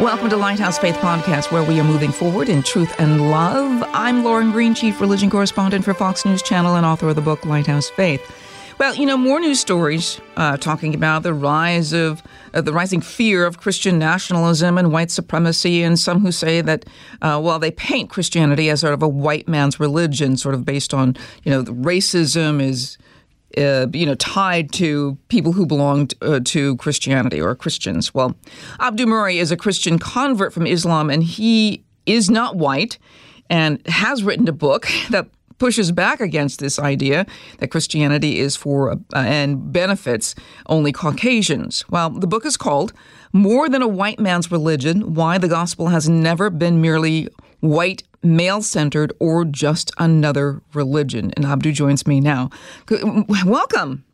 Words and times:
Welcome 0.00 0.30
to 0.30 0.36
Lighthouse 0.36 0.78
Faith 0.78 0.96
Podcast, 0.96 1.52
where 1.52 1.62
we 1.62 1.78
are 1.78 1.84
moving 1.84 2.12
forward 2.12 2.48
in 2.48 2.62
truth 2.62 2.94
and 2.98 3.30
love. 3.30 3.82
I'm 3.92 4.24
Lauren 4.24 4.50
Green, 4.50 4.74
Chief 4.74 5.00
Religion 5.00 5.30
Correspondent 5.30 5.84
for 5.84 5.94
Fox 5.94 6.24
News 6.24 6.42
Channel 6.42 6.76
and 6.76 6.84
author 6.84 7.08
of 7.10 7.16
the 7.16 7.20
book 7.22 7.44
Lighthouse 7.44 7.88
Faith. 7.90 8.20
Well, 8.78 8.94
you 8.96 9.06
know, 9.06 9.16
more 9.16 9.38
news 9.38 9.60
stories 9.60 10.20
uh, 10.36 10.56
talking 10.56 10.94
about 10.94 11.22
the 11.22 11.34
rise 11.34 11.92
of 11.92 12.22
uh, 12.52 12.62
the 12.62 12.72
rising 12.72 13.00
fear 13.00 13.44
of 13.44 13.58
Christian 13.58 13.98
nationalism 13.98 14.76
and 14.78 14.90
white 14.90 15.10
supremacy, 15.10 15.82
and 15.82 15.98
some 15.98 16.20
who 16.20 16.32
say 16.32 16.62
that, 16.62 16.84
uh, 17.20 17.40
well, 17.42 17.58
they 17.58 17.70
paint 17.70 18.10
Christianity 18.10 18.70
as 18.70 18.80
sort 18.80 18.94
of 18.94 19.02
a 19.02 19.08
white 19.08 19.46
man's 19.46 19.78
religion, 19.78 20.36
sort 20.36 20.54
of 20.54 20.64
based 20.64 20.92
on, 20.92 21.16
you 21.44 21.50
know, 21.50 21.62
racism 21.64 22.60
is 22.60 22.98
uh, 23.56 23.86
you 23.92 24.06
know, 24.06 24.14
tied 24.14 24.72
to 24.72 25.16
people 25.28 25.52
who 25.52 25.66
belonged 25.66 26.14
uh, 26.22 26.40
to 26.44 26.76
Christianity 26.76 27.40
or 27.40 27.54
Christians. 27.54 28.14
Well, 28.14 28.36
Abdu 28.80 29.06
Murray 29.06 29.38
is 29.38 29.50
a 29.50 29.56
Christian 29.56 29.98
convert 29.98 30.52
from 30.52 30.66
Islam, 30.66 31.10
and 31.10 31.22
he 31.22 31.84
is 32.06 32.30
not 32.30 32.56
white 32.56 32.98
and 33.50 33.86
has 33.86 34.24
written 34.24 34.48
a 34.48 34.52
book 34.52 34.88
that 35.10 35.28
pushes 35.58 35.92
back 35.92 36.20
against 36.20 36.58
this 36.58 36.78
idea 36.80 37.24
that 37.58 37.68
Christianity 37.68 38.40
is 38.40 38.56
for 38.56 38.90
uh, 38.90 38.96
and 39.14 39.72
benefits 39.72 40.34
only 40.66 40.90
Caucasians. 40.90 41.84
Well, 41.88 42.10
the 42.10 42.26
book 42.26 42.44
is 42.44 42.56
called 42.56 42.92
More 43.32 43.68
Than 43.68 43.80
a 43.80 43.86
White 43.86 44.18
Man's 44.18 44.50
Religion 44.50 45.14
Why 45.14 45.38
the 45.38 45.46
Gospel 45.46 45.88
Has 45.88 46.08
Never 46.08 46.50
Been 46.50 46.80
Merely 46.80 47.28
White 47.60 48.02
male 48.22 48.62
centered, 48.62 49.12
or 49.18 49.44
just 49.44 49.92
another 49.98 50.60
religion. 50.74 51.32
And 51.36 51.44
Abdu 51.44 51.72
joins 51.72 52.06
me 52.06 52.20
now. 52.20 52.50
Welcome. 53.44 54.04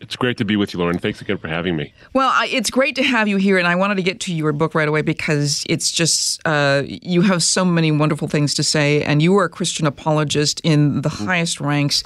It's 0.00 0.16
great 0.16 0.38
to 0.38 0.46
be 0.46 0.56
with 0.56 0.72
you, 0.72 0.80
Lauren. 0.80 0.98
Thanks 0.98 1.20
again 1.20 1.36
for 1.36 1.48
having 1.48 1.76
me. 1.76 1.92
Well, 2.14 2.30
I, 2.32 2.46
it's 2.46 2.70
great 2.70 2.96
to 2.96 3.02
have 3.02 3.28
you 3.28 3.36
here, 3.36 3.58
and 3.58 3.68
I 3.68 3.74
wanted 3.74 3.96
to 3.96 4.02
get 4.02 4.18
to 4.20 4.34
your 4.34 4.52
book 4.52 4.74
right 4.74 4.88
away 4.88 5.02
because 5.02 5.64
it's 5.68 5.90
just 5.90 6.40
uh, 6.46 6.82
you 6.86 7.20
have 7.20 7.42
so 7.42 7.66
many 7.66 7.92
wonderful 7.92 8.26
things 8.26 8.54
to 8.54 8.62
say, 8.62 9.02
and 9.02 9.20
you 9.20 9.36
are 9.36 9.44
a 9.44 9.48
Christian 9.50 9.86
apologist 9.86 10.60
in 10.64 11.02
the 11.02 11.10
mm-hmm. 11.10 11.26
highest 11.26 11.60
ranks, 11.60 12.02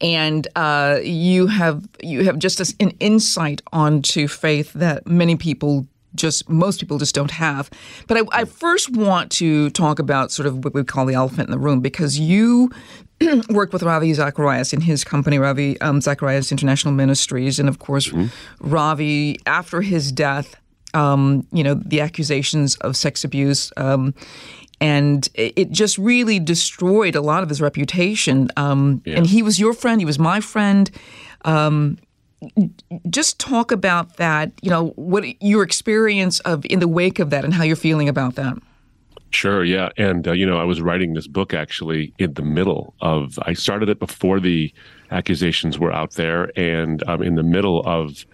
and 0.00 0.48
uh, 0.56 0.98
you 1.02 1.46
have 1.46 1.86
you 2.02 2.24
have 2.24 2.38
just 2.38 2.58
an 2.80 2.90
insight 3.00 3.60
onto 3.70 4.28
faith 4.28 4.72
that 4.72 5.06
many 5.06 5.36
people 5.36 5.86
just 6.16 6.48
most 6.48 6.80
people 6.80 6.98
just 6.98 7.14
don't 7.14 7.30
have. 7.30 7.70
But 8.06 8.18
I, 8.18 8.40
I 8.40 8.44
first 8.44 8.90
want 8.90 9.30
to 9.32 9.70
talk 9.70 9.98
about 9.98 10.32
sort 10.32 10.46
of 10.46 10.64
what 10.64 10.74
we 10.74 10.84
call 10.84 11.06
the 11.06 11.14
elephant 11.14 11.48
in 11.48 11.50
the 11.50 11.58
room 11.58 11.80
because 11.80 12.18
you 12.18 12.70
worked 13.48 13.72
with 13.72 13.82
Ravi 13.82 14.12
Zacharias 14.12 14.72
in 14.72 14.80
his 14.80 15.04
company, 15.04 15.38
Ravi 15.38 15.80
um, 15.80 16.00
Zacharias 16.00 16.50
International 16.52 16.92
Ministries, 16.92 17.58
and 17.58 17.68
of 17.68 17.78
course, 17.78 18.08
mm-hmm. 18.08 18.26
Ravi 18.60 19.38
after 19.46 19.80
his 19.80 20.12
death. 20.12 20.56
Um, 20.94 21.46
you 21.52 21.62
know 21.62 21.74
the 21.74 22.00
accusations 22.00 22.76
of 22.76 22.96
sex 22.96 23.22
abuse, 23.22 23.70
um, 23.76 24.14
and 24.80 25.28
it 25.34 25.70
just 25.70 25.98
really 25.98 26.38
destroyed 26.38 27.14
a 27.14 27.20
lot 27.20 27.42
of 27.42 27.50
his 27.50 27.60
reputation. 27.60 28.48
Um, 28.56 29.02
yeah. 29.04 29.16
And 29.16 29.26
he 29.26 29.42
was 29.42 29.58
your 29.58 29.74
friend; 29.74 30.00
he 30.00 30.06
was 30.06 30.18
my 30.18 30.40
friend. 30.40 30.90
Um, 31.44 31.98
just 33.10 33.38
talk 33.38 33.72
about 33.72 34.16
that, 34.16 34.52
you 34.62 34.70
know, 34.70 34.88
what 34.96 35.24
your 35.42 35.62
experience 35.62 36.40
of 36.40 36.64
in 36.66 36.80
the 36.80 36.88
wake 36.88 37.18
of 37.18 37.30
that 37.30 37.44
and 37.44 37.54
how 37.54 37.64
you're 37.64 37.76
feeling 37.76 38.08
about 38.08 38.34
that. 38.34 38.56
Sure, 39.30 39.64
yeah. 39.64 39.90
And, 39.98 40.28
uh, 40.28 40.32
you 40.32 40.46
know, 40.46 40.58
I 40.58 40.64
was 40.64 40.80
writing 40.80 41.14
this 41.14 41.26
book 41.26 41.52
actually 41.52 42.14
in 42.18 42.34
the 42.34 42.42
middle 42.42 42.94
of, 43.00 43.38
I 43.42 43.54
started 43.54 43.88
it 43.88 43.98
before 43.98 44.40
the 44.40 44.72
accusations 45.10 45.78
were 45.78 45.92
out 45.92 46.12
there 46.12 46.50
and 46.58 47.02
um, 47.08 47.22
in 47.22 47.34
the 47.34 47.42
middle 47.42 47.82
of 47.84 48.24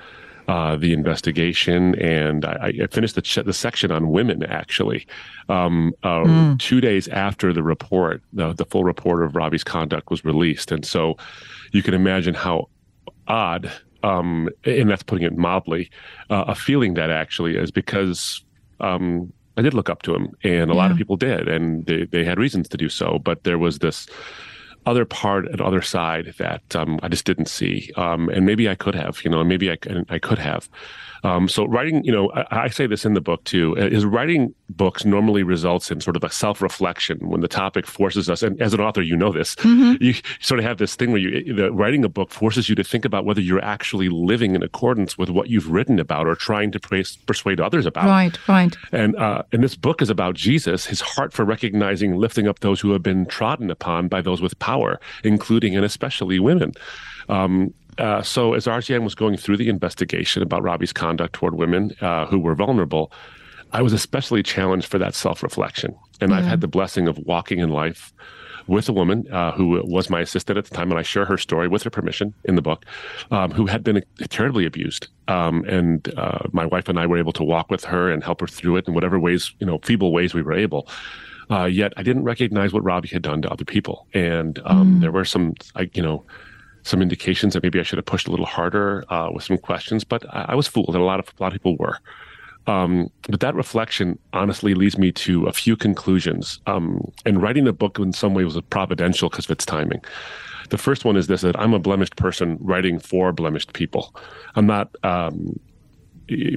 uh, 0.49 0.77
the 0.77 0.93
investigation. 0.93 1.95
And 2.01 2.45
I, 2.45 2.75
I 2.83 2.87
finished 2.89 3.15
the, 3.15 3.23
ch- 3.23 3.45
the 3.45 3.55
section 3.55 3.91
on 3.91 4.11
women 4.11 4.45
actually 4.45 5.07
um, 5.49 5.93
uh, 6.03 6.25
mm. 6.25 6.59
two 6.59 6.81
days 6.81 7.09
after 7.09 7.53
the 7.53 7.63
report, 7.63 8.23
the, 8.33 8.53
the 8.53 8.67
full 8.67 8.85
report 8.85 9.25
of 9.25 9.35
Ravi's 9.35 9.65
conduct 9.65 10.11
was 10.11 10.25
released. 10.25 10.71
And 10.71 10.85
so 10.85 11.17
you 11.73 11.83
can 11.83 11.95
imagine 11.95 12.35
how 12.35 12.69
odd 13.27 13.73
um, 14.03 14.49
and 14.65 14.91
that's 14.91 15.03
putting 15.03 15.27
it 15.27 15.37
mildly, 15.37 15.91
uh, 16.31 16.45
a 16.49 16.55
feeling 16.55 16.95
that 16.95 17.11
actually 17.11 17.57
is 17.57 17.71
because 17.71 18.45
um, 18.81 19.33
I 19.57 19.63
did 19.63 19.75
look 19.75 19.91
up 19.91 20.03
to 20.03 20.15
him, 20.15 20.35
and 20.43 20.71
a 20.71 20.75
yeah. 20.75 20.81
lot 20.81 20.91
of 20.91 20.97
people 20.97 21.17
did, 21.17 21.49
and 21.49 21.85
they, 21.87 22.05
they 22.05 22.25
had 22.25 22.39
reasons 22.39 22.69
to 22.71 22.77
do 22.77 22.89
so. 22.89 23.19
But 23.19 23.45
there 23.45 23.59
was 23.59 23.79
this 23.79 24.07
other 24.87 25.05
part 25.05 25.47
and 25.49 25.61
other 25.61 25.83
side 25.83 26.35
that 26.39 26.75
um, 26.75 26.99
I 27.03 27.09
just 27.09 27.25
didn't 27.25 27.49
see, 27.49 27.91
um, 27.97 28.29
and 28.31 28.47
maybe 28.47 28.69
I 28.69 28.75
could 28.75 28.95
have, 28.95 29.23
you 29.25 29.31
know, 29.31 29.45
maybe 29.45 29.71
I, 29.71 29.79
I 30.09 30.19
could 30.19 30.39
have. 30.39 30.69
Um, 31.25 31.49
so 31.49 31.67
writing, 31.67 32.03
you 32.05 32.11
know, 32.11 32.31
I, 32.33 32.65
I, 32.65 32.69
say 32.69 32.87
this 32.87 33.05
in 33.05 33.15
the 33.15 33.21
book 33.21 33.45
too, 33.45 33.77
uh, 33.79 33.83
is 33.83 34.05
writing 34.05 34.55
books 34.71 35.05
normally 35.05 35.45
results 35.45 35.91
in 35.91 36.01
sort 36.01 36.17
of 36.17 36.25
a 36.25 36.31
self-reflection 36.31 37.29
when 37.29 37.41
the 37.41 37.49
topic 37.49 37.87
forces 37.87 38.29
us, 38.29 38.43
and 38.43 38.61
as 38.61 38.75
an 38.75 38.81
author, 38.81 39.03
you 39.03 39.17
know 39.17 39.33
this, 39.33 39.55
mm-hmm. 39.57 40.03
you 40.03 40.15
sort 40.41 40.59
of 40.59 40.65
have 40.65 40.79
this 40.79 40.97
thing 40.97 41.13
where 41.13 41.21
you, 41.21 41.55
the, 41.55 41.71
writing 41.71 42.05
a 42.05 42.09
book 42.09 42.31
forces 42.31 42.69
you 42.69 42.75
to 42.75 42.83
think 42.83 43.05
about 43.05 43.25
whether 43.25 43.41
you're 43.41 43.65
actually 43.65 44.09
living 44.09 44.57
in 44.57 44.63
accordance 44.63 45.17
with 45.17 45.31
what 45.31 45.49
you've 45.49 45.71
written 45.71 46.01
about 46.01 46.27
or 46.27 46.35
trying 46.35 46.73
to 46.73 46.81
persuade 46.81 47.61
others 47.61 47.87
about. 47.87 48.07
Right, 48.07 48.49
right. 48.49 48.77
And, 48.91 49.15
uh, 49.17 49.43
and 49.53 49.63
this 49.63 49.77
book 49.77 50.03
is 50.03 50.11
about 50.11 50.35
Jesus, 50.35 50.87
his 50.87 51.01
heart 51.01 51.33
for 51.33 51.45
recognizing, 51.45 52.17
lifting 52.17 52.49
up 52.49 52.61
those 52.61 52.81
who 52.81 52.91
have 52.93 53.03
been 53.03 53.27
trodden 53.27 53.71
upon 53.71 54.09
by 54.09 54.23
those 54.23 54.43
with 54.43 54.59
power, 54.59 54.99
including 55.23 55.77
and 55.77 55.85
especially 55.85 56.41
women. 56.41 56.73
Um, 57.29 57.73
uh, 57.99 58.23
so 58.23 58.55
as 58.55 58.67
RZIM 58.67 59.05
was 59.05 59.15
going 59.15 59.37
through 59.37 59.57
the 59.57 59.69
investigation 59.69 60.43
about 60.43 60.63
Ravi's 60.63 60.93
conduct 60.93 61.35
toward 61.35 61.55
women 61.55 61.95
uh, 62.01 62.27
who 62.27 62.39
were 62.39 62.55
vulnerable, 62.55 63.13
I 63.73 63.83
was 63.83 63.93
especially 63.93 64.43
challenged 64.43 64.87
for 64.87 64.99
that 64.99 65.15
self-reflection. 65.15 65.95
And 66.21 66.31
yeah. 66.31 66.39
I've 66.39 66.45
had 66.45 66.61
the 66.61 66.69
blessing 66.69 67.09
of 67.09 67.19
walking 67.19 67.59
in 67.59 67.71
life 67.71 68.13
with 68.67 68.89
a 68.89 68.93
woman 68.93 69.27
uh, 69.33 69.53
who 69.53 69.83
was 69.85 70.09
my 70.09 70.21
assistant 70.21 70.57
at 70.59 70.65
the 70.65 70.75
time, 70.75 70.91
and 70.91 70.99
I 70.99 71.03
share 71.03 71.25
her 71.25 71.37
story 71.37 71.69
with 71.69 71.83
her 71.83 71.91
permission 71.91 72.33
in 72.45 72.55
the 72.55 72.63
book, 72.63 72.85
um, 73.31 73.51
who 73.51 73.67
had 73.67 73.83
been 73.83 74.05
terribly 74.29 74.67
abused. 74.67 75.09
Um, 75.29 75.65
and 75.65 76.13
uh, 76.17 76.47
my 76.53 76.67
wife 76.67 76.89
and 76.89 76.99
I 76.99 77.07
were 77.07 77.19
able 77.19 77.33
to 77.33 77.45
walk 77.45 77.71
with 77.71 77.85
her 77.85 78.11
and 78.11 78.23
help 78.23 78.41
her 78.41 78.47
through 78.47 78.77
it 78.77 78.87
in 78.87 78.95
whatever 78.95 79.19
ways, 79.19 79.53
you 79.59 79.67
know, 79.67 79.79
feeble 79.83 80.13
ways 80.13 80.33
we 80.33 80.43
were 80.43 80.53
able. 80.53 80.89
Uh, 81.51 81.65
yet 81.65 81.93
I 81.97 82.03
didn't 82.03 82.25
recognize 82.25 82.73
what 82.73 82.85
Robbie 82.85 83.09
had 83.09 83.23
done 83.23 83.43
to 83.43 83.51
other 83.51 83.65
people, 83.65 84.07
and 84.15 84.61
um, 84.65 84.97
mm. 84.97 85.01
there 85.01 85.13
were 85.13 85.25
some, 85.25 85.55
I, 85.75 85.91
you 85.93 86.03
know, 86.03 86.25
some 86.83 87.03
indications 87.03 87.55
that 87.55 87.63
maybe 87.63 87.79
I 87.79 87.83
should 87.83 87.99
have 87.99 88.07
pushed 88.07 88.29
a 88.29 88.31
little 88.31 88.47
harder 88.47 89.05
uh, 89.13 89.31
with 89.33 89.45
some 89.45 89.59
questions, 89.59 90.05
but 90.05 90.25
I, 90.35 90.47
I, 90.51 90.55
was 90.55 90.67
fooled, 90.67 90.91
and 90.91 91.03
a 91.03 91.05
lot 91.05 91.21
of 91.21 91.29
a 91.39 91.43
lot 91.43 91.49
of 91.49 91.53
people 91.55 91.77
were. 91.79 91.99
Um, 92.67 93.11
but 93.29 93.41
that 93.41 93.55
reflection 93.55 94.19
honestly 94.33 94.75
leads 94.75 94.97
me 94.97 95.11
to 95.13 95.47
a 95.47 95.53
few 95.53 95.77
conclusions. 95.77 96.61
Um, 96.67 97.11
and 97.27 97.43
writing 97.43 97.65
the 97.65 97.73
book 97.73 97.99
in 97.99 98.13
some 98.13 98.35
way 98.35 98.45
was 98.45 98.61
providential 98.71 99.29
because 99.29 99.47
of 99.47 99.51
its 99.51 99.67
timing. 99.67 100.01
The 100.71 100.79
first 100.79 101.05
one 101.05 101.17
is 101.17 101.27
this: 101.27 101.43
that 101.43 101.59
I'm 101.59 101.75
a 101.75 101.79
blemished 101.79 102.17
person 102.17 102.59
writing 102.61 102.99
for 102.99 103.33
blemished 103.33 103.73
people. 103.73 104.15
I'm 104.55 104.67
not 104.67 104.95
um, 105.05 105.59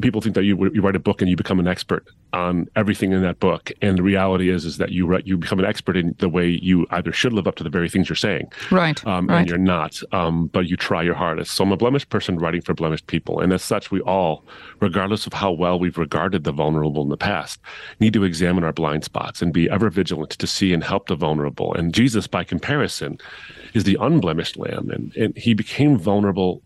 people 0.02 0.22
think 0.22 0.36
that 0.36 0.44
you, 0.44 0.72
you 0.74 0.82
write 0.82 0.96
a 0.96 1.00
book 1.00 1.22
and 1.22 1.30
you 1.30 1.36
become 1.36 1.60
an 1.60 1.68
expert 1.68 2.06
on 2.34 2.68
everything 2.76 3.12
in 3.12 3.22
that 3.22 3.40
book. 3.40 3.72
And 3.82 3.98
the 3.98 4.04
reality 4.04 4.50
is 4.50 4.66
is 4.66 4.78
that 4.78 4.92
you 4.92 5.06
write, 5.06 5.26
you 5.26 5.38
become 5.38 5.60
an 5.60 5.66
expert 5.66 5.98
in 5.98 6.16
the 6.20 6.30
way 6.30 6.48
you 6.48 6.86
either 6.92 7.12
should 7.12 7.34
live 7.34 7.48
up 7.48 7.56
to 7.56 7.64
the 7.64 7.70
very 7.70 7.90
things 7.90 8.10
you're 8.10 8.16
saying. 8.16 8.52
Right, 8.72 9.06
um, 9.06 9.28
right. 9.28 9.40
and 9.40 9.50
you're 9.50 9.58
not. 9.58 10.02
Um, 10.12 10.48
but 10.48 10.68
you 10.68 10.78
try 10.78 11.02
your 11.02 11.16
hardest. 11.16 11.56
So 11.56 11.64
i'm 11.64 11.72
a 11.72 11.78
blemished 11.78 12.10
person 12.10 12.38
writing 12.38 12.62
for 12.62 12.74
blemished 12.74 13.08
people. 13.08 13.40
And 13.40 13.54
as 13.54 13.64
such 13.64 13.92
we 13.92 14.02
all 14.02 14.44
regardless 14.80 15.26
of 15.26 15.34
how 15.34 15.52
well 15.52 15.80
we've 15.80 15.98
regarded 15.98 16.44
the 16.44 16.52
vulnerable 16.52 17.02
in 17.02 17.10
the 17.10 17.18
past 17.18 17.60
need 18.00 18.14
to 18.14 18.24
examine 18.24 18.64
our 18.64 18.74
blind 18.74 19.04
spots 19.04 19.42
and 19.42 19.54
be 19.54 19.70
ever 19.70 19.90
vigilant 19.90 20.32
to 20.32 20.48
see 20.48 20.74
and 20.74 20.84
help 20.84 21.08
the 21.08 21.16
vulnerable. 21.16 21.74
And 21.74 21.94
jesus 21.94 22.28
by 22.28 22.44
comparison 22.44 23.18
is 23.74 23.84
the 23.84 23.98
unblemished 24.00 24.58
lamb. 24.58 24.90
And, 24.90 25.16
and 25.16 25.38
he 25.38 25.54
became 25.54 25.98
vulnerable 25.98 26.62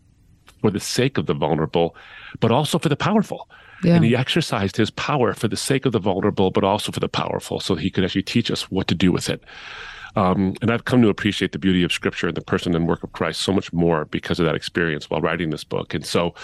for 0.60 0.70
the 0.70 0.80
sake 0.80 1.18
of 1.18 1.26
the 1.26 1.34
vulnerable, 1.34 1.94
but 2.40 2.50
also 2.50 2.78
for 2.78 2.88
the 2.88 2.96
powerful. 2.96 3.48
Yeah. 3.82 3.94
And 3.94 4.04
he 4.04 4.14
exercised 4.14 4.76
his 4.76 4.90
power 4.90 5.32
for 5.32 5.48
the 5.48 5.56
sake 5.56 5.86
of 5.86 5.92
the 5.92 5.98
vulnerable, 5.98 6.50
but 6.50 6.64
also 6.64 6.92
for 6.92 7.00
the 7.00 7.08
powerful, 7.08 7.60
so 7.60 7.74
he 7.74 7.90
could 7.90 8.04
actually 8.04 8.22
teach 8.22 8.50
us 8.50 8.70
what 8.70 8.88
to 8.88 8.94
do 8.94 9.10
with 9.10 9.30
it. 9.30 9.42
Um, 10.16 10.54
and 10.60 10.70
I've 10.70 10.84
come 10.84 11.02
to 11.02 11.08
appreciate 11.08 11.52
the 11.52 11.58
beauty 11.58 11.82
of 11.82 11.92
Scripture 11.92 12.28
and 12.28 12.36
the 12.36 12.42
person 12.42 12.74
and 12.74 12.86
work 12.86 13.02
of 13.02 13.12
Christ 13.12 13.40
so 13.40 13.52
much 13.52 13.72
more 13.72 14.06
because 14.06 14.40
of 14.40 14.46
that 14.46 14.54
experience 14.54 15.08
while 15.08 15.20
writing 15.20 15.50
this 15.50 15.64
book. 15.64 15.94
And 15.94 16.04
so, 16.04 16.34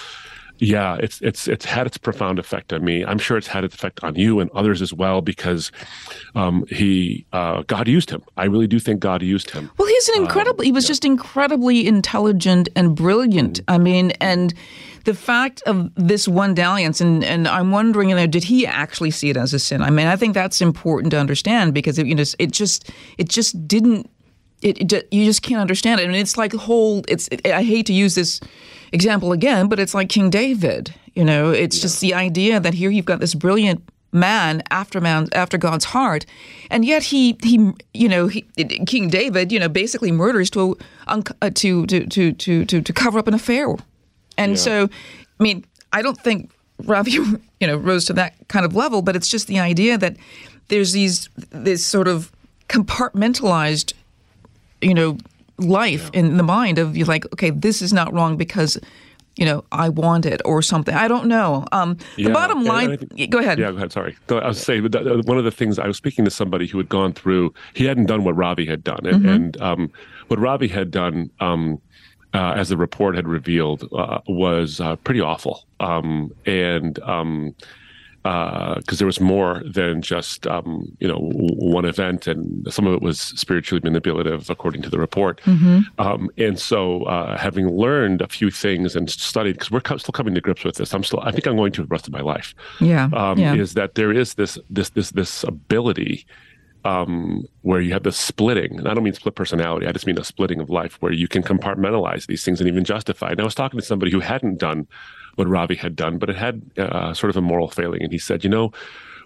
yeah, 0.58 0.96
it's 0.96 1.20
it's 1.20 1.48
it's 1.48 1.64
had 1.64 1.86
its 1.86 1.98
profound 1.98 2.38
effect 2.38 2.72
on 2.72 2.84
me. 2.84 3.04
I'm 3.04 3.18
sure 3.18 3.36
it's 3.36 3.46
had 3.46 3.64
its 3.64 3.74
effect 3.74 4.02
on 4.02 4.14
you 4.14 4.40
and 4.40 4.50
others 4.52 4.80
as 4.80 4.92
well 4.92 5.20
because 5.20 5.70
um, 6.34 6.64
he 6.68 7.26
uh, 7.32 7.62
God 7.66 7.88
used 7.88 8.10
him. 8.10 8.22
I 8.36 8.44
really 8.44 8.66
do 8.66 8.78
think 8.78 9.00
God 9.00 9.22
used 9.22 9.50
him. 9.50 9.70
Well, 9.78 9.88
he's 9.88 10.08
an 10.10 10.22
incredible. 10.22 10.62
Um, 10.62 10.66
he 10.66 10.72
was 10.72 10.84
yeah. 10.84 10.88
just 10.88 11.04
incredibly 11.04 11.86
intelligent 11.86 12.68
and 12.74 12.94
brilliant. 12.94 13.60
Mm-hmm. 13.60 13.74
I 13.74 13.78
mean, 13.78 14.10
and 14.12 14.54
the 15.04 15.14
fact 15.14 15.62
of 15.66 15.90
this 15.94 16.26
one 16.26 16.54
dalliance, 16.54 17.00
and, 17.00 17.24
and 17.24 17.46
I'm 17.46 17.70
wondering, 17.70 18.10
you 18.10 18.16
know, 18.16 18.26
did 18.26 18.44
he 18.44 18.66
actually 18.66 19.12
see 19.12 19.30
it 19.30 19.36
as 19.36 19.54
a 19.54 19.58
sin? 19.58 19.80
I 19.82 19.90
mean, 19.90 20.06
I 20.06 20.16
think 20.16 20.34
that's 20.34 20.60
important 20.60 21.12
to 21.12 21.18
understand 21.18 21.74
because 21.74 21.98
it, 21.98 22.06
you 22.06 22.14
know, 22.14 22.24
it 22.38 22.52
just 22.52 22.90
it 23.18 23.28
just 23.28 23.66
didn't. 23.66 24.10
It, 24.66 24.92
it 24.92 25.08
you 25.10 25.24
just 25.24 25.42
can't 25.42 25.60
understand 25.60 26.00
it. 26.00 26.04
I 26.04 26.06
mean, 26.08 26.20
it's 26.20 26.36
like 26.36 26.52
whole. 26.52 27.02
It's. 27.08 27.28
It, 27.28 27.46
I 27.46 27.62
hate 27.62 27.86
to 27.86 27.92
use 27.92 28.14
this 28.14 28.40
example 28.92 29.32
again, 29.32 29.68
but 29.68 29.78
it's 29.78 29.94
like 29.94 30.08
King 30.08 30.30
David. 30.30 30.94
You 31.14 31.24
know, 31.24 31.50
it's 31.50 31.76
yeah. 31.76 31.82
just 31.82 32.00
the 32.00 32.14
idea 32.14 32.60
that 32.60 32.74
here 32.74 32.90
you've 32.90 33.04
got 33.04 33.20
this 33.20 33.34
brilliant 33.34 33.82
man 34.12 34.62
after 34.70 35.00
man 35.00 35.28
after 35.32 35.58
God's 35.58 35.86
heart, 35.86 36.26
and 36.70 36.84
yet 36.84 37.04
he 37.04 37.36
he 37.42 37.72
you 37.94 38.08
know 38.08 38.28
he, 38.28 38.42
King 38.86 39.08
David 39.08 39.52
you 39.52 39.58
know 39.58 39.68
basically 39.68 40.12
murders 40.12 40.50
to 40.50 40.76
uh, 41.06 41.22
to, 41.54 41.86
to 41.86 42.06
to 42.06 42.32
to 42.32 42.64
to 42.64 42.80
to 42.82 42.92
cover 42.92 43.18
up 43.18 43.28
an 43.28 43.34
affair 43.34 43.76
and 44.38 44.52
yeah. 44.52 44.56
so, 44.56 44.88
I 45.38 45.42
mean, 45.42 45.64
I 45.92 46.02
don't 46.02 46.18
think 46.20 46.50
Ravi, 46.84 47.12
you 47.60 47.66
know, 47.66 47.76
rose 47.76 48.04
to 48.06 48.12
that 48.14 48.34
kind 48.48 48.64
of 48.64 48.74
level, 48.74 49.02
but 49.02 49.16
it's 49.16 49.28
just 49.28 49.46
the 49.46 49.58
idea 49.58 49.98
that 49.98 50.16
there's 50.68 50.92
these 50.92 51.28
this 51.50 51.84
sort 51.84 52.08
of 52.08 52.32
compartmentalized, 52.68 53.92
you 54.80 54.94
know, 54.94 55.18
life 55.58 56.10
yeah. 56.12 56.20
in 56.20 56.36
the 56.36 56.42
mind 56.42 56.78
of 56.78 56.96
you 56.96 57.04
like, 57.04 57.24
okay, 57.32 57.50
this 57.50 57.82
is 57.82 57.92
not 57.92 58.12
wrong 58.12 58.36
because 58.36 58.78
you 59.36 59.44
know, 59.44 59.64
I 59.70 59.90
want 59.90 60.24
it 60.24 60.40
or 60.44 60.62
something. 60.62 60.94
I 60.94 61.08
don't 61.08 61.26
know. 61.26 61.66
Um, 61.70 61.98
yeah, 62.16 62.28
the 62.28 62.32
bottom 62.32 62.64
line. 62.64 62.96
Think, 62.96 63.30
go 63.30 63.38
ahead. 63.38 63.58
Yeah, 63.58 63.70
go 63.70 63.76
ahead. 63.76 63.92
Sorry. 63.92 64.16
I 64.30 64.48
was 64.48 64.60
saying 64.60 64.82
one 64.82 65.36
of 65.36 65.44
the 65.44 65.50
things 65.50 65.78
I 65.78 65.86
was 65.86 65.98
speaking 65.98 66.24
to 66.24 66.30
somebody 66.30 66.66
who 66.66 66.78
had 66.78 66.88
gone 66.88 67.12
through. 67.12 67.52
He 67.74 67.84
hadn't 67.84 68.06
done 68.06 68.24
what 68.24 68.34
Ravi 68.34 68.64
had 68.64 68.82
done, 68.82 69.04
and, 69.04 69.16
mm-hmm. 69.16 69.28
and 69.28 69.60
um, 69.60 69.92
what 70.28 70.40
Ravi 70.40 70.68
had 70.68 70.90
done. 70.90 71.30
Um, 71.40 71.80
uh, 72.34 72.52
as 72.54 72.68
the 72.68 72.76
report 72.76 73.14
had 73.14 73.26
revealed, 73.26 73.88
uh, 73.96 74.20
was 74.26 74.78
uh, 74.78 74.96
pretty 74.96 75.20
awful. 75.20 75.64
Um, 75.80 76.30
and 76.44 76.98
um, 76.98 77.54
because 78.26 78.94
uh, 78.94 78.96
there 78.98 79.06
was 79.06 79.20
more 79.20 79.62
than 79.72 80.02
just 80.02 80.46
um, 80.48 80.96
you 80.98 81.06
know 81.06 81.18
one 81.18 81.84
event, 81.84 82.26
and 82.26 82.66
some 82.72 82.86
of 82.86 82.94
it 82.94 83.00
was 83.00 83.20
spiritually 83.20 83.80
manipulative, 83.84 84.50
according 84.50 84.82
to 84.82 84.90
the 84.90 84.98
report. 84.98 85.40
Mm-hmm. 85.42 85.80
Um, 85.98 86.30
and 86.36 86.58
so, 86.58 87.04
uh, 87.04 87.38
having 87.38 87.68
learned 87.68 88.22
a 88.22 88.28
few 88.28 88.50
things 88.50 88.96
and 88.96 89.08
studied, 89.08 89.52
because 89.52 89.70
we're 89.70 89.80
co- 89.80 89.98
still 89.98 90.12
coming 90.12 90.34
to 90.34 90.40
grips 90.40 90.64
with 90.64 90.74
this, 90.74 90.92
I'm 90.92 91.04
still. 91.04 91.20
I 91.20 91.30
think 91.30 91.46
I'm 91.46 91.56
going 91.56 91.72
to 91.72 91.82
the 91.82 91.88
rest 91.88 92.08
of 92.08 92.12
my 92.12 92.22
life. 92.22 92.52
Yeah, 92.80 93.10
um, 93.12 93.38
yeah. 93.38 93.54
Is 93.54 93.74
that 93.74 93.94
there 93.94 94.10
is 94.10 94.34
this 94.34 94.58
this 94.70 94.90
this 94.90 95.12
this 95.12 95.44
ability 95.44 96.26
um, 96.84 97.46
where 97.62 97.80
you 97.80 97.92
have 97.92 98.04
the 98.04 98.12
splitting. 98.12 98.78
And 98.78 98.88
I 98.88 98.94
don't 98.94 99.04
mean 99.04 99.12
split 99.12 99.34
personality. 99.34 99.86
I 99.86 99.92
just 99.92 100.06
mean 100.06 100.18
a 100.18 100.24
splitting 100.24 100.60
of 100.60 100.70
life 100.70 100.96
where 101.00 101.12
you 101.12 101.28
can 101.28 101.42
compartmentalize 101.42 102.26
these 102.26 102.44
things 102.44 102.60
and 102.60 102.68
even 102.68 102.84
justify. 102.84 103.30
And 103.30 103.40
I 103.40 103.44
was 103.44 103.54
talking 103.54 103.78
to 103.78 103.84
somebody 103.84 104.12
who 104.12 104.20
hadn't 104.20 104.58
done 104.58 104.86
what 105.36 105.48
Ravi 105.48 105.76
had 105.76 105.96
done, 105.96 106.18
but 106.18 106.28
it 106.28 106.36
had 106.36 106.62
uh, 106.76 107.14
sort 107.14 107.30
of 107.30 107.36
a 107.36 107.40
moral 107.40 107.68
failing. 107.68 108.02
And 108.02 108.12
he 108.12 108.18
said, 108.18 108.42
you 108.44 108.50
know, 108.50 108.72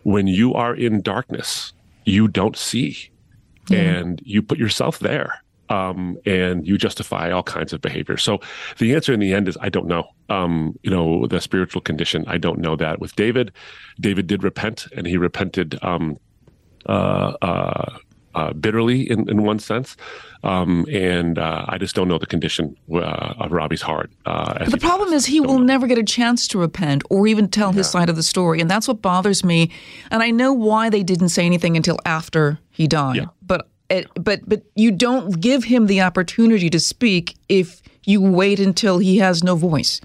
when 0.03 0.27
you 0.27 0.55
are 0.55 0.75
in 0.75 1.03
darkness, 1.03 1.73
you 2.05 2.29
don't 2.29 2.57
see, 2.57 3.11
and 3.71 4.21
you 4.25 4.43
put 4.43 4.59
yourself 4.59 4.99
there. 4.99 5.43
Um, 5.69 6.19
and 6.27 6.67
you 6.67 6.77
justify 6.77 7.31
all 7.31 7.45
kinds 7.45 7.73
of 7.73 7.81
behavior. 7.81 8.17
So 8.17 8.41
the 8.79 8.93
answer 8.93 9.13
in 9.13 9.21
the 9.21 9.33
end 9.33 9.47
is 9.47 9.57
I 9.61 9.69
don't 9.69 9.87
know. 9.87 10.09
Um, 10.29 10.77
you 10.83 10.91
know, 10.91 11.29
the 11.29 11.41
spiritual 11.41 11.81
condition, 11.81 12.25
I 12.27 12.39
don't 12.39 12.59
know 12.59 12.75
that. 12.75 12.99
With 12.99 13.15
David, 13.15 13.53
David 14.01 14.27
did 14.27 14.43
repent, 14.43 14.89
and 14.97 15.07
he 15.07 15.17
repented 15.17 15.79
um, 15.81 16.19
uh, 16.87 17.35
uh, 17.41 17.99
uh, 18.35 18.53
bitterly 18.53 19.11
in, 19.11 19.29
in 19.29 19.43
one 19.43 19.59
sense. 19.59 19.97
Um, 20.43 20.87
and 20.91 21.39
uh, 21.39 21.67
I 21.69 21.77
just 21.79 21.95
don't 21.95 22.09
know 22.09 22.19
the 22.19 22.27
condition 22.27 22.77
uh, 22.93 23.35
of 23.39 23.53
Ravi's 23.53 23.83
heart. 23.83 24.11
Uh, 24.25 24.65
the 24.65 24.79
problem 24.79 25.13
is 25.13 25.27
he 25.27 25.41
will 25.41 25.59
know. 25.59 25.65
never 25.65 25.87
get 25.87 25.99
a 25.99 26.03
chance 26.03 26.49
to 26.49 26.59
repent 26.59 27.03
or 27.11 27.27
even 27.27 27.49
tell 27.49 27.71
yeah. 27.71 27.79
his 27.79 27.91
side 27.91 28.09
of 28.09 28.17
the 28.17 28.23
story. 28.23 28.61
And 28.61 28.71
that's 28.71 28.89
what 28.89 29.03
bothers 29.03 29.45
me. 29.45 29.71
And 30.11 30.23
I 30.23 30.31
know 30.31 30.53
why 30.53 30.89
they 30.89 31.03
didn't 31.03 31.29
say 31.31 31.45
anything 31.45 31.77
until 31.77 31.99
after 32.07 32.59
he 32.71 32.87
died. 32.87 33.17
Yeah. 33.17 33.27
But 33.43 33.69
it, 33.91 34.07
but 34.15 34.41
but 34.49 34.63
you 34.77 34.93
don't 34.93 35.41
give 35.41 35.65
him 35.65 35.87
the 35.87 36.01
opportunity 36.01 36.71
to 36.71 36.81
speak 36.81 37.37
if 37.49 37.83
you 38.05 38.23
wait 38.23 38.61
until 38.61 38.99
he 38.99 39.19
has 39.19 39.43
no 39.43 39.57
voice. 39.57 40.01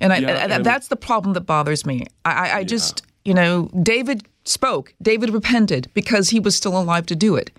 And, 0.00 0.12
I, 0.12 0.16
yeah, 0.16 0.54
and 0.56 0.66
that's 0.66 0.88
the 0.88 0.96
problem 0.96 1.34
that 1.34 1.42
bothers 1.42 1.86
me. 1.86 2.06
I, 2.24 2.58
I 2.58 2.64
just, 2.64 3.02
you 3.24 3.34
know, 3.34 3.70
David 3.82 4.26
spoke. 4.44 4.94
David 5.00 5.30
repented 5.30 5.90
because 5.94 6.30
he 6.30 6.40
was 6.40 6.56
still 6.56 6.78
alive 6.78 7.06
to 7.06 7.16
do 7.16 7.36
it. 7.36 7.50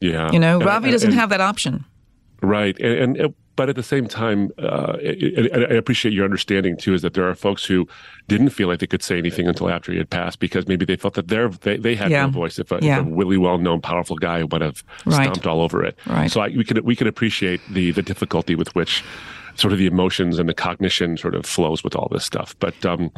Yeah. 0.00 0.30
You 0.30 0.38
know, 0.38 0.58
Ravi 0.58 0.90
doesn't 0.90 1.10
and, 1.10 1.18
have 1.18 1.30
that 1.30 1.40
option. 1.40 1.84
Right. 2.42 2.78
And, 2.78 3.16
and, 3.16 3.34
but 3.56 3.70
at 3.70 3.76
the 3.76 3.82
same 3.82 4.06
time, 4.06 4.50
uh, 4.58 4.98
I 5.00 5.74
appreciate 5.74 6.12
your 6.12 6.24
understanding 6.24 6.76
too, 6.76 6.92
is 6.92 7.00
that 7.00 7.14
there 7.14 7.26
are 7.26 7.34
folks 7.34 7.64
who 7.64 7.88
didn't 8.28 8.50
feel 8.50 8.68
like 8.68 8.80
they 8.80 8.86
could 8.86 9.02
say 9.02 9.16
anything 9.16 9.48
until 9.48 9.70
after 9.70 9.90
he 9.92 9.98
had 9.98 10.10
passed 10.10 10.38
because 10.38 10.68
maybe 10.68 10.84
they 10.84 10.96
felt 10.96 11.14
that 11.14 11.28
they 11.62 11.78
they 11.78 11.94
had 11.94 12.10
yeah. 12.10 12.26
no 12.26 12.30
voice. 12.32 12.58
If 12.58 12.70
a, 12.70 12.78
yeah. 12.82 13.00
if 13.00 13.06
a, 13.06 13.10
really 13.10 13.38
well 13.38 13.56
known, 13.56 13.80
powerful 13.80 14.16
guy 14.16 14.44
would 14.44 14.60
have 14.60 14.84
right. 15.06 15.24
stomped 15.24 15.46
all 15.46 15.62
over 15.62 15.82
it. 15.82 15.98
Right. 16.06 16.30
So 16.30 16.42
I, 16.42 16.48
we 16.48 16.64
could 16.64 16.78
we 16.80 16.94
could 16.94 17.06
appreciate 17.06 17.62
the 17.70 17.92
the 17.92 18.02
difficulty 18.02 18.54
with 18.54 18.74
which 18.74 19.02
sort 19.54 19.72
of 19.72 19.78
the 19.78 19.86
emotions 19.86 20.38
and 20.38 20.50
the 20.50 20.54
cognition 20.54 21.16
sort 21.16 21.34
of 21.34 21.46
flows 21.46 21.82
with 21.82 21.96
all 21.96 22.08
this 22.12 22.26
stuff. 22.26 22.54
But 22.58 22.84
um, 22.84 23.10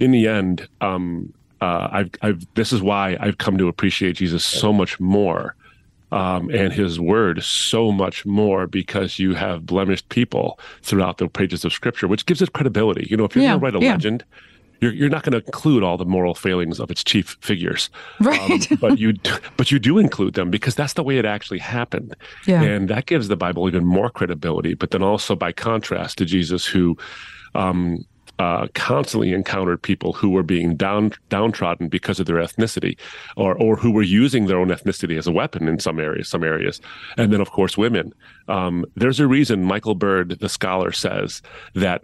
in 0.00 0.10
the 0.10 0.26
end, 0.26 0.68
um, 0.80 1.34
uh, 1.62 1.88
I've, 1.92 2.10
I've, 2.22 2.54
this 2.54 2.72
is 2.72 2.82
why 2.82 3.16
I've 3.20 3.38
come 3.38 3.56
to 3.58 3.68
appreciate 3.68 4.16
Jesus 4.16 4.44
so 4.44 4.72
much 4.72 4.98
more 4.98 5.54
um, 6.10 6.50
and 6.50 6.72
his 6.72 6.98
word 6.98 7.42
so 7.44 7.92
much 7.92 8.26
more 8.26 8.66
because 8.66 9.20
you 9.20 9.34
have 9.34 9.64
blemished 9.64 10.08
people 10.08 10.58
throughout 10.82 11.18
the 11.18 11.28
pages 11.28 11.64
of 11.64 11.72
scripture, 11.72 12.08
which 12.08 12.26
gives 12.26 12.42
it 12.42 12.52
credibility. 12.52 13.06
You 13.08 13.16
know, 13.16 13.24
if 13.24 13.36
you're 13.36 13.44
yeah, 13.44 13.50
going 13.50 13.60
to 13.60 13.64
write 13.64 13.74
a 13.76 13.84
yeah. 13.84 13.92
legend, 13.92 14.24
you're, 14.80 14.92
you're 14.92 15.08
not 15.08 15.22
going 15.22 15.40
to 15.40 15.46
include 15.46 15.84
all 15.84 15.96
the 15.96 16.04
moral 16.04 16.34
failings 16.34 16.80
of 16.80 16.90
its 16.90 17.04
chief 17.04 17.38
figures, 17.40 17.90
right? 18.20 18.72
Um, 18.72 18.78
but 18.80 18.98
you 18.98 19.14
but 19.56 19.70
you 19.70 19.78
do 19.78 19.98
include 19.98 20.34
them 20.34 20.50
because 20.50 20.74
that's 20.74 20.94
the 20.94 21.04
way 21.04 21.16
it 21.18 21.24
actually 21.24 21.60
happened, 21.60 22.16
yeah. 22.44 22.60
and 22.60 22.90
that 22.90 23.06
gives 23.06 23.28
the 23.28 23.36
Bible 23.36 23.68
even 23.68 23.84
more 23.84 24.10
credibility. 24.10 24.74
But 24.74 24.90
then 24.90 25.04
also 25.04 25.36
by 25.36 25.52
contrast 25.52 26.18
to 26.18 26.24
Jesus, 26.24 26.66
who 26.66 26.98
um, 27.54 28.04
uh, 28.38 28.66
constantly 28.74 29.32
encountered 29.32 29.82
people 29.82 30.12
who 30.12 30.30
were 30.30 30.42
being 30.42 30.76
down 30.76 31.12
downtrodden 31.28 31.88
because 31.88 32.20
of 32.20 32.26
their 32.26 32.36
ethnicity, 32.36 32.98
or 33.36 33.54
or 33.56 33.76
who 33.76 33.90
were 33.90 34.02
using 34.02 34.46
their 34.46 34.58
own 34.58 34.68
ethnicity 34.68 35.18
as 35.18 35.26
a 35.26 35.32
weapon 35.32 35.68
in 35.68 35.78
some 35.78 35.98
areas. 35.98 36.28
Some 36.28 36.44
areas, 36.44 36.80
and 37.16 37.32
then 37.32 37.40
of 37.40 37.50
course 37.50 37.76
women. 37.76 38.12
Um, 38.48 38.84
there's 38.96 39.20
a 39.20 39.26
reason 39.26 39.64
Michael 39.64 39.94
Bird, 39.94 40.38
the 40.40 40.48
scholar, 40.48 40.92
says 40.92 41.42
that 41.74 42.02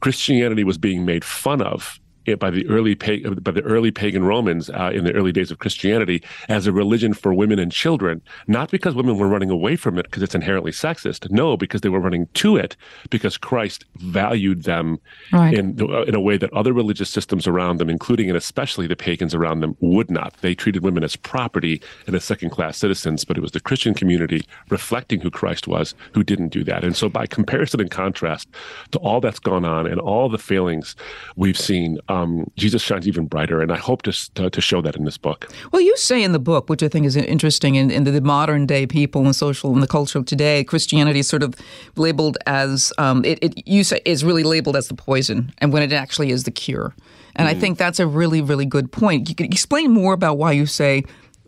Christianity 0.00 0.64
was 0.64 0.78
being 0.78 1.04
made 1.04 1.24
fun 1.24 1.60
of 1.60 1.99
by 2.38 2.50
the 2.50 2.66
early 2.68 2.94
by 2.94 3.50
the 3.50 3.62
early 3.62 3.90
pagan 3.90 4.24
Romans 4.24 4.70
uh, 4.70 4.90
in 4.94 5.04
the 5.04 5.12
early 5.12 5.32
days 5.32 5.50
of 5.50 5.58
Christianity 5.58 6.22
as 6.48 6.66
a 6.66 6.72
religion 6.72 7.14
for 7.14 7.32
women 7.34 7.58
and 7.58 7.72
children, 7.72 8.22
not 8.46 8.70
because 8.70 8.94
women 8.94 9.18
were 9.18 9.28
running 9.28 9.50
away 9.50 9.76
from 9.76 9.98
it 9.98 10.04
because 10.04 10.22
it's 10.22 10.34
inherently 10.34 10.72
sexist. 10.72 11.30
No, 11.30 11.56
because 11.56 11.80
they 11.80 11.88
were 11.88 12.00
running 12.00 12.26
to 12.34 12.56
it 12.56 12.76
because 13.10 13.36
Christ 13.36 13.84
valued 13.96 14.64
them 14.64 14.98
right. 15.32 15.54
in 15.54 15.80
uh, 15.80 16.02
in 16.02 16.14
a 16.14 16.20
way 16.20 16.36
that 16.36 16.52
other 16.52 16.72
religious 16.72 17.10
systems 17.10 17.46
around 17.46 17.78
them, 17.78 17.90
including 17.90 18.28
and 18.28 18.36
especially 18.36 18.86
the 18.86 18.96
pagans 18.96 19.34
around 19.34 19.60
them, 19.60 19.76
would 19.80 20.10
not. 20.10 20.34
They 20.40 20.54
treated 20.54 20.82
women 20.82 21.04
as 21.04 21.16
property 21.16 21.82
and 22.06 22.14
as 22.14 22.24
second 22.24 22.50
class 22.50 22.76
citizens, 22.78 23.24
but 23.24 23.36
it 23.36 23.40
was 23.40 23.52
the 23.52 23.60
Christian 23.60 23.94
community 23.94 24.44
reflecting 24.68 25.20
who 25.20 25.30
Christ 25.30 25.66
was 25.66 25.94
who 26.12 26.22
didn't 26.22 26.48
do 26.48 26.64
that. 26.64 26.84
And 26.84 26.96
so, 26.96 27.08
by 27.08 27.26
comparison 27.26 27.80
and 27.80 27.90
contrast 27.90 28.48
to 28.92 28.98
all 28.98 29.20
that's 29.20 29.38
gone 29.38 29.64
on 29.64 29.86
and 29.86 30.00
all 30.00 30.28
the 30.28 30.38
failings 30.38 30.96
we've 31.36 31.58
seen. 31.58 31.98
Um, 32.10 32.50
Jesus 32.56 32.82
shines 32.82 33.06
even 33.06 33.26
brighter. 33.26 33.62
And 33.62 33.70
I 33.70 33.76
hope 33.76 34.02
to, 34.02 34.34
to, 34.34 34.50
to, 34.50 34.60
show 34.60 34.82
that 34.82 34.96
in 34.96 35.04
this 35.04 35.16
book. 35.16 35.48
Well, 35.70 35.80
you 35.80 35.96
say 35.96 36.22
in 36.24 36.32
the 36.32 36.40
book, 36.40 36.68
which 36.68 36.82
I 36.82 36.88
think 36.88 37.06
is 37.06 37.14
interesting, 37.14 37.76
in, 37.76 37.90
in 37.90 38.02
the 38.02 38.20
modern 38.20 38.66
day 38.66 38.84
people 38.84 39.24
and 39.24 39.36
social 39.36 39.72
and 39.72 39.80
the 39.80 39.86
culture 39.86 40.18
of 40.18 40.26
today, 40.26 40.64
Christianity 40.64 41.20
is 41.20 41.28
sort 41.28 41.44
of 41.44 41.54
labeled 41.94 42.36
as, 42.46 42.92
um, 42.98 43.24
it, 43.24 43.38
it, 43.42 43.66
you 43.66 43.84
say, 43.84 44.00
is 44.04 44.24
really 44.24 44.42
labeled 44.42 44.76
as 44.76 44.88
the 44.88 44.94
poison, 44.94 45.52
and 45.58 45.72
when 45.72 45.84
it 45.84 45.92
actually 45.92 46.30
is 46.30 46.42
the 46.42 46.50
cure. 46.50 46.96
And 47.36 47.46
mm. 47.46 47.52
I 47.52 47.54
think 47.54 47.78
that's 47.78 48.00
a 48.00 48.08
really, 48.08 48.42
really 48.42 48.66
good 48.66 48.90
point. 48.90 49.28
You 49.28 49.36
could 49.36 49.46
explain 49.46 49.92
more 49.92 50.12
about 50.12 50.36
why 50.36 50.50
you 50.50 50.66
say, 50.66 51.04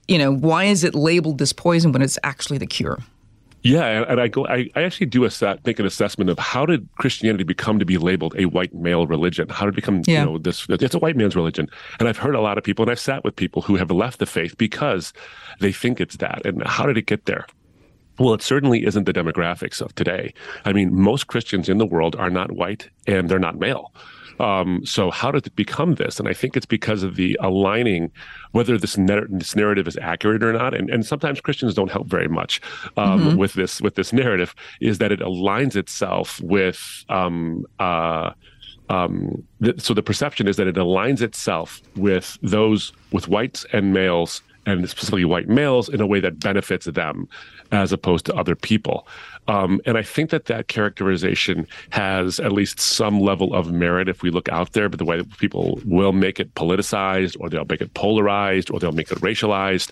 you 0.06 0.16
know, 0.16 0.32
why 0.32 0.64
is 0.64 0.84
it 0.84 0.94
labeled 0.94 1.38
this 1.38 1.52
poison 1.52 1.90
when 1.90 2.02
it's 2.02 2.18
actually 2.22 2.58
the 2.58 2.66
cure? 2.66 2.98
Yeah, 3.62 4.04
and 4.08 4.20
I 4.20 4.26
go. 4.26 4.46
I, 4.46 4.68
I 4.74 4.82
actually 4.82 5.06
do 5.06 5.24
a 5.24 5.30
make 5.64 5.78
an 5.78 5.86
assessment 5.86 6.30
of 6.30 6.38
how 6.38 6.66
did 6.66 6.88
Christianity 6.96 7.44
become 7.44 7.78
to 7.78 7.84
be 7.84 7.96
labeled 7.96 8.34
a 8.36 8.46
white 8.46 8.74
male 8.74 9.06
religion? 9.06 9.48
How 9.48 9.66
did 9.66 9.74
it 9.74 9.76
become, 9.76 10.02
yeah. 10.06 10.20
you 10.20 10.26
know, 10.26 10.38
this? 10.38 10.66
It's 10.68 10.94
a 10.94 10.98
white 10.98 11.16
man's 11.16 11.36
religion, 11.36 11.68
and 12.00 12.08
I've 12.08 12.18
heard 12.18 12.34
a 12.34 12.40
lot 12.40 12.58
of 12.58 12.64
people, 12.64 12.82
and 12.82 12.90
I've 12.90 12.98
sat 12.98 13.22
with 13.22 13.36
people 13.36 13.62
who 13.62 13.76
have 13.76 13.90
left 13.90 14.18
the 14.18 14.26
faith 14.26 14.58
because 14.58 15.12
they 15.60 15.70
think 15.70 16.00
it's 16.00 16.16
that. 16.16 16.44
And 16.44 16.62
how 16.66 16.86
did 16.86 16.98
it 16.98 17.06
get 17.06 17.26
there? 17.26 17.46
Well, 18.18 18.34
it 18.34 18.42
certainly 18.42 18.84
isn't 18.84 19.04
the 19.04 19.12
demographics 19.12 19.80
of 19.80 19.94
today. 19.94 20.34
I 20.64 20.72
mean, 20.72 20.94
most 20.94 21.28
Christians 21.28 21.68
in 21.68 21.78
the 21.78 21.86
world 21.86 22.14
are 22.16 22.30
not 22.30 22.52
white 22.52 22.90
and 23.06 23.28
they're 23.28 23.38
not 23.38 23.58
male. 23.58 23.92
Um, 24.40 24.84
so 24.84 25.10
how 25.10 25.30
did 25.30 25.46
it 25.46 25.56
become 25.56 25.94
this? 25.94 26.18
And 26.18 26.28
I 26.28 26.32
think 26.32 26.56
it's 26.56 26.66
because 26.66 27.02
of 27.02 27.16
the 27.16 27.38
aligning, 27.40 28.10
whether 28.52 28.78
this, 28.78 28.98
this 29.30 29.56
narrative 29.56 29.86
is 29.86 29.96
accurate 29.98 30.42
or 30.42 30.52
not. 30.52 30.74
And, 30.74 30.90
and 30.90 31.04
sometimes 31.04 31.40
Christians 31.40 31.74
don't 31.74 31.90
help 31.90 32.06
very 32.06 32.28
much 32.28 32.60
um, 32.96 33.20
mm-hmm. 33.20 33.36
with 33.36 33.54
this 33.54 33.80
with 33.80 33.94
this 33.94 34.12
narrative. 34.12 34.54
Is 34.80 34.98
that 34.98 35.12
it 35.12 35.20
aligns 35.20 35.76
itself 35.76 36.40
with. 36.40 37.04
Um, 37.08 37.64
uh, 37.78 38.32
um, 38.88 39.42
th- 39.62 39.80
so 39.80 39.94
the 39.94 40.02
perception 40.02 40.46
is 40.48 40.56
that 40.56 40.66
it 40.66 40.74
aligns 40.74 41.22
itself 41.22 41.80
with 41.96 42.36
those 42.42 42.92
with 43.10 43.26
whites 43.28 43.64
and 43.72 43.94
males 43.94 44.42
and 44.66 44.88
specifically 44.88 45.24
white 45.24 45.48
males 45.48 45.88
in 45.88 46.00
a 46.00 46.06
way 46.06 46.20
that 46.20 46.38
benefits 46.38 46.86
them 46.86 47.28
as 47.72 47.92
opposed 47.92 48.26
to 48.26 48.34
other 48.34 48.54
people. 48.54 49.06
Um, 49.48 49.80
and 49.86 49.98
I 49.98 50.02
think 50.02 50.30
that 50.30 50.46
that 50.46 50.68
characterization 50.68 51.66
has 51.90 52.38
at 52.38 52.52
least 52.52 52.78
some 52.80 53.20
level 53.20 53.54
of 53.54 53.72
merit 53.72 54.08
if 54.08 54.22
we 54.22 54.30
look 54.30 54.48
out 54.48 54.72
there, 54.72 54.88
but 54.88 54.98
the 54.98 55.04
way 55.04 55.16
that 55.16 55.38
people 55.38 55.80
will 55.84 56.12
make 56.12 56.38
it 56.38 56.54
politicized 56.54 57.36
or 57.40 57.48
they'll 57.48 57.64
make 57.64 57.80
it 57.80 57.94
polarized 57.94 58.70
or 58.70 58.78
they'll 58.78 58.92
make 58.92 59.10
it 59.10 59.18
racialized. 59.18 59.90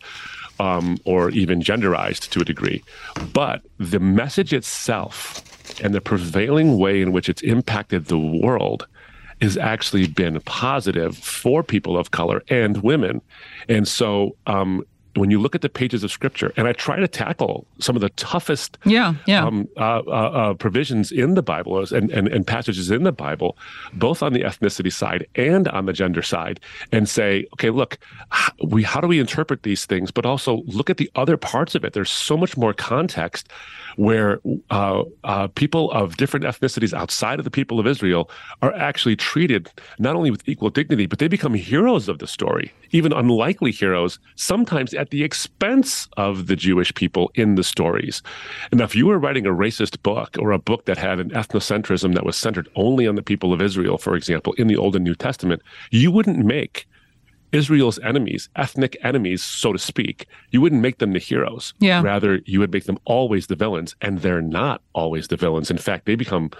Um, 0.59 0.99
or 1.07 1.31
even 1.31 1.63
genderized 1.63 2.29
to 2.33 2.41
a 2.43 2.45
degree. 2.45 2.85
But 3.33 3.63
the 3.79 3.99
message 3.99 4.53
itself 4.53 5.43
and 5.83 5.95
the 5.95 6.03
prevailing 6.03 6.77
way 6.77 7.01
in 7.01 7.13
which 7.13 7.31
it's 7.31 7.41
impacted 7.41 8.07
the 8.07 8.19
world 8.19 8.87
has 9.41 9.57
actually 9.57 10.07
been 10.07 10.39
positive 10.43 11.17
for 11.17 11.63
people 11.63 11.97
of 11.97 12.11
color 12.11 12.43
and 12.49 12.77
women. 12.83 13.23
And 13.69 13.89
so 13.89 14.37
um, 14.47 14.85
when 15.15 15.31
you 15.31 15.41
look 15.41 15.55
at 15.55 15.61
the 15.61 15.69
pages 15.69 16.05
of 16.05 16.13
scripture, 16.13 16.53
and 16.57 16.69
I 16.69 16.73
try 16.73 16.97
to 16.97 17.09
tackle 17.09 17.67
some 17.79 17.97
of 17.97 18.03
the 18.03 18.11
toughest 18.11 18.79
yeah, 18.85 19.15
yeah. 19.27 19.45
Um, 19.45 19.69
uh, 19.77 20.03
uh, 20.07 20.11
uh, 20.11 20.55
provisions 20.55 21.11
in 21.11 21.35
the 21.35 21.43
Bible 21.43 21.79
and, 21.93 22.11
and, 22.11 22.29
and 22.29 22.47
passages 22.47 22.91
in 22.91 23.03
the 23.03 23.13
Bible, 23.13 23.57
both 23.95 24.23
on 24.23 24.33
the 24.33 24.43
ethnicity 24.43 24.93
side 24.93 25.27
and 25.35 25.69
on 25.69 25.87
the 25.87 25.93
gender 25.93 26.23
side, 26.23 26.61
and 26.93 27.09
say, 27.09 27.47
okay, 27.55 27.71
look, 27.71 27.99
we 28.65 28.83
how 28.83 29.01
do 29.01 29.07
we 29.07 29.19
interpret 29.19 29.63
these 29.63 29.85
things, 29.87 30.11
but 30.11 30.25
also 30.25 30.63
look 30.67 30.91
at 30.91 30.97
the 30.97 31.11
other 31.15 31.37
parts 31.37 31.75
of 31.75 31.85
it. 31.85 31.93
There's 31.93 32.11
so 32.11 32.37
much 32.37 32.57
more 32.57 32.73
context 32.73 33.49
where 33.97 34.41
uh, 34.71 35.03
uh, 35.25 35.49
people 35.49 35.91
of 35.93 36.17
different 36.17 36.45
ethnicities 36.45 36.93
outside 36.93 37.39
of 37.39 37.45
the 37.45 37.51
people 37.51 37.81
of 37.81 37.87
Israel 37.87 38.31
are 38.63 38.75
actually 38.75 39.17
treated 39.17 39.71
not 39.99 40.17
only 40.17 40.31
with 40.31 40.49
equal 40.49 40.71
dignity, 40.71 41.07
but 41.07 41.19
they 41.19 41.29
become 41.29 41.55
heroes 41.55 42.09
of 42.09 42.19
the 42.19 42.27
story, 42.27 42.73
even 42.91 43.13
unlikely 43.13 43.73
heroes, 43.73 44.19
sometimes 44.37 44.95
at 44.95 45.11
the 45.11 45.23
expense 45.23 46.09
of 46.17 46.47
the 46.47 46.57
Jewish 46.57 46.95
people 46.95 47.31
in 47.35 47.55
the 47.55 47.65
stories. 47.65 48.23
And 48.71 48.81
if 48.81 48.95
you 48.95 49.07
were 49.07 49.19
writing 49.19 49.47
a 49.47 49.51
racist 49.51 50.03
book 50.03 50.37
or 50.39 50.53
a 50.53 50.59
book 50.59 50.87
that 50.87 50.99
had 50.99 51.21
an 51.21 51.31
ethnocentrism 51.31 52.15
that 52.15 52.25
was 52.25 52.37
centered 52.37 52.69
only 52.77 53.07
on 53.07 53.15
the 53.15 53.23
people 53.23 53.53
of 53.53 53.63
Israel, 53.63 53.99
for 53.99 54.15
example, 54.15 54.53
in 54.55 54.67
the 54.67 54.77
Old 54.77 54.97
and 54.97 55.05
New 55.05 55.15
Testament, 55.15 55.63
you 55.91 56.11
wouldn't 56.11 56.45
make 56.45 56.87
Israel's 57.53 57.99
enemies, 58.01 58.49
ethnic 58.57 58.97
enemies, 59.03 59.43
so 59.43 59.73
to 59.73 59.79
speak, 59.79 60.27
you 60.51 60.61
wouldn't 60.61 60.81
make 60.81 60.99
them 60.99 61.13
the 61.13 61.19
heroes. 61.19 61.75
Yeah. 61.81 62.03
Rather, 62.03 62.41
you 62.45 62.61
would 62.61 62.73
make 62.73 62.85
them 62.85 62.99
always 63.05 63.49
the 63.49 63.57
villains, 63.57 63.95
and 64.01 64.21
they're 64.21 64.43
not 64.43 64.83
always 64.93 65.29
the 65.29 65.37
villains. 65.37 65.71
In 65.71 65.79
fact, 65.79 66.07
they 66.07 66.15
become 66.15 66.51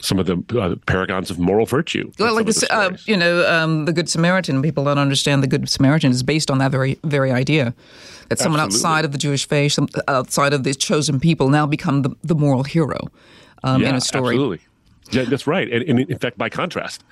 some 0.00 0.18
of 0.18 0.26
the 0.26 0.60
uh, 0.60 0.74
paragons 0.86 1.30
of 1.30 1.38
moral 1.38 1.66
virtue. 1.66 2.10
Well, 2.18 2.34
like 2.34 2.46
this, 2.46 2.62
uh, 2.70 2.96
you 3.06 3.16
know, 3.16 3.46
um, 3.50 3.84
the 3.84 3.92
Good 3.92 4.08
Samaritan. 4.08 4.62
People 4.62 4.84
don't 4.84 4.98
understand 4.98 5.42
the 5.42 5.46
Good 5.48 5.68
Samaritan 5.68 6.10
is 6.10 6.22
based 6.22 6.50
on 6.50 6.58
that 6.58 6.70
very 6.70 6.98
very 7.04 7.32
idea 7.32 7.74
that 8.28 8.38
someone 8.38 8.60
Absolutely. 8.60 8.86
outside 8.86 9.04
of 9.04 9.12
the 9.12 9.18
Jewish 9.18 9.46
faith, 9.46 9.78
outside 10.08 10.52
of 10.52 10.64
the 10.64 10.74
chosen 10.74 11.18
people, 11.18 11.48
now 11.48 11.66
become 11.66 12.02
the, 12.02 12.10
the 12.22 12.34
moral 12.34 12.62
hero 12.62 13.08
um, 13.64 13.82
yeah, 13.82 13.90
in 13.90 13.94
a 13.96 14.00
story. 14.00 14.36
Absolutely. 14.36 14.60
Yeah, 15.10 15.24
that's 15.24 15.46
right. 15.46 15.70
And, 15.70 15.82
and 15.84 16.00
in 16.00 16.18
fact, 16.18 16.38
by 16.38 16.48
contrast, 16.48 17.02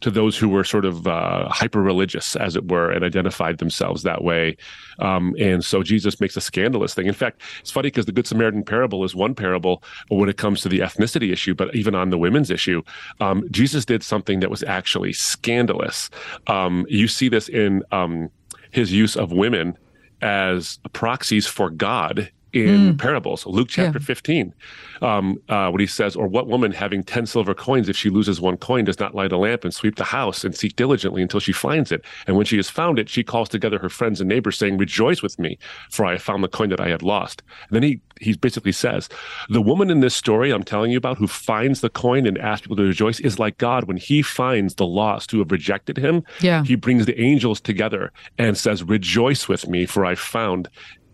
to 0.00 0.10
those 0.10 0.36
who 0.36 0.48
were 0.48 0.64
sort 0.64 0.84
of 0.84 1.06
uh, 1.06 1.48
hyper 1.48 1.82
religious, 1.82 2.36
as 2.36 2.56
it 2.56 2.68
were, 2.68 2.90
and 2.90 3.04
identified 3.04 3.58
themselves 3.58 4.02
that 4.02 4.22
way. 4.22 4.56
Um, 4.98 5.34
and 5.38 5.64
so 5.64 5.82
Jesus 5.82 6.20
makes 6.20 6.36
a 6.36 6.40
scandalous 6.40 6.94
thing. 6.94 7.06
In 7.06 7.14
fact, 7.14 7.42
it's 7.60 7.70
funny 7.70 7.88
because 7.88 8.06
the 8.06 8.12
Good 8.12 8.26
Samaritan 8.26 8.64
parable 8.64 9.04
is 9.04 9.14
one 9.14 9.34
parable 9.34 9.82
when 10.08 10.28
it 10.28 10.36
comes 10.36 10.60
to 10.62 10.68
the 10.68 10.80
ethnicity 10.80 11.32
issue, 11.32 11.54
but 11.54 11.74
even 11.74 11.94
on 11.94 12.10
the 12.10 12.18
women's 12.18 12.50
issue, 12.50 12.82
um, 13.20 13.44
Jesus 13.50 13.84
did 13.84 14.02
something 14.02 14.40
that 14.40 14.50
was 14.50 14.62
actually 14.64 15.12
scandalous. 15.12 16.10
Um, 16.46 16.86
you 16.88 17.08
see 17.08 17.28
this 17.28 17.48
in 17.48 17.82
um, 17.92 18.30
his 18.70 18.92
use 18.92 19.16
of 19.16 19.32
women 19.32 19.76
as 20.20 20.78
proxies 20.92 21.46
for 21.46 21.70
God 21.70 22.30
in 22.52 22.94
mm. 22.94 22.98
parables. 22.98 23.46
Luke 23.46 23.68
chapter 23.68 23.98
yeah. 23.98 24.04
15, 24.04 24.54
um, 25.02 25.40
uh, 25.48 25.68
when 25.70 25.80
he 25.80 25.86
says, 25.86 26.16
Or 26.16 26.26
what 26.26 26.46
woman 26.46 26.72
having 26.72 27.02
10 27.02 27.26
silver 27.26 27.54
coins, 27.54 27.88
if 27.88 27.96
she 27.96 28.10
loses 28.10 28.40
one 28.40 28.56
coin, 28.56 28.84
does 28.84 28.98
not 28.98 29.14
light 29.14 29.32
a 29.32 29.36
lamp 29.36 29.64
and 29.64 29.74
sweep 29.74 29.96
the 29.96 30.04
house 30.04 30.44
and 30.44 30.56
seek 30.56 30.76
diligently 30.76 31.22
until 31.22 31.40
she 31.40 31.52
finds 31.52 31.92
it? 31.92 32.04
And 32.26 32.36
when 32.36 32.46
she 32.46 32.56
has 32.56 32.70
found 32.70 32.98
it, 32.98 33.08
she 33.08 33.22
calls 33.22 33.48
together 33.48 33.78
her 33.78 33.88
friends 33.88 34.20
and 34.20 34.28
neighbors, 34.28 34.58
saying, 34.58 34.78
Rejoice 34.78 35.22
with 35.22 35.38
me, 35.38 35.58
for 35.90 36.04
I 36.04 36.12
have 36.12 36.22
found 36.22 36.42
the 36.42 36.48
coin 36.48 36.70
that 36.70 36.80
I 36.80 36.88
had 36.88 37.02
lost. 37.02 37.42
And 37.68 37.76
then 37.76 37.82
he, 37.82 38.00
he 38.20 38.34
basically 38.34 38.72
says, 38.72 39.08
The 39.48 39.62
woman 39.62 39.90
in 39.90 40.00
this 40.00 40.14
story 40.14 40.50
I'm 40.50 40.64
telling 40.64 40.90
you 40.90 40.98
about 40.98 41.18
who 41.18 41.26
finds 41.26 41.80
the 41.80 41.90
coin 41.90 42.26
and 42.26 42.38
asks 42.38 42.62
people 42.62 42.76
to 42.76 42.84
rejoice 42.84 43.20
is 43.20 43.38
like 43.38 43.58
God. 43.58 43.84
When 43.84 43.96
he 43.96 44.22
finds 44.22 44.74
the 44.74 44.86
lost 44.86 45.30
who 45.30 45.38
have 45.38 45.52
rejected 45.52 45.96
him, 45.96 46.24
yeah. 46.40 46.64
he 46.64 46.74
brings 46.74 47.06
the 47.06 47.20
angels 47.20 47.60
together 47.60 48.12
and 48.38 48.56
says, 48.56 48.82
Rejoice 48.82 49.48
with 49.48 49.68
me, 49.68 49.86
for 49.86 50.04
I 50.04 50.14
found 50.14 50.68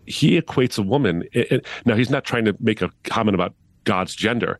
he 0.06 0.40
equates 0.40 0.78
a 0.78 0.82
woman. 0.82 1.24
It, 1.32 1.52
it, 1.52 1.66
now, 1.84 1.94
he's 1.94 2.10
not 2.10 2.24
trying 2.24 2.44
to 2.44 2.56
make 2.60 2.82
a 2.82 2.90
comment 3.04 3.34
about 3.34 3.54
God's 3.84 4.14
gender. 4.14 4.58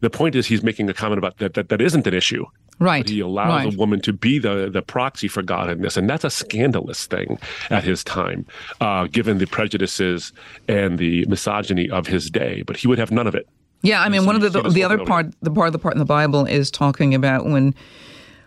The 0.00 0.10
point 0.10 0.34
is, 0.34 0.46
he's 0.46 0.62
making 0.62 0.88
a 0.90 0.94
comment 0.94 1.18
about 1.18 1.38
that 1.38 1.54
that, 1.54 1.68
that 1.68 1.80
isn't 1.80 2.06
an 2.06 2.14
issue. 2.14 2.44
Right. 2.80 3.08
he 3.08 3.20
allows 3.20 3.64
right. 3.64 3.72
a 3.72 3.76
woman 3.76 4.00
to 4.00 4.12
be 4.12 4.38
the, 4.38 4.68
the 4.68 4.82
proxy 4.82 5.28
for 5.28 5.42
God 5.42 5.70
in 5.70 5.82
this. 5.82 5.96
And 5.96 6.10
that's 6.10 6.24
a 6.24 6.30
scandalous 6.30 7.06
thing 7.06 7.38
at 7.70 7.84
his 7.84 8.02
time, 8.02 8.46
uh, 8.80 9.06
given 9.06 9.38
the 9.38 9.46
prejudices 9.46 10.32
and 10.66 10.98
the 10.98 11.24
misogyny 11.26 11.88
of 11.88 12.06
his 12.06 12.30
day. 12.30 12.62
But 12.62 12.76
he 12.76 12.88
would 12.88 12.98
have 12.98 13.12
none 13.12 13.26
of 13.26 13.34
it. 13.34 13.48
Yeah, 13.82 14.02
I 14.02 14.08
mean, 14.08 14.22
so 14.22 14.26
one 14.26 14.34
of 14.34 14.42
the, 14.42 14.62
the, 14.62 14.68
the 14.70 14.82
other 14.82 15.04
part, 15.04 15.26
the 15.42 15.50
part 15.50 15.68
of 15.68 15.72
the 15.72 15.78
part 15.78 15.94
in 15.94 15.98
the 15.98 16.04
Bible 16.04 16.46
is 16.46 16.70
talking 16.70 17.14
about 17.14 17.44
when 17.44 17.74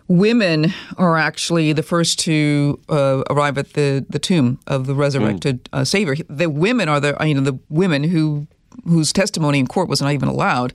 women 0.08 0.74
are 0.98 1.18
actually 1.18 1.74
the 1.74 1.84
first 1.84 2.20
to 2.20 2.80
uh, 2.90 3.24
arrive 3.30 3.58
at 3.58 3.74
the, 3.74 4.06
the 4.10 4.20
tomb 4.20 4.60
of 4.68 4.88
the 4.88 4.96
resurrected 4.96 5.64
mm. 5.66 5.80
uh, 5.80 5.86
Savior. 5.86 6.16
The 6.30 6.50
women 6.50 6.90
are 6.90 7.00
the 7.00 7.16
you 7.26 7.34
know 7.34 7.42
the 7.42 7.60
women 7.70 8.04
who 8.04 8.48
whose 8.86 9.12
testimony 9.12 9.60
in 9.60 9.68
court 9.68 9.90
was 9.90 10.02
not 10.02 10.14
even 10.14 10.30
allowed. 10.30 10.74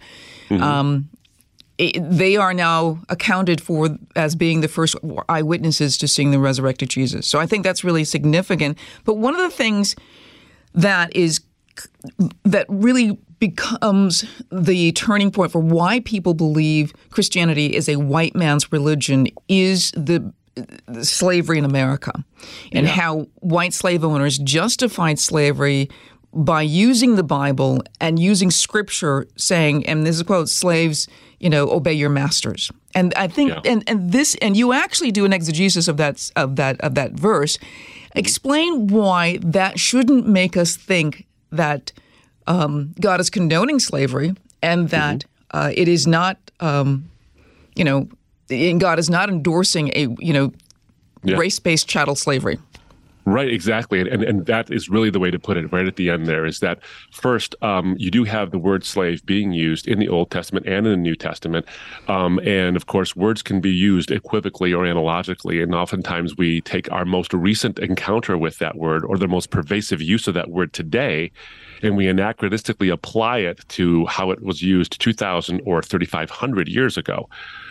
Mm-hmm. 0.49 0.63
Um, 0.63 1.09
it, 1.79 1.99
they 1.99 2.37
are 2.37 2.53
now 2.53 3.01
accounted 3.09 3.61
for 3.61 3.97
as 4.15 4.37
being 4.37 4.61
the 4.61 4.69
first 4.69 4.95
eyewitnesses 5.29 5.97
to 5.99 6.09
seeing 6.09 6.31
the 6.31 6.39
resurrected 6.39 6.91
Jesus. 6.91 7.27
So 7.27 7.41
I 7.41 7.47
think 7.47 7.65
that's 7.65 7.83
really 7.83 8.05
significant. 8.05 8.79
But 9.05 9.15
one 9.15 9.35
of 9.35 9.41
the 9.41 9.57
things 9.57 9.97
that 10.75 11.15
is 11.17 11.41
that 12.45 12.67
really 12.69 13.19
becomes 13.43 14.25
the 14.53 14.93
turning 14.93 15.33
point 15.33 15.51
for 15.51 15.59
why 15.59 15.99
people 15.99 16.33
believe 16.33 16.93
Christianity 17.11 17.75
is 17.75 17.89
a 17.89 17.97
white 17.97 18.37
man's 18.37 18.71
religion 18.71 19.27
is 19.49 19.91
the, 19.97 20.33
slavery 21.03 21.59
in 21.59 21.65
America 21.65 22.13
and 22.71 22.87
yeah. 22.87 22.93
how 22.93 23.27
white 23.41 23.73
slave 23.73 24.05
owners 24.05 24.39
justified 24.39 25.19
slavery 25.19 25.91
by 26.33 26.63
using 26.63 27.17
the 27.17 27.25
Bible 27.25 27.83
and 28.01 28.17
using 28.17 28.49
scripture 28.53 29.27
saying, 29.37 29.87
and 29.87 30.07
this 30.07 30.15
is 30.15 30.21
a 30.21 30.25
quote, 30.25 30.49
slaves, 30.49 31.09
you 31.41 31.51
know, 31.51 31.69
obey 31.69 31.95
your 31.95 32.11
masters. 32.11 32.71
And 32.95 33.13
I 33.15 33.27
think 33.27 33.51
yeah. 33.51 33.73
and, 33.73 33.83
and 33.89 34.13
this 34.13 34.37
and 34.41 34.57
you 34.57 34.73
actually 34.73 35.11
do 35.11 35.25
an 35.25 35.33
exegesis 35.33 35.89
of 35.89 35.97
that 35.97 36.31
of 36.37 36.55
that 36.57 36.81
of 36.81 36.95
that 36.95 37.13
verse. 37.13 37.57
Mm-hmm. 37.57 38.19
Explain 38.21 38.87
why 38.87 39.39
that 39.43 39.81
shouldn't 39.81 40.29
make 40.29 40.57
us 40.57 40.77
think 40.77 41.27
that 41.51 41.93
um, 42.47 42.95
God 43.01 43.21
is 43.21 43.31
condoning 43.31 43.79
slavery 43.79 44.35
and 44.63 44.89
that 44.91 45.21
mm-hmm. 45.21 45.59
uh, 45.59 45.73
it 45.75 45.89
is 45.89 46.07
not, 46.07 46.39
um, 46.61 47.09
you 47.75 47.85
know, 47.85 48.09
God 48.49 48.99
is 48.99 49.09
not 49.09 49.29
endorsing 49.29 49.89
a, 49.95 50.09
you 50.19 50.33
know, 50.33 50.53
yeah. 51.25 51.37
race-based 51.37 51.89
chattel 51.89 52.15
slavery. 52.15 52.59
Right, 53.25 53.49
exactly, 53.49 54.01
and, 54.01 54.09
and 54.09 54.25
and 54.25 54.47
that 54.47 54.69
is 54.73 54.89
really 54.89 55.09
the 55.09 55.21
way 55.21 55.31
to 55.31 55.39
put 55.39 55.57
it. 55.57 55.73
Right 55.73 55.87
at 55.87 55.95
the 55.95 56.11
end, 56.11 56.27
there 56.27 56.45
is 56.45 56.59
that 56.59 56.81
first, 57.13 57.55
um, 57.63 57.95
you 57.97 58.11
do 58.11 58.25
have 58.25 58.51
the 58.51 58.59
word 58.59 58.85
slave 58.85 59.25
being 59.25 59.53
used 59.53 59.87
in 59.87 60.01
the 60.01 60.09
Old 60.09 60.33
Testament 60.33 60.67
and 60.67 60.89
in 60.89 60.93
the 60.93 60.97
New 60.97 61.15
Testament, 61.15 61.65
um, 62.09 62.41
and 62.41 62.75
of 62.75 62.87
course, 62.87 63.15
words 63.15 63.41
can 63.41 63.61
be 63.61 63.71
used 63.71 64.11
equivocally 64.11 64.75
or 64.75 64.85
analogically, 64.85 65.63
and 65.63 65.73
oftentimes 65.73 66.37
we 66.37 66.63
take 66.63 66.91
our 66.91 67.05
most 67.05 67.33
recent 67.33 67.79
encounter 67.79 68.37
with 68.37 68.59
that 68.59 68.75
word 68.75 69.05
or 69.05 69.17
the 69.17 69.29
most 69.29 69.51
pervasive 69.51 70.03
use 70.03 70.27
of 70.27 70.35
that 70.35 70.51
word 70.51 70.73
today, 70.73 71.31
and 71.83 71.97
we 71.97 72.07
anachronistically 72.07 72.93
apply 72.93 73.39
it 73.39 73.61
to 73.69 74.07
how 74.07 74.31
it 74.31 74.43
was 74.43 74.63
used 74.63 75.01
2,000 75.01 75.61
or 75.65 75.83
3,500 75.83 76.69
years 76.69 76.97
ago. 76.97 77.29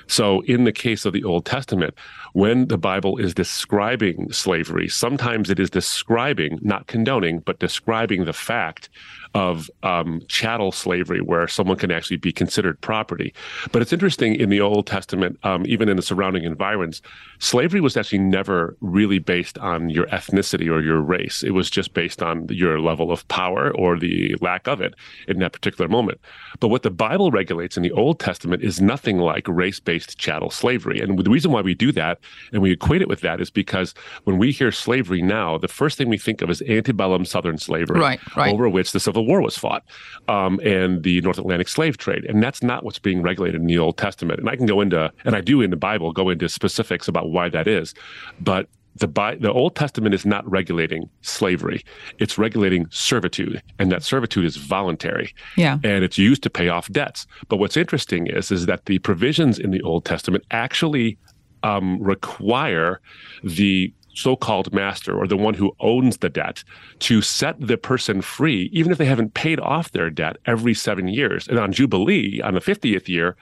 So, 0.08 0.42
in 0.42 0.66
the 0.66 0.72
case 0.72 1.06
of 1.06 1.14
the 1.14 1.24
Old 1.24 1.46
Testament, 1.46 1.94
when 2.34 2.68
the 2.68 2.78
Bible 2.78 3.18
is 3.18 3.34
describing 3.34 4.32
slavery, 4.32 4.90
sometimes 4.90 5.50
it 5.50 5.60
is 5.60 5.70
describing, 5.70 6.60
not 6.62 6.88
condoning, 6.88 7.40
but 7.40 7.60
describing 7.60 8.26
the 8.26 8.34
fact 8.34 8.90
of 9.34 9.70
um, 9.84 10.22
chattel 10.28 10.72
slavery, 10.72 11.22
where 11.22 11.48
someone 11.48 11.78
can 11.78 11.92
actually 11.92 12.18
be 12.18 12.32
considered 12.32 12.80
property. 12.82 13.34
But 13.72 13.82
it's 13.82 13.94
interesting 13.94 14.36
in 14.36 14.50
the 14.50 14.62
Old 14.62 14.88
Testament, 14.88 15.40
um, 15.44 15.66
even 15.66 15.88
in 15.90 15.96
the 15.96 16.04
surrounding 16.04 16.44
environs, 16.44 17.02
slavery 17.40 17.82
was 17.82 17.96
actually 17.98 18.20
never 18.20 18.76
really 18.82 19.20
based 19.20 19.58
on 19.58 19.90
your 19.90 20.06
ethnicity 20.08 20.70
or 20.70 20.82
your 20.82 21.02
race. 21.02 21.44
It 21.44 21.52
was 21.52 21.70
just 21.70 21.94
based 21.94 22.22
on 22.22 22.48
your 22.50 22.80
level 22.80 23.12
of 23.12 23.28
power 23.28 23.72
or 23.76 23.98
the 23.98 24.36
lack 24.42 24.68
of 24.68 24.82
it 24.82 24.96
in 25.28 25.40
that 25.40 25.54
particular 25.54 25.88
moment. 25.88 26.20
But 26.60 26.68
what 26.68 26.84
the 26.84 26.92
Bible 26.92 27.32
regulates 27.32 27.78
in 27.78 27.84
the 27.84 27.92
Old 27.92 28.20
Testament 28.20 28.64
is 28.64 28.82
nothing 28.82 29.18
like 29.18 29.48
race 29.48 29.80
based 29.80 30.18
chattel 30.18 30.52
slavery. 30.52 31.00
And 31.00 31.18
the 31.18 31.30
reason 31.30 31.52
why 31.52 31.62
we 31.62 31.74
do 31.74 31.92
that 31.94 32.20
and 32.52 32.62
we 32.62 32.72
equate 32.72 33.02
it 33.02 33.08
with 33.08 33.22
that 33.22 33.42
is 33.42 33.50
because 33.50 33.94
when 34.26 34.38
we 34.38 34.52
hear 34.52 34.72
slavery 34.72 35.22
now, 35.22 35.58
the 35.58 35.68
first 35.68 35.98
thing 35.98 36.10
we 36.10 36.18
think 36.18 36.42
of 36.42 36.50
is 36.50 36.62
antebellum 36.64 37.26
Southern 37.26 37.58
slavery, 37.58 38.00
right, 38.00 38.20
right. 38.36 38.54
over 38.54 38.68
which 38.70 38.92
the 38.92 39.00
Civil 39.00 39.21
Civil 39.22 39.32
War 39.32 39.42
was 39.42 39.58
fought 39.58 39.84
um, 40.28 40.60
and 40.64 41.04
the 41.04 41.22
North 41.22 41.38
Atlantic 41.38 41.68
slave 41.68 41.98
trade. 41.98 42.26
And 42.26 42.42
that's 42.42 42.64
not 42.64 42.84
what's 42.84 43.00
being 43.00 43.22
regulated 43.22 43.62
in 43.62 43.68
the 43.68 43.78
Old 43.78 43.98
Testament. 43.98 44.40
And 44.40 44.50
I 44.50 44.56
can 44.56 44.66
go 44.66 44.82
into, 44.82 45.12
and 45.26 45.36
I 45.36 45.42
do 45.42 45.62
in 45.62 45.70
the 45.70 45.78
Bible, 45.78 46.12
go 46.12 46.30
into 46.30 46.50
specifics 46.50 47.08
about 47.08 47.30
why 47.30 47.50
that 47.50 47.68
is. 47.68 47.94
But 48.40 48.68
the, 48.96 49.08
the 49.40 49.52
Old 49.52 49.76
Testament 49.76 50.16
is 50.16 50.26
not 50.26 50.50
regulating 50.50 51.10
slavery. 51.22 51.84
It's 52.20 52.38
regulating 52.38 52.88
servitude, 52.90 53.62
and 53.80 53.92
that 53.92 54.04
servitude 54.04 54.46
is 54.46 54.58
voluntary. 54.58 55.34
Yeah. 55.56 55.78
And 55.84 56.04
it's 56.04 56.18
used 56.18 56.44
to 56.44 56.50
pay 56.50 56.68
off 56.68 56.90
debts. 56.92 57.26
But 57.48 57.58
what's 57.58 57.78
interesting 57.78 58.28
is, 58.28 58.52
is 58.52 58.66
that 58.66 58.86
the 58.86 59.00
provisions 59.00 59.60
in 59.60 59.72
the 59.72 59.82
Old 59.82 60.04
Testament 60.04 60.44
actually 60.52 61.18
um, 61.64 62.02
require 62.02 63.00
the 63.44 63.94
so-called 64.14 64.74
master 64.74 65.18
or 65.18 65.28
the 65.28 65.38
one 65.38 65.54
who 65.54 65.76
owns 65.80 66.18
the 66.18 66.30
debt 66.30 66.64
to 67.00 67.22
set 67.22 67.56
the 67.60 67.78
person 67.78 68.22
free 68.22 68.70
even 68.72 68.92
if 68.92 68.98
they 68.98 69.06
haven't 69.06 69.34
paid 69.34 69.60
off 69.60 69.92
their 69.92 70.10
debt 70.10 70.38
every 70.46 70.74
7 70.74 71.08
years. 71.08 71.48
And 71.48 71.58
on 71.58 71.72
jubilee 71.72 72.42
on 72.42 72.54
the 72.54 72.60
50th 72.60 73.08
year 73.08 73.36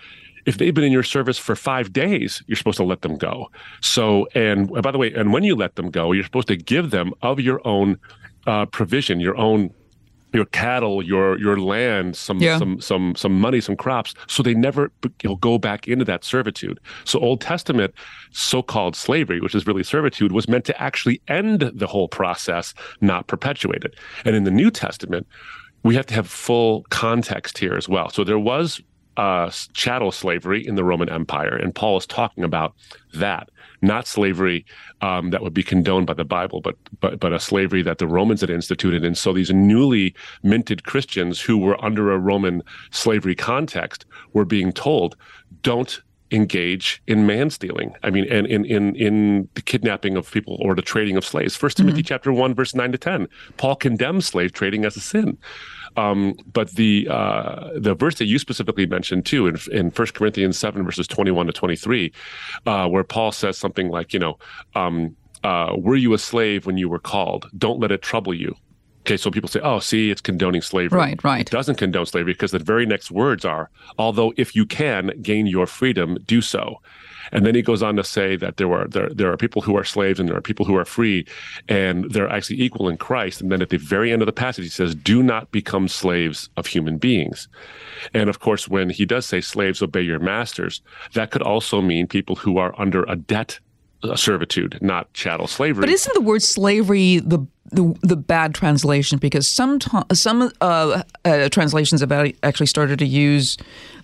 if 0.45 0.57
they've 0.57 0.73
been 0.73 0.83
in 0.83 0.91
your 0.91 1.03
service 1.03 1.37
for 1.37 1.55
5 1.55 1.91
days 1.93 2.43
you're 2.47 2.55
supposed 2.55 2.77
to 2.77 2.83
let 2.83 3.01
them 3.01 3.17
go. 3.17 3.49
So 3.81 4.27
and 4.35 4.69
by 4.81 4.91
the 4.91 4.97
way 4.97 5.13
and 5.13 5.33
when 5.33 5.43
you 5.43 5.55
let 5.55 5.75
them 5.75 5.89
go 5.89 6.11
you're 6.11 6.23
supposed 6.23 6.47
to 6.47 6.57
give 6.57 6.91
them 6.91 7.13
of 7.21 7.39
your 7.39 7.65
own 7.67 7.99
uh, 8.47 8.65
provision 8.67 9.19
your 9.19 9.37
own 9.37 9.73
your 10.33 10.45
cattle, 10.45 11.03
your 11.03 11.37
your 11.39 11.59
land, 11.59 12.15
some 12.15 12.39
yeah. 12.39 12.57
some 12.57 12.79
some 12.79 13.15
some 13.15 13.39
money, 13.39 13.61
some 13.61 13.75
crops, 13.75 14.13
so 14.27 14.43
they 14.43 14.53
never 14.53 14.91
you 15.03 15.29
know, 15.29 15.35
go 15.37 15.57
back 15.57 15.87
into 15.87 16.05
that 16.05 16.23
servitude. 16.23 16.79
So 17.05 17.19
Old 17.19 17.41
Testament 17.41 17.93
so-called 18.31 18.95
slavery, 18.95 19.41
which 19.41 19.55
is 19.55 19.65
really 19.65 19.83
servitude, 19.83 20.31
was 20.31 20.47
meant 20.47 20.65
to 20.65 20.81
actually 20.81 21.21
end 21.27 21.71
the 21.73 21.87
whole 21.87 22.07
process, 22.07 22.73
not 23.01 23.27
perpetuate 23.27 23.83
it. 23.83 23.95
And 24.23 24.35
in 24.35 24.43
the 24.43 24.51
New 24.51 24.69
Testament, 24.69 25.25
we 25.83 25.95
have 25.95 26.05
to 26.07 26.13
have 26.13 26.27
full 26.27 26.85
context 26.89 27.57
here 27.57 27.73
as 27.73 27.87
well. 27.89 28.09
So 28.09 28.23
there 28.23 28.39
was 28.39 28.81
uh, 29.19 29.51
chattel 29.73 30.11
slavery 30.11 30.65
in 30.65 30.75
the 30.75 30.83
Roman 30.83 31.09
Empire, 31.09 31.55
and 31.55 31.75
Paul 31.75 31.97
is 31.97 32.05
talking 32.05 32.43
about 32.43 32.73
that 33.13 33.49
not 33.81 34.07
slavery 34.07 34.65
um, 35.01 35.29
that 35.31 35.41
would 35.41 35.53
be 35.53 35.63
condoned 35.63 36.07
by 36.07 36.13
the 36.13 36.25
Bible, 36.25 36.61
but 36.61 36.75
but 36.99 37.19
but 37.19 37.33
a 37.33 37.39
slavery 37.39 37.81
that 37.83 37.97
the 37.97 38.07
Romans 38.07 38.41
had 38.41 38.49
instituted. 38.49 39.03
And 39.03 39.17
so 39.17 39.33
these 39.33 39.51
newly 39.51 40.15
minted 40.43 40.83
Christians 40.83 41.41
who 41.41 41.57
were 41.57 41.83
under 41.83 42.11
a 42.11 42.17
Roman 42.17 42.63
slavery 42.91 43.35
context 43.35 44.05
were 44.33 44.45
being 44.45 44.71
told, 44.71 45.15
don't 45.61 46.01
engage 46.31 47.01
in 47.07 47.25
man 47.25 47.49
stealing. 47.49 47.95
I 48.03 48.09
mean, 48.09 48.25
and 48.29 48.47
in 48.47 48.65
in 48.65 48.95
in 48.95 49.49
the 49.55 49.61
kidnapping 49.61 50.17
of 50.17 50.31
people 50.31 50.57
or 50.61 50.75
the 50.75 50.81
trading 50.81 51.17
of 51.17 51.25
slaves. 51.25 51.55
First 51.55 51.77
Timothy 51.77 52.01
mm-hmm. 52.01 52.07
chapter 52.07 52.31
one, 52.31 52.53
verse 52.53 52.75
nine 52.75 52.91
to 52.91 52.97
ten. 52.97 53.27
Paul 53.57 53.75
condemns 53.75 54.27
slave 54.27 54.51
trading 54.51 54.85
as 54.85 54.97
a 54.97 55.01
sin. 55.01 55.37
Um, 55.97 56.35
but 56.51 56.71
the 56.71 57.07
uh, 57.09 57.69
the 57.75 57.95
verse 57.95 58.15
that 58.15 58.25
you 58.25 58.39
specifically 58.39 58.85
mentioned 58.85 59.25
too 59.25 59.47
in 59.47 59.57
in 59.71 59.91
First 59.91 60.13
Corinthians 60.13 60.57
seven 60.57 60.83
verses 60.83 61.07
twenty 61.07 61.31
one 61.31 61.47
to 61.47 61.53
twenty 61.53 61.75
three, 61.75 62.11
uh, 62.65 62.87
where 62.87 63.03
Paul 63.03 63.31
says 63.31 63.57
something 63.57 63.89
like, 63.89 64.13
you 64.13 64.19
know, 64.19 64.37
um, 64.75 65.15
uh, 65.43 65.75
were 65.77 65.95
you 65.95 66.13
a 66.13 66.17
slave 66.17 66.65
when 66.65 66.77
you 66.77 66.89
were 66.89 66.99
called? 66.99 67.49
Don't 67.57 67.79
let 67.79 67.91
it 67.91 68.01
trouble 68.01 68.33
you. 68.33 68.55
Okay, 69.01 69.17
so 69.17 69.31
people 69.31 69.49
say, 69.49 69.59
"Oh, 69.61 69.79
see, 69.79 70.11
it's 70.11 70.21
condoning 70.21 70.61
slavery." 70.61 70.99
Right, 70.99 71.23
right. 71.23 71.41
It 71.41 71.49
doesn't 71.49 71.75
condone 71.75 72.05
slavery 72.05 72.33
because 72.33 72.51
the 72.51 72.59
very 72.59 72.85
next 72.85 73.09
words 73.09 73.45
are, 73.45 73.69
"Although 73.97 74.33
if 74.37 74.55
you 74.55 74.65
can 74.65 75.11
gain 75.21 75.47
your 75.47 75.65
freedom, 75.65 76.17
do 76.25 76.41
so." 76.41 76.81
And 77.31 77.45
then 77.45 77.55
he 77.55 77.61
goes 77.61 77.83
on 77.83 77.95
to 77.95 78.03
say 78.03 78.35
that 78.37 78.57
there 78.57 78.67
were 78.67 78.87
there, 78.87 79.09
there 79.09 79.31
are 79.31 79.37
people 79.37 79.61
who 79.61 79.77
are 79.77 79.83
slaves 79.83 80.19
and 80.19 80.27
there 80.27 80.37
are 80.37 80.41
people 80.41 80.65
who 80.65 80.75
are 80.75 80.85
free, 80.85 81.25
and 81.67 82.11
they're 82.11 82.29
actually 82.29 82.61
equal 82.61 82.89
in 82.89 82.97
Christ. 82.97 83.41
And 83.41 83.51
then 83.51 83.61
at 83.61 83.69
the 83.69 83.77
very 83.77 84.11
end 84.11 84.21
of 84.21 84.25
the 84.25 84.33
passage, 84.33 84.65
he 84.65 84.69
says, 84.69 84.95
"Do 84.95 85.21
not 85.23 85.51
become 85.51 85.87
slaves 85.87 86.49
of 86.57 86.67
human 86.67 86.97
beings." 86.97 87.47
And 88.13 88.29
of 88.29 88.39
course, 88.39 88.67
when 88.67 88.89
he 88.89 89.05
does 89.05 89.25
say, 89.25 89.41
"Slaves, 89.41 89.81
obey 89.81 90.01
your 90.01 90.19
masters," 90.19 90.81
that 91.13 91.31
could 91.31 91.41
also 91.41 91.81
mean 91.81 92.07
people 92.07 92.35
who 92.35 92.57
are 92.57 92.73
under 92.79 93.03
a 93.03 93.15
debt 93.15 93.59
servitude, 94.15 94.77
not 94.81 95.11
chattel 95.13 95.47
slavery. 95.47 95.81
But 95.81 95.89
isn't 95.89 96.13
the 96.13 96.21
word 96.21 96.41
slavery 96.41 97.19
the 97.19 97.45
the, 97.71 97.95
the 98.01 98.15
bad 98.15 98.55
translation? 98.55 99.19
Because 99.19 99.47
some 99.47 99.79
some 100.13 100.51
uh, 100.61 101.03
uh, 101.25 101.49
translations 101.49 102.01
have 102.01 102.11
actually 102.43 102.65
started 102.65 102.99
to 102.99 103.05
use 103.05 103.57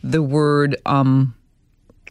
the 0.04 0.22
word 0.22 0.76
um, 0.86 1.34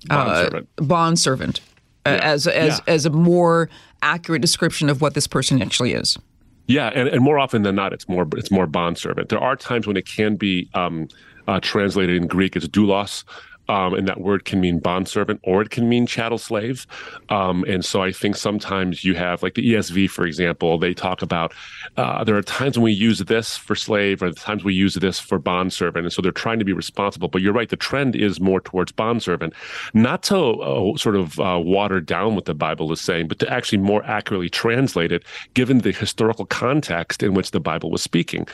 bondservant, 0.09 0.69
uh, 0.79 0.85
bond 0.85 1.19
servant 1.19 1.61
uh, 2.07 2.11
yeah. 2.11 2.17
as 2.17 2.47
as 2.47 2.79
yeah. 2.87 2.95
as 2.95 3.07
a 3.07 3.11
more 3.11 3.69
accurate 4.03 4.43
description 4.43 4.89
of 4.91 5.01
what 5.01 5.15
this 5.15 5.27
person 5.27 5.63
actually 5.63 5.93
is. 5.93 6.19
Yeah, 6.67 6.91
and, 6.95 7.09
and 7.09 7.23
more 7.23 7.39
often 7.39 7.63
than 7.63 7.75
not, 7.75 7.93
it's 7.93 8.09
more 8.09 8.27
it's 8.37 8.51
more 8.51 8.67
bond 8.67 8.99
servant. 8.99 9.29
There 9.29 9.41
are 9.41 9.57
times 9.57 9.87
when 9.87 9.97
it 9.97 10.07
can 10.07 10.37
be 10.37 10.69
um, 10.75 11.09
uh, 11.47 11.61
translated 11.61 12.17
in 12.17 12.27
Greek 12.27 12.57
as 12.57 12.69
doulos, 12.69 13.25
um, 13.69 13.95
and 13.95 14.07
that 14.09 14.21
word 14.21 14.45
can 14.45 14.61
mean 14.61 14.79
bondservant 14.79 15.41
or 15.43 15.63
it 15.63 15.71
can 15.71 15.89
mean 15.89 16.07
chattel 16.07 16.39
slave. 16.39 16.87
Um, 17.29 17.65
and 17.65 17.85
so 17.85 18.03
I 18.03 18.13
think 18.13 18.37
sometimes 18.37 19.05
you 19.05 19.15
have, 19.15 19.43
like 19.43 19.55
the 19.55 19.75
ESV, 19.75 20.11
for 20.11 20.27
example, 20.27 20.79
they 20.79 20.95
talk 20.95 21.23
about 21.23 21.53
uh, 21.97 22.25
there 22.25 22.37
are 22.37 22.43
times 22.43 22.79
when 22.79 22.85
we 22.85 22.93
use 22.93 23.19
this 23.21 23.57
for 23.57 23.75
slave 23.75 24.23
or 24.23 24.31
the 24.31 24.41
times 24.41 24.65
we 24.65 24.75
use 24.75 24.95
this 24.95 25.19
for 25.19 25.39
bondservant. 25.39 26.05
And 26.05 26.13
so 26.13 26.23
they're 26.23 26.33
trying 26.33 26.59
to 26.59 26.65
be 26.65 26.73
responsible. 26.73 27.29
But 27.29 27.43
you're 27.43 27.53
right, 27.53 27.69
the 27.69 27.77
trend 27.77 28.17
is 28.17 28.41
more 28.41 28.61
towards 28.61 28.93
bondservant, 28.93 29.55
not 29.95 30.23
to 30.25 30.37
uh, 30.37 30.97
sort 30.97 31.17
of 31.17 31.39
uh, 31.41 31.61
water 31.63 32.01
down 32.01 32.35
what 32.35 32.45
the 32.45 32.55
Bible 32.55 32.93
is 32.93 33.01
saying, 33.01 33.29
but 33.29 33.39
to 33.39 33.53
actually 33.53 33.79
more 33.79 34.05
accurately 34.05 34.51
translate 34.51 35.13
it 35.13 35.25
given 35.55 35.79
the 35.79 35.93
historical 35.93 36.47
context 36.47 37.23
in 37.23 37.35
which 37.35 37.51
the 37.51 37.61
Bible 37.61 37.91
was 37.91 38.03
speaking. 38.03 38.47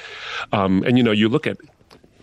Um, 0.53 0.83
and, 0.85 0.97
you 0.97 1.05
know, 1.05 1.13
you 1.13 1.29
look 1.29 1.47
at 1.47 1.57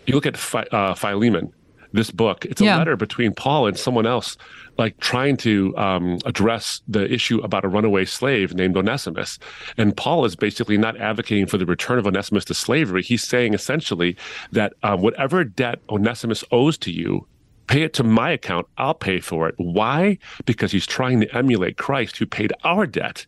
you 0.07 0.15
look 0.15 0.25
at 0.25 0.73
uh, 0.73 0.93
Philemon, 0.95 1.53
this 1.93 2.11
book. 2.11 2.45
It's 2.45 2.61
a 2.61 2.65
yeah. 2.65 2.77
letter 2.77 2.95
between 2.95 3.33
Paul 3.33 3.67
and 3.67 3.77
someone 3.77 4.05
else, 4.05 4.37
like 4.77 4.99
trying 4.99 5.37
to 5.37 5.75
um, 5.77 6.19
address 6.25 6.81
the 6.87 7.11
issue 7.11 7.39
about 7.39 7.65
a 7.65 7.67
runaway 7.67 8.05
slave 8.05 8.53
named 8.53 8.77
Onesimus. 8.77 9.39
And 9.77 9.95
Paul 9.95 10.25
is 10.25 10.35
basically 10.35 10.77
not 10.77 10.97
advocating 10.97 11.47
for 11.47 11.57
the 11.57 11.65
return 11.65 11.99
of 11.99 12.07
Onesimus 12.07 12.45
to 12.45 12.53
slavery. 12.53 13.03
He's 13.03 13.23
saying 13.23 13.53
essentially 13.53 14.15
that 14.51 14.73
uh, 14.83 14.97
whatever 14.97 15.43
debt 15.43 15.79
Onesimus 15.89 16.43
owes 16.51 16.77
to 16.79 16.91
you, 16.91 17.27
pay 17.67 17.83
it 17.83 17.93
to 17.93 18.03
my 18.03 18.31
account. 18.31 18.67
I'll 18.77 18.93
pay 18.93 19.19
for 19.19 19.47
it. 19.47 19.55
Why? 19.57 20.17
Because 20.45 20.71
he's 20.71 20.87
trying 20.87 21.19
to 21.21 21.35
emulate 21.35 21.77
Christ 21.77 22.17
who 22.17 22.25
paid 22.25 22.53
our 22.63 22.85
debt 22.85 23.25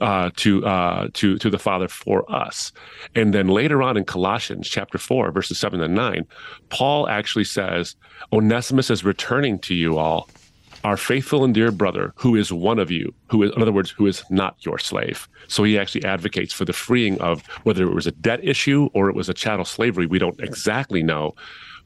uh, 0.00 0.30
to 0.36 0.64
uh, 0.66 1.08
to 1.14 1.38
to 1.38 1.50
the 1.50 1.58
Father 1.58 1.88
for 1.88 2.30
us. 2.32 2.72
And 3.14 3.32
then 3.32 3.48
later 3.48 3.82
on 3.82 3.96
in 3.96 4.04
Colossians 4.04 4.68
chapter 4.68 4.98
four, 4.98 5.30
verses 5.30 5.58
seven 5.58 5.80
and 5.80 5.94
nine, 5.94 6.26
Paul 6.68 7.08
actually 7.08 7.44
says, 7.44 7.96
"Onesimus 8.32 8.90
is 8.90 9.04
returning 9.04 9.58
to 9.60 9.74
you 9.74 9.98
all." 9.98 10.28
Our 10.82 10.98
faithful 10.98 11.44
and 11.44 11.54
dear 11.54 11.70
brother, 11.70 12.12
who 12.14 12.36
is 12.36 12.52
one 12.52 12.78
of 12.78 12.90
you, 12.90 13.14
who 13.30 13.42
is, 13.42 13.52
in 13.56 13.62
other 13.62 13.72
words, 13.72 13.88
who 13.88 14.06
is 14.06 14.22
not 14.28 14.56
your 14.66 14.78
slave. 14.78 15.26
So 15.48 15.64
he 15.64 15.78
actually 15.78 16.04
advocates 16.04 16.52
for 16.52 16.66
the 16.66 16.74
freeing 16.74 17.18
of 17.22 17.46
whether 17.62 17.84
it 17.84 17.94
was 17.94 18.06
a 18.06 18.12
debt 18.12 18.40
issue 18.42 18.90
or 18.92 19.08
it 19.08 19.16
was 19.16 19.30
a 19.30 19.34
chattel 19.34 19.64
slavery. 19.64 20.04
We 20.04 20.18
don't 20.18 20.38
exactly 20.40 21.02
know, 21.02 21.36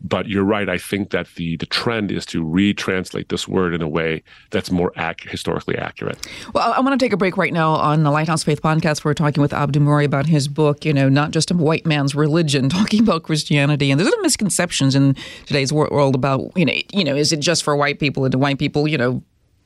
but 0.01 0.29
you're 0.29 0.45
right. 0.45 0.69
I 0.69 0.79
think 0.79 1.11
that 1.11 1.27
the 1.35 1.57
the 1.57 1.67
trend 1.67 2.11
is 2.13 2.25
to 2.27 2.45
retranslate 2.45 3.29
this 3.29 3.49
word 3.49 3.75
in 3.75 3.83
a 3.83 3.89
way 3.89 4.23
that's 4.51 4.71
more 4.71 4.93
ac- 4.97 5.29
historically 5.29 5.77
accurate. 5.77 6.27
Well, 6.55 6.73
I 6.73 6.81
want 6.81 6.99
to 6.99 7.05
take 7.05 7.13
a 7.13 7.17
break 7.17 7.37
right 7.37 7.53
now 7.53 7.73
on 7.73 8.05
the 8.05 8.11
Lighthouse 8.11 8.45
Faith 8.45 8.63
podcast. 8.63 9.05
We're 9.05 9.15
talking 9.15 9.41
with 9.41 9.53
Abdu 9.53 9.81
Murray 9.81 10.05
about 10.05 10.27
his 10.27 10.49
book, 10.49 10.85
you 10.85 10.93
know, 10.93 11.09
not 11.09 11.33
just 11.33 11.51
a 11.51 11.55
white 11.55 11.87
man's 11.87 12.15
religion, 12.15 12.69
talking 12.69 13.01
about 13.01 13.25
Christianity. 13.25 13.91
And 13.91 13.99
there's 13.99 14.11
some 14.11 14.23
misconceptions 14.23 14.95
in 14.95 15.17
today's 15.47 15.73
world 15.73 16.15
about, 16.15 16.57
you 16.57 16.65
know, 16.65 16.75
you 16.93 17.05
know, 17.05 17.17
is 17.17 17.33
it 17.33 17.41
just 17.41 17.63
for 17.63 17.77
white 17.77 17.99
people 17.99 18.25
and 18.25 18.33
do 18.33 18.39
white 18.39 18.59
people, 18.59 18.87
you 18.87 18.99
know, 18.99 19.23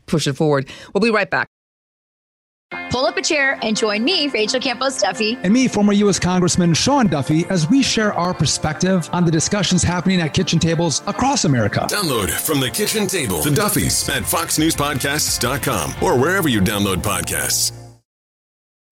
push 0.07 0.27
it 0.27 0.35
forward? 0.35 0.69
We'll 0.93 1.03
be 1.03 1.11
right 1.11 1.31
back. 1.31 1.49
Pull 2.91 3.07
up 3.07 3.17
a 3.17 3.23
chair 3.23 3.59
and 3.63 3.77
join 3.77 4.05
me, 4.05 4.29
Rachel 4.29 4.61
Campos 4.61 5.01
Duffy, 5.01 5.39
and 5.43 5.53
me, 5.53 5.69
former 5.69 5.93
U.S. 5.95 6.19
Congressman 6.19 6.75
Sean 6.75 7.07
Duffy, 7.07 7.45
as 7.47 7.69
we 7.69 7.83
share 7.83 8.13
our 8.15 8.35
perspective 8.35 9.09
on 9.13 9.25
the 9.25 9.31
discussions 9.31 9.83
happening 9.83 10.21
at 10.21 10.35
kitchen 10.35 10.59
tables 10.59 11.03
across 11.07 11.45
America. 11.45 11.87
Download 11.91 12.31
from 12.31 12.61
the 12.61 12.71
kitchen 12.71 13.07
table 13.07 13.43
the 13.43 13.51
Duffys 13.51 14.09
at 14.09 14.23
foxnewspodcasts.com 14.23 15.95
or 16.03 16.19
wherever 16.19 16.49
you 16.49 16.61
download 16.61 16.97
podcasts. 16.97 17.73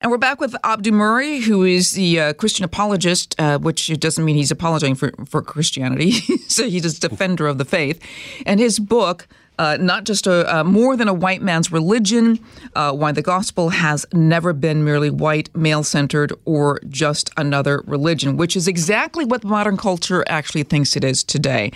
And 0.03 0.11
we're 0.11 0.17
back 0.17 0.41
with 0.41 0.57
Abdu 0.65 0.93
Murray, 0.93 1.41
who 1.41 1.63
is 1.63 1.91
the 1.91 2.19
uh, 2.19 2.33
Christian 2.33 2.65
apologist, 2.65 3.39
uh, 3.39 3.59
which 3.59 3.89
doesn't 4.01 4.25
mean 4.25 4.35
he's 4.35 4.51
apologizing 4.51 4.95
for, 4.95 5.13
for 5.27 5.43
Christianity. 5.43 6.13
so 6.49 6.67
he's 6.67 6.87
a 6.87 7.09
defender 7.09 7.47
of 7.47 7.59
the 7.59 7.67
faith. 7.67 8.03
And 8.47 8.61
his 8.61 8.79
book, 8.79 9.29
uh, 9.61 9.77
not 9.79 10.05
just 10.05 10.27
a, 10.27 10.65
more 10.65 10.97
than 10.97 11.07
a 11.07 11.13
white 11.13 11.43
man's 11.43 11.71
religion, 11.71 12.41
uh, 12.75 12.93
why 12.93 13.13
the 13.13 13.21
gospel 13.21 13.69
has 13.69 14.07
never 14.15 14.55
been 14.55 14.83
merely 14.83 15.11
white, 15.11 15.55
male 15.55 15.85
centered, 15.85 16.33
or 16.47 16.81
just 16.89 17.31
another 17.37 17.83
religion, 17.87 18.39
which 18.39 18.57
is 18.57 18.67
exactly 18.67 19.23
what 19.23 19.45
modern 19.45 19.77
culture 19.77 20.25
actually 20.29 20.63
thinks 20.63 20.97
it 20.97 21.05
is 21.05 21.23
today. 21.23 21.71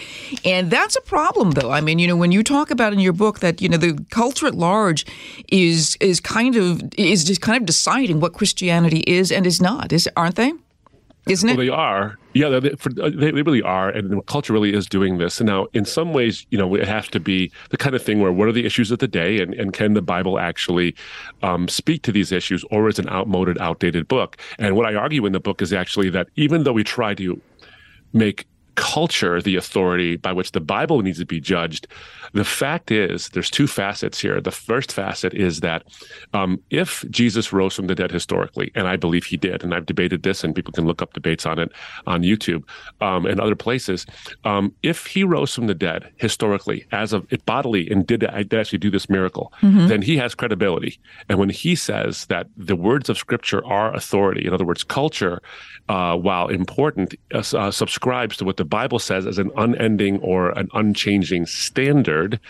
And 0.46 0.70
that's 0.70 0.96
a 0.96 1.02
problem, 1.02 1.50
though. 1.50 1.70
I 1.70 1.82
mean, 1.82 1.98
you 1.98 2.08
know, 2.08 2.16
when 2.16 2.32
you 2.32 2.42
talk 2.42 2.70
about 2.70 2.94
in 2.94 3.00
your 3.00 3.12
book 3.12 3.40
that 3.40 3.60
you 3.60 3.68
know 3.68 3.76
the 3.76 4.02
culture 4.10 4.46
at 4.46 4.54
large 4.54 5.04
is 5.48 5.98
is 6.00 6.20
kind 6.20 6.56
of 6.56 6.80
is 6.96 7.22
just 7.22 7.42
kind 7.42 7.58
of 7.60 7.66
deciding 7.66 8.18
what 8.18 8.32
Christianity 8.32 9.00
is 9.06 9.30
and 9.30 9.46
is 9.46 9.60
not, 9.60 9.92
is 9.92 10.08
aren't 10.16 10.36
they? 10.36 10.54
Isn't 11.28 11.48
it? 11.48 11.56
Well, 11.56 11.66
they 11.66 11.72
are. 11.72 12.18
Yeah, 12.34 12.48
they, 12.48 12.70
for, 12.70 12.90
uh, 13.00 13.10
they, 13.10 13.30
they, 13.30 13.42
really 13.42 13.62
are, 13.62 13.88
and 13.88 14.10
the 14.10 14.20
culture 14.22 14.52
really 14.52 14.74
is 14.74 14.86
doing 14.86 15.18
this. 15.18 15.40
And 15.40 15.46
now, 15.46 15.68
in 15.72 15.84
some 15.84 16.12
ways, 16.12 16.46
you 16.50 16.58
know, 16.58 16.74
it 16.74 16.86
has 16.86 17.08
to 17.08 17.20
be 17.20 17.50
the 17.70 17.76
kind 17.76 17.94
of 17.94 18.02
thing 18.02 18.20
where 18.20 18.32
what 18.32 18.48
are 18.48 18.52
the 18.52 18.66
issues 18.66 18.90
of 18.90 18.98
the 18.98 19.08
day, 19.08 19.40
and, 19.40 19.54
and 19.54 19.72
can 19.72 19.94
the 19.94 20.02
Bible 20.02 20.38
actually 20.38 20.94
um, 21.42 21.68
speak 21.68 22.02
to 22.02 22.12
these 22.12 22.32
issues, 22.32 22.64
or 22.70 22.88
is 22.88 22.98
it 22.98 23.06
an 23.06 23.12
outmoded, 23.12 23.58
outdated 23.58 24.08
book? 24.08 24.36
And 24.58 24.76
what 24.76 24.86
I 24.86 24.94
argue 24.94 25.24
in 25.24 25.32
the 25.32 25.40
book 25.40 25.62
is 25.62 25.72
actually 25.72 26.10
that 26.10 26.28
even 26.36 26.64
though 26.64 26.72
we 26.72 26.84
try 26.84 27.14
to 27.14 27.40
make 28.12 28.46
culture 28.74 29.40
the 29.40 29.56
authority 29.56 30.16
by 30.16 30.32
which 30.32 30.52
the 30.52 30.60
Bible 30.60 31.02
needs 31.02 31.18
to 31.18 31.26
be 31.26 31.40
judged. 31.40 31.86
The 32.32 32.44
fact 32.44 32.90
is, 32.90 33.28
there's 33.30 33.50
two 33.50 33.66
facets 33.66 34.20
here. 34.20 34.40
The 34.40 34.50
first 34.50 34.92
facet 34.92 35.34
is 35.34 35.60
that 35.60 35.84
um, 36.32 36.60
if 36.70 37.04
Jesus 37.10 37.52
rose 37.52 37.74
from 37.74 37.86
the 37.86 37.94
dead 37.94 38.10
historically, 38.10 38.72
and 38.74 38.88
I 38.88 38.96
believe 38.96 39.24
he 39.24 39.36
did, 39.36 39.62
and 39.62 39.72
I've 39.72 39.86
debated 39.86 40.22
this, 40.22 40.42
and 40.42 40.54
people 40.54 40.72
can 40.72 40.84
look 40.84 41.00
up 41.00 41.12
debates 41.12 41.46
on 41.46 41.58
it 41.58 41.70
on 42.06 42.22
YouTube 42.22 42.64
um, 43.00 43.26
and 43.26 43.40
other 43.40 43.54
places. 43.54 44.06
Um, 44.44 44.74
if 44.82 45.06
he 45.06 45.22
rose 45.22 45.54
from 45.54 45.68
the 45.68 45.74
dead 45.74 46.10
historically, 46.16 46.86
as 46.90 47.12
of 47.12 47.26
it 47.30 47.44
bodily, 47.46 47.88
and 47.90 48.06
did, 48.06 48.20
did 48.20 48.54
actually 48.54 48.78
do 48.78 48.90
this 48.90 49.08
miracle, 49.08 49.52
mm-hmm. 49.62 49.86
then 49.86 50.02
he 50.02 50.16
has 50.16 50.34
credibility. 50.34 50.98
And 51.28 51.38
when 51.38 51.50
he 51.50 51.74
says 51.76 52.26
that 52.26 52.48
the 52.56 52.76
words 52.76 53.08
of 53.08 53.16
Scripture 53.16 53.64
are 53.64 53.94
authority, 53.94 54.46
in 54.46 54.52
other 54.52 54.64
words, 54.64 54.82
culture, 54.82 55.40
uh, 55.88 56.16
while 56.16 56.48
important, 56.48 57.14
uh, 57.32 57.42
uh 57.54 57.70
subscribes 57.70 58.36
to 58.38 58.44
what 58.44 58.56
the 58.56 58.63
the 58.64 58.68
Bible 58.70 58.98
says 58.98 59.26
as 59.26 59.36
an 59.36 59.50
unending 59.58 60.18
or 60.20 60.48
an 60.58 60.70
unchanging 60.72 61.44
standard, 61.44 62.40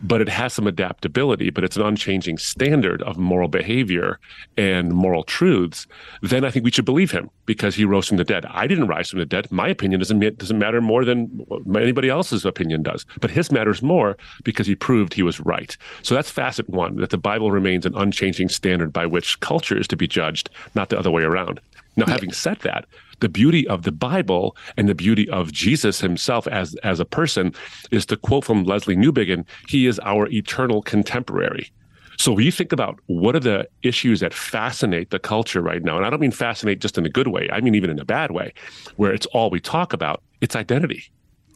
but 0.00 0.20
it 0.20 0.28
has 0.28 0.52
some 0.52 0.68
adaptability, 0.68 1.50
but 1.50 1.64
it's 1.64 1.76
an 1.76 1.82
unchanging 1.82 2.38
standard 2.38 3.02
of 3.02 3.18
moral 3.18 3.48
behavior 3.48 4.20
and 4.56 4.92
moral 4.92 5.24
truths, 5.24 5.88
then 6.22 6.44
I 6.44 6.52
think 6.52 6.64
we 6.64 6.70
should 6.70 6.84
believe 6.84 7.10
him 7.10 7.30
because 7.46 7.74
he 7.74 7.84
rose 7.84 8.06
from 8.06 8.18
the 8.18 8.22
dead. 8.22 8.46
I 8.46 8.68
didn't 8.68 8.86
rise 8.86 9.10
from 9.10 9.18
the 9.18 9.26
dead. 9.26 9.50
My 9.50 9.66
opinion 9.66 9.98
doesn't 9.98 10.38
doesn't 10.38 10.58
matter 10.58 10.80
more 10.80 11.04
than 11.04 11.44
anybody 11.74 12.08
else's 12.08 12.44
opinion 12.44 12.84
does, 12.84 13.04
but 13.20 13.32
his 13.32 13.50
matters 13.50 13.82
more 13.82 14.16
because 14.44 14.68
he 14.68 14.76
proved 14.76 15.14
he 15.14 15.24
was 15.24 15.40
right. 15.40 15.76
So 16.02 16.14
that's 16.14 16.30
facet 16.30 16.68
one: 16.70 16.94
that 16.98 17.10
the 17.10 17.18
Bible 17.18 17.50
remains 17.50 17.86
an 17.86 17.96
unchanging 17.96 18.50
standard 18.50 18.92
by 18.92 19.06
which 19.06 19.40
culture 19.40 19.76
is 19.76 19.88
to 19.88 19.96
be 19.96 20.06
judged, 20.06 20.48
not 20.76 20.90
the 20.90 20.98
other 20.98 21.10
way 21.10 21.24
around. 21.24 21.58
Now, 21.96 22.06
having 22.06 22.30
said 22.30 22.58
that, 22.60 22.84
the 23.20 23.28
beauty 23.28 23.66
of 23.68 23.82
the 23.82 23.92
Bible 23.92 24.56
and 24.76 24.88
the 24.88 24.94
beauty 24.94 25.28
of 25.30 25.52
Jesus 25.52 26.00
himself 26.00 26.46
as, 26.48 26.74
as 26.82 27.00
a 27.00 27.04
person 27.04 27.54
is 27.90 28.06
to 28.06 28.16
quote 28.16 28.44
from 28.44 28.64
Lesslie 28.64 28.96
Newbigin, 28.96 29.44
he 29.68 29.86
is 29.86 29.98
our 30.00 30.28
eternal 30.28 30.82
contemporary. 30.82 31.70
So 32.18 32.32
when 32.32 32.44
you 32.44 32.52
think 32.52 32.72
about 32.72 32.98
what 33.06 33.36
are 33.36 33.40
the 33.40 33.68
issues 33.82 34.20
that 34.20 34.32
fascinate 34.32 35.10
the 35.10 35.18
culture 35.18 35.60
right 35.60 35.82
now, 35.82 35.96
and 35.96 36.06
I 36.06 36.10
don't 36.10 36.20
mean 36.20 36.30
fascinate 36.30 36.80
just 36.80 36.96
in 36.96 37.04
a 37.04 37.10
good 37.10 37.28
way, 37.28 37.48
I 37.52 37.60
mean 37.60 37.74
even 37.74 37.90
in 37.90 37.98
a 37.98 38.04
bad 38.04 38.30
way, 38.30 38.54
where 38.96 39.12
it's 39.12 39.26
all 39.26 39.50
we 39.50 39.60
talk 39.60 39.92
about, 39.92 40.22
it's 40.40 40.56
identity. 40.56 41.04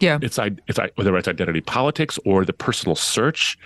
Yeah. 0.01 0.19
It's 0.23 0.39
it's 0.67 0.79
whether 0.97 1.17
it's 1.17 1.29
identity 1.29 1.61
politics 1.61 2.19
or 2.25 2.45
the 2.45 2.53
personal 2.53 2.95
search 2.97 3.59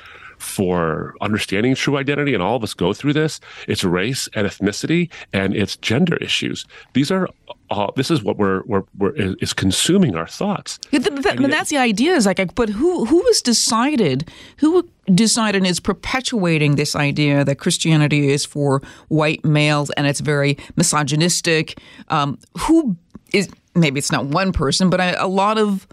for 0.44 1.14
understanding 1.20 1.74
true 1.74 1.96
identity, 1.96 2.34
and 2.34 2.42
all 2.42 2.56
of 2.56 2.62
us 2.62 2.74
go 2.74 2.92
through 2.92 3.14
this. 3.14 3.40
It's 3.66 3.84
race 3.84 4.28
and 4.34 4.46
ethnicity, 4.46 5.10
and 5.32 5.54
it's 5.54 5.76
gender 5.76 6.16
issues. 6.16 6.64
These 6.92 7.10
are 7.10 7.28
uh, 7.70 7.90
this 7.96 8.10
is 8.10 8.22
what 8.22 8.36
we're, 8.36 8.62
we're, 8.66 8.82
we're 8.96 9.12
is 9.16 9.52
consuming 9.52 10.14
our 10.14 10.26
thoughts. 10.26 10.78
Yeah, 10.90 11.00
that, 11.00 11.48
that's 11.50 11.70
the 11.70 11.78
idea. 11.78 12.12
Is 12.12 12.26
like, 12.26 12.54
but 12.54 12.68
who 12.68 13.04
who 13.04 13.24
has 13.26 13.42
decided? 13.42 14.30
Who 14.58 14.88
decided 15.12 15.58
and 15.58 15.66
is 15.66 15.80
perpetuating 15.80 16.76
this 16.76 16.94
idea 16.94 17.44
that 17.44 17.56
Christianity 17.56 18.30
is 18.30 18.44
for 18.44 18.82
white 19.08 19.44
males 19.44 19.90
and 19.90 20.06
it's 20.06 20.20
very 20.20 20.58
misogynistic? 20.76 21.78
Um, 22.08 22.38
who 22.58 22.96
is 23.32 23.48
maybe 23.74 23.98
it's 23.98 24.12
not 24.12 24.26
one 24.26 24.52
person, 24.52 24.90
but 24.90 25.00
a, 25.00 25.24
a 25.24 25.26
lot 25.26 25.58
of 25.58 25.86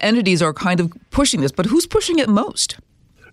entities 0.00 0.42
are 0.42 0.52
kind 0.52 0.80
of 0.80 0.92
pushing 1.10 1.40
this. 1.40 1.52
But 1.52 1.66
who's 1.66 1.86
pushing 1.86 2.18
it 2.18 2.28
most? 2.28 2.78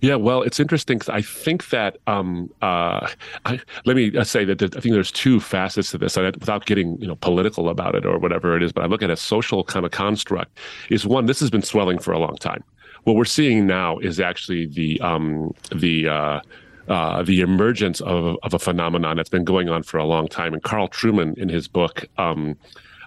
Yeah, 0.04 0.16
well, 0.16 0.42
it's 0.42 0.60
interesting 0.60 1.00
I 1.08 1.22
think 1.22 1.70
that 1.70 1.98
um, 2.08 2.52
uh, 2.62 3.08
I, 3.46 3.62
let 3.86 3.96
me 3.96 4.18
uh, 4.18 4.26
say 4.26 4.44
that 4.44 4.62
I 4.62 4.82
think 4.82 4.94
there's 4.94 5.14
two 5.14 5.40
facets 5.40 5.92
to 5.92 5.98
this, 5.98 6.18
without 6.18 6.66
getting 6.66 6.98
you 7.00 7.08
know 7.08 7.16
political 7.16 7.70
about 7.70 7.96
it 7.96 8.06
or 8.06 8.20
whatever 8.20 8.58
it 8.58 8.64
is. 8.64 8.74
But 8.74 8.84
I 8.84 8.88
look 8.88 9.02
at 9.02 9.10
a 9.10 9.16
social 9.16 9.64
kind 9.64 9.86
of 9.86 9.94
construct. 9.94 10.60
Is 10.90 11.08
one 11.08 11.26
this 11.26 11.40
has 11.40 11.50
been 11.50 11.62
swelling 11.62 12.00
for 12.00 12.12
a 12.12 12.20
long 12.20 12.36
time. 12.36 12.66
What 13.06 13.16
we're 13.16 13.24
seeing 13.24 13.66
now 13.66 13.98
is 14.00 14.20
actually 14.20 14.66
the 14.66 15.00
um, 15.00 15.54
the 15.74 16.10
uh, 16.10 16.42
uh, 16.90 17.24
the 17.24 17.40
emergence 17.40 18.02
of, 18.02 18.36
of 18.44 18.54
a 18.54 18.60
phenomenon 18.60 19.16
that's 19.16 19.30
been 19.30 19.46
going 19.46 19.70
on 19.70 19.84
for 19.84 20.00
a 20.00 20.06
long 20.06 20.28
time. 20.28 20.52
And 20.52 20.62
Carl 20.62 20.90
Trueman, 20.90 21.38
in 21.38 21.48
his 21.48 21.70
book, 21.70 22.04
um, 22.18 22.58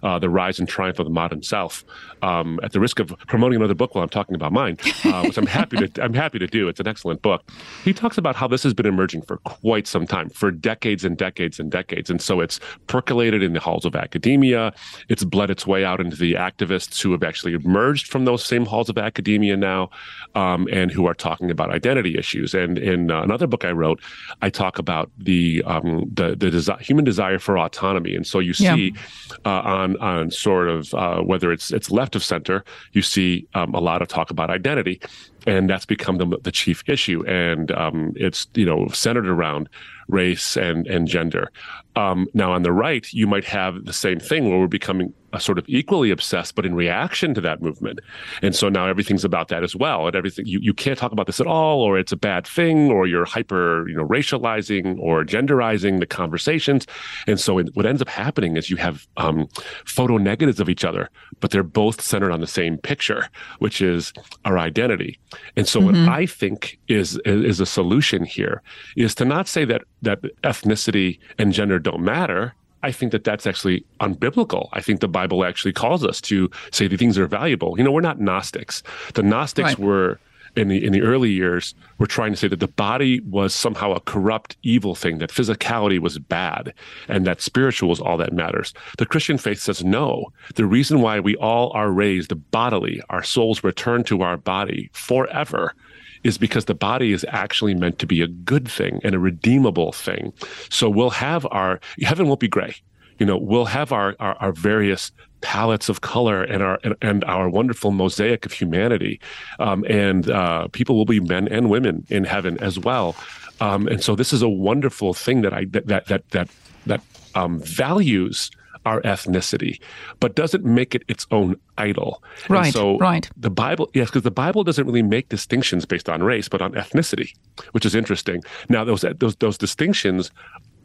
uh, 0.06 0.18
The 0.20 0.30
Rise 0.30 0.60
and 0.60 0.68
Triumph 0.68 1.00
of 1.00 1.06
the 1.06 1.12
Modern 1.12 1.42
Self, 1.42 1.84
um, 2.22 2.60
at 2.62 2.70
the 2.72 2.78
risk 2.78 3.00
of 3.00 3.08
promoting 3.26 3.56
another 3.56 3.74
book 3.74 3.94
while 3.94 4.04
I'm 4.04 4.08
talking 4.08 4.36
about 4.36 4.52
mine, 4.52 4.78
uh, 5.04 5.22
which 5.24 5.36
I'm 5.36 5.46
happy 5.46 5.76
to 5.76 6.02
I'm 6.02 6.14
happy 6.14 6.38
to 6.38 6.46
do. 6.46 6.68
It's 6.68 6.78
an 6.78 6.86
excellent 6.86 7.22
book. 7.22 7.42
He 7.84 7.92
talks 7.92 8.16
about 8.16 8.36
how 8.36 8.46
this 8.46 8.62
has 8.62 8.72
been 8.72 8.86
emerging 8.86 9.22
for 9.22 9.38
quite 9.38 9.86
some 9.88 10.06
time, 10.06 10.30
for 10.30 10.52
decades 10.52 11.04
and 11.04 11.18
decades 11.18 11.58
and 11.58 11.70
decades, 11.70 12.08
and 12.08 12.22
so 12.22 12.40
it's 12.40 12.60
percolated 12.86 13.42
in 13.42 13.52
the 13.52 13.60
halls 13.60 13.84
of 13.84 13.96
academia. 13.96 14.72
It's 15.08 15.24
bled 15.24 15.50
its 15.50 15.66
way 15.66 15.84
out 15.84 16.00
into 16.00 16.16
the 16.16 16.34
activists 16.34 17.02
who 17.02 17.10
have 17.10 17.24
actually 17.24 17.54
emerged 17.54 18.06
from 18.06 18.26
those 18.26 18.44
same 18.44 18.64
halls 18.64 18.88
of 18.88 18.98
academia 18.98 19.56
now, 19.56 19.90
um, 20.36 20.68
and 20.70 20.92
who 20.92 21.06
are 21.06 21.14
talking 21.14 21.50
about 21.50 21.70
identity 21.70 22.16
issues. 22.16 22.54
And 22.54 22.78
in 22.78 23.10
uh, 23.10 23.22
another 23.22 23.48
book 23.48 23.64
I 23.64 23.72
wrote, 23.72 24.00
I 24.40 24.50
talk 24.50 24.78
about 24.78 25.10
the 25.18 25.64
um, 25.66 26.08
the 26.14 26.36
the 26.36 26.50
desi- 26.50 26.80
human 26.80 27.04
desire 27.04 27.40
for 27.40 27.58
autonomy, 27.58 28.14
and 28.14 28.24
so 28.24 28.38
you 28.38 28.54
see 28.54 28.92
yeah. 28.94 29.40
uh, 29.44 29.62
on 29.62 29.95
on 29.96 30.30
sort 30.30 30.68
of 30.68 30.92
uh, 30.94 31.20
whether 31.20 31.52
it's 31.52 31.72
it's 31.72 31.90
left 31.90 32.16
of 32.16 32.24
center, 32.24 32.64
you 32.92 33.02
see 33.02 33.46
um, 33.54 33.74
a 33.74 33.80
lot 33.80 34.02
of 34.02 34.08
talk 34.08 34.30
about 34.30 34.50
identity, 34.50 35.00
and 35.46 35.68
that's 35.68 35.86
become 35.86 36.18
the, 36.18 36.38
the 36.42 36.52
chief 36.52 36.82
issue. 36.88 37.24
And 37.26 37.70
um, 37.72 38.12
it's 38.16 38.46
you 38.54 38.66
know 38.66 38.88
centered 38.88 39.28
around 39.28 39.68
race 40.08 40.56
and 40.56 40.86
and 40.86 41.08
gender. 41.08 41.50
Um, 41.96 42.26
now 42.34 42.52
on 42.52 42.62
the 42.62 42.72
right, 42.72 43.06
you 43.12 43.26
might 43.26 43.44
have 43.44 43.84
the 43.84 43.92
same 43.92 44.20
thing 44.20 44.48
where 44.48 44.58
we're 44.58 44.66
becoming 44.66 45.12
sort 45.38 45.58
of 45.58 45.64
equally 45.68 46.10
obsessed, 46.10 46.54
but 46.54 46.66
in 46.66 46.74
reaction 46.74 47.34
to 47.34 47.40
that 47.40 47.62
movement. 47.62 48.00
And 48.42 48.54
so 48.54 48.68
now 48.68 48.86
everything's 48.86 49.24
about 49.24 49.48
that 49.48 49.62
as 49.62 49.74
well. 49.74 50.06
And 50.06 50.16
everything 50.16 50.46
you, 50.46 50.58
you 50.60 50.74
can't 50.74 50.98
talk 50.98 51.12
about 51.12 51.26
this 51.26 51.40
at 51.40 51.46
all, 51.46 51.80
or 51.80 51.98
it's 51.98 52.12
a 52.12 52.16
bad 52.16 52.46
thing, 52.46 52.90
or 52.90 53.06
you're 53.06 53.24
hyper, 53.24 53.88
you 53.88 53.96
know, 53.96 54.06
racializing 54.06 54.98
or 54.98 55.24
genderizing 55.24 56.00
the 56.00 56.06
conversations. 56.06 56.86
And 57.26 57.38
so 57.40 57.58
it, 57.58 57.70
what 57.74 57.86
ends 57.86 58.02
up 58.02 58.08
happening 58.08 58.56
is 58.56 58.70
you 58.70 58.76
have 58.76 59.06
um, 59.16 59.48
photo 59.84 60.16
negatives 60.18 60.60
of 60.60 60.68
each 60.68 60.84
other, 60.84 61.10
but 61.40 61.50
they're 61.50 61.62
both 61.62 62.00
centered 62.00 62.32
on 62.32 62.40
the 62.40 62.46
same 62.46 62.78
picture, 62.78 63.28
which 63.58 63.80
is 63.80 64.12
our 64.44 64.58
identity. 64.58 65.18
And 65.56 65.66
so 65.66 65.80
mm-hmm. 65.80 66.06
what 66.06 66.12
I 66.12 66.26
think 66.26 66.78
is 66.88 67.18
is 67.24 67.60
a 67.60 67.66
solution 67.66 68.24
here 68.24 68.62
is 68.96 69.14
to 69.16 69.24
not 69.24 69.48
say 69.48 69.64
that 69.64 69.82
that 70.02 70.22
ethnicity 70.42 71.18
and 71.38 71.52
gender 71.52 71.78
don't 71.78 72.02
matter 72.02 72.54
I 72.86 72.92
think 72.92 73.10
that 73.10 73.24
that's 73.24 73.48
actually 73.48 73.84
unbiblical. 74.00 74.68
I 74.72 74.80
think 74.80 75.00
the 75.00 75.08
Bible 75.08 75.44
actually 75.44 75.72
calls 75.72 76.04
us 76.04 76.20
to 76.20 76.48
say 76.70 76.86
the 76.86 76.96
things 76.96 77.18
are 77.18 77.26
valuable. 77.26 77.76
You 77.76 77.82
know, 77.82 77.90
we're 77.90 78.00
not 78.00 78.20
Gnostics. 78.20 78.84
The 79.14 79.24
Gnostics 79.24 79.70
right. 79.70 79.78
were 79.80 80.20
in 80.54 80.68
the 80.68 80.84
in 80.86 80.92
the 80.92 81.02
early 81.02 81.30
years 81.30 81.74
were 81.98 82.06
trying 82.06 82.30
to 82.30 82.36
say 82.36 82.46
that 82.46 82.60
the 82.60 82.68
body 82.68 83.18
was 83.20 83.52
somehow 83.52 83.92
a 83.92 84.00
corrupt, 84.00 84.56
evil 84.62 84.94
thing, 84.94 85.18
that 85.18 85.30
physicality 85.30 85.98
was 85.98 86.20
bad, 86.20 86.72
and 87.08 87.26
that 87.26 87.42
spiritual 87.42 87.88
was 87.88 88.00
all 88.00 88.16
that 88.18 88.32
matters. 88.32 88.72
The 88.98 89.06
Christian 89.06 89.36
faith 89.36 89.58
says 89.58 89.82
no. 89.82 90.26
The 90.54 90.64
reason 90.64 91.00
why 91.00 91.18
we 91.18 91.34
all 91.36 91.72
are 91.72 91.90
raised 91.90 92.32
bodily, 92.52 93.02
our 93.10 93.24
souls 93.24 93.64
return 93.64 94.04
to 94.04 94.22
our 94.22 94.36
body 94.36 94.90
forever, 94.92 95.74
is 96.24 96.38
because 96.38 96.66
the 96.66 96.74
body 96.74 97.12
is 97.12 97.24
actually 97.28 97.74
meant 97.74 97.98
to 97.98 98.06
be 98.06 98.22
a 98.22 98.28
good 98.28 98.68
thing 98.68 99.00
and 99.04 99.14
a 99.14 99.18
redeemable 99.18 99.92
thing. 99.92 100.32
So 100.70 100.88
we'll 100.88 101.10
have 101.10 101.46
our 101.50 101.80
heaven 102.00 102.28
won't 102.28 102.40
be 102.40 102.48
gray. 102.48 102.74
You 103.18 103.26
know, 103.26 103.38
we'll 103.38 103.66
have 103.66 103.92
our 103.92 104.14
our, 104.20 104.36
our 104.36 104.52
various 104.52 105.12
palettes 105.40 105.88
of 105.88 106.00
color 106.00 106.42
and 106.42 106.62
our 106.62 106.78
and, 106.84 106.94
and 107.00 107.24
our 107.24 107.48
wonderful 107.48 107.90
mosaic 107.90 108.44
of 108.46 108.52
humanity, 108.52 109.20
um, 109.58 109.84
and 109.88 110.28
uh, 110.30 110.68
people 110.68 110.96
will 110.96 111.06
be 111.06 111.20
men 111.20 111.48
and 111.48 111.70
women 111.70 112.06
in 112.08 112.24
heaven 112.24 112.58
as 112.58 112.78
well. 112.78 113.16
Um, 113.60 113.88
and 113.88 114.02
so 114.02 114.14
this 114.14 114.32
is 114.32 114.42
a 114.42 114.48
wonderful 114.48 115.14
thing 115.14 115.42
that 115.42 115.54
I 115.54 115.64
that 115.66 115.86
that 115.86 116.06
that 116.06 116.28
that, 116.30 116.48
that 116.86 117.00
um, 117.34 117.60
values 117.60 118.50
our 118.86 119.02
ethnicity, 119.02 119.78
but 120.20 120.34
doesn't 120.36 120.64
make 120.64 120.94
it 120.94 121.02
its 121.08 121.26
own 121.30 121.56
idol. 121.76 122.22
Right. 122.48 122.66
And 122.66 122.72
so 122.72 122.98
right. 122.98 123.28
the 123.36 123.50
Bible, 123.50 123.90
yes, 123.92 124.08
because 124.08 124.22
the 124.22 124.30
Bible 124.30 124.64
doesn't 124.64 124.86
really 124.86 125.02
make 125.02 125.28
distinctions 125.28 125.84
based 125.84 126.08
on 126.08 126.22
race, 126.22 126.48
but 126.48 126.62
on 126.62 126.72
ethnicity, 126.72 127.34
which 127.72 127.84
is 127.84 127.94
interesting. 127.94 128.42
Now, 128.70 128.84
those 128.84 129.04
those 129.18 129.36
those 129.36 129.58
distinctions 129.58 130.30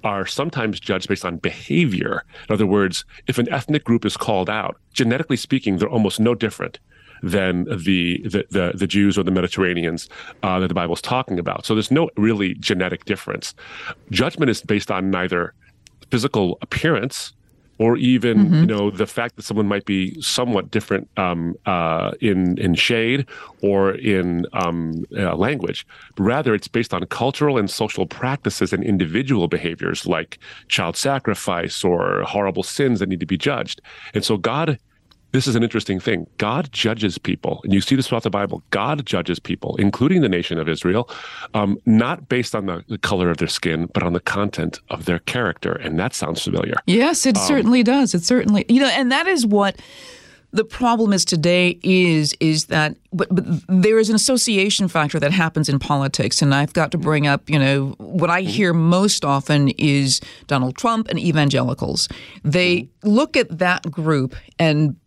are 0.04 0.26
sometimes 0.26 0.80
judged 0.80 1.08
based 1.08 1.24
on 1.24 1.38
behavior. 1.38 2.24
In 2.50 2.54
other 2.54 2.66
words, 2.66 3.06
if 3.28 3.38
an 3.38 3.48
ethnic 3.54 3.84
group 3.84 4.04
is 4.04 4.18
called 4.18 4.50
out, 4.50 4.78
genetically 4.94 5.38
speaking, 5.38 5.78
they're 5.78 5.88
almost 5.88 6.20
no 6.20 6.34
different 6.34 6.80
than 7.22 7.66
the 7.66 8.20
the 8.24 8.46
the, 8.50 8.72
the 8.74 8.88
Jews 8.88 9.16
or 9.16 9.24
the 9.24 9.32
Mediterraneans 9.32 10.10
uh, 10.42 10.60
that 10.60 10.70
the 10.70 10.74
Bible 10.74 10.96
is 10.96 11.04
talking 11.04 11.38
about. 11.38 11.68
So 11.68 11.76
there's 11.76 11.92
no 11.92 12.10
really 12.18 12.56
genetic 12.56 13.06
difference. 13.06 13.54
Judgment 14.10 14.50
is 14.50 14.64
based 14.64 14.90
on 14.90 15.12
neither 15.12 15.54
physical 16.10 16.58
appearance 16.64 17.34
or 17.82 17.98
even 17.98 18.38
mm-hmm. 18.38 18.54
you 18.62 18.66
know 18.68 18.92
the 18.92 19.08
fact 19.08 19.36
that 19.36 19.42
someone 19.42 19.68
might 19.68 19.86
be 19.86 20.00
somewhat 20.22 20.70
different 20.70 21.10
um, 21.18 21.56
uh, 21.66 22.12
in 22.22 22.56
in 22.60 22.76
shade 22.76 23.26
or 23.64 23.96
in 23.96 24.46
um, 24.54 25.04
uh, 25.18 25.36
language. 25.36 25.88
Rather, 26.20 26.54
it's 26.54 26.68
based 26.68 26.94
on 26.94 27.04
cultural 27.08 27.58
and 27.58 27.72
social 27.72 28.06
practices 28.06 28.72
and 28.72 28.84
individual 28.84 29.48
behaviors 29.48 30.06
like 30.06 30.38
child 30.68 30.96
sacrifice 30.96 31.84
or 31.84 32.22
horrible 32.22 32.62
sins 32.62 33.00
that 33.00 33.10
need 33.10 33.20
to 33.20 33.26
be 33.26 33.38
judged. 33.38 33.82
And 34.14 34.24
so 34.24 34.38
God 34.38 34.78
this 35.32 35.48
is 35.48 35.56
an 35.56 35.64
interesting 35.64 36.00
thing. 36.00 36.28
God 36.38 36.72
judges 36.72 37.18
people, 37.18 37.62
and 37.64 37.74
you 37.74 37.82
see 37.82 37.96
this 37.96 38.08
throughout 38.08 38.24
the 38.24 38.30
Bible. 38.30 38.64
God 38.70 39.06
judges 39.06 39.40
people, 39.40 39.76
including 39.78 40.22
the 40.22 40.30
nation 40.30 40.58
of 40.58 40.68
Israel, 40.68 41.10
um, 41.54 41.78
not 41.86 42.28
based 42.30 42.56
on 42.56 42.66
the, 42.66 42.84
the, 42.88 42.98
color 42.98 43.30
of 43.30 43.38
their 43.38 43.48
skin, 43.48 43.88
but 43.94 44.04
on 44.04 44.14
the 44.14 44.20
content 44.20 44.80
of 44.90 45.06
their 45.06 45.20
character. 45.20 45.74
And 45.74 46.00
that 46.00 46.14
sounds 46.14 46.44
familiar. 46.44 46.76
Yes, 46.86 47.26
it 47.26 47.38
um, 47.38 47.44
certainly 47.44 47.84
does. 47.84 48.14
It 48.14 48.24
certainly, 48.24 48.66
you 48.70 48.80
know, 48.80 48.90
and 48.90 49.12
that 49.12 49.28
is 49.28 49.46
what 49.46 49.78
the 50.54 50.66
problem 50.66 51.14
is 51.14 51.24
today 51.24 51.80
is 51.82 52.36
is 52.40 52.66
that 52.66 52.96
but, 53.14 53.34
but 53.34 53.46
there 53.68 54.00
is 54.00 54.10
an 54.10 54.16
association 54.16 54.88
factor 54.88 55.20
that 55.20 55.32
happens 55.32 55.70
in 55.70 55.80
politics 55.80 56.42
and 56.42 56.54
I've 56.54 56.74
got 56.74 56.92
to 56.92 56.98
bring 56.98 57.26
up 57.26 57.50
you 57.50 57.58
know 57.58 57.96
what 57.98 58.30
I 58.30 58.42
hear 58.42 58.74
most 58.74 59.24
often 59.24 59.70
is 59.70 60.20
Donald 60.48 60.76
Trump 60.76 61.08
and 61.08 61.18
evangelicals 61.18 62.10
they 62.44 62.90
look 63.04 63.38
at 63.38 63.60
that 63.60 63.90
group 63.90 64.36
and 64.60 64.98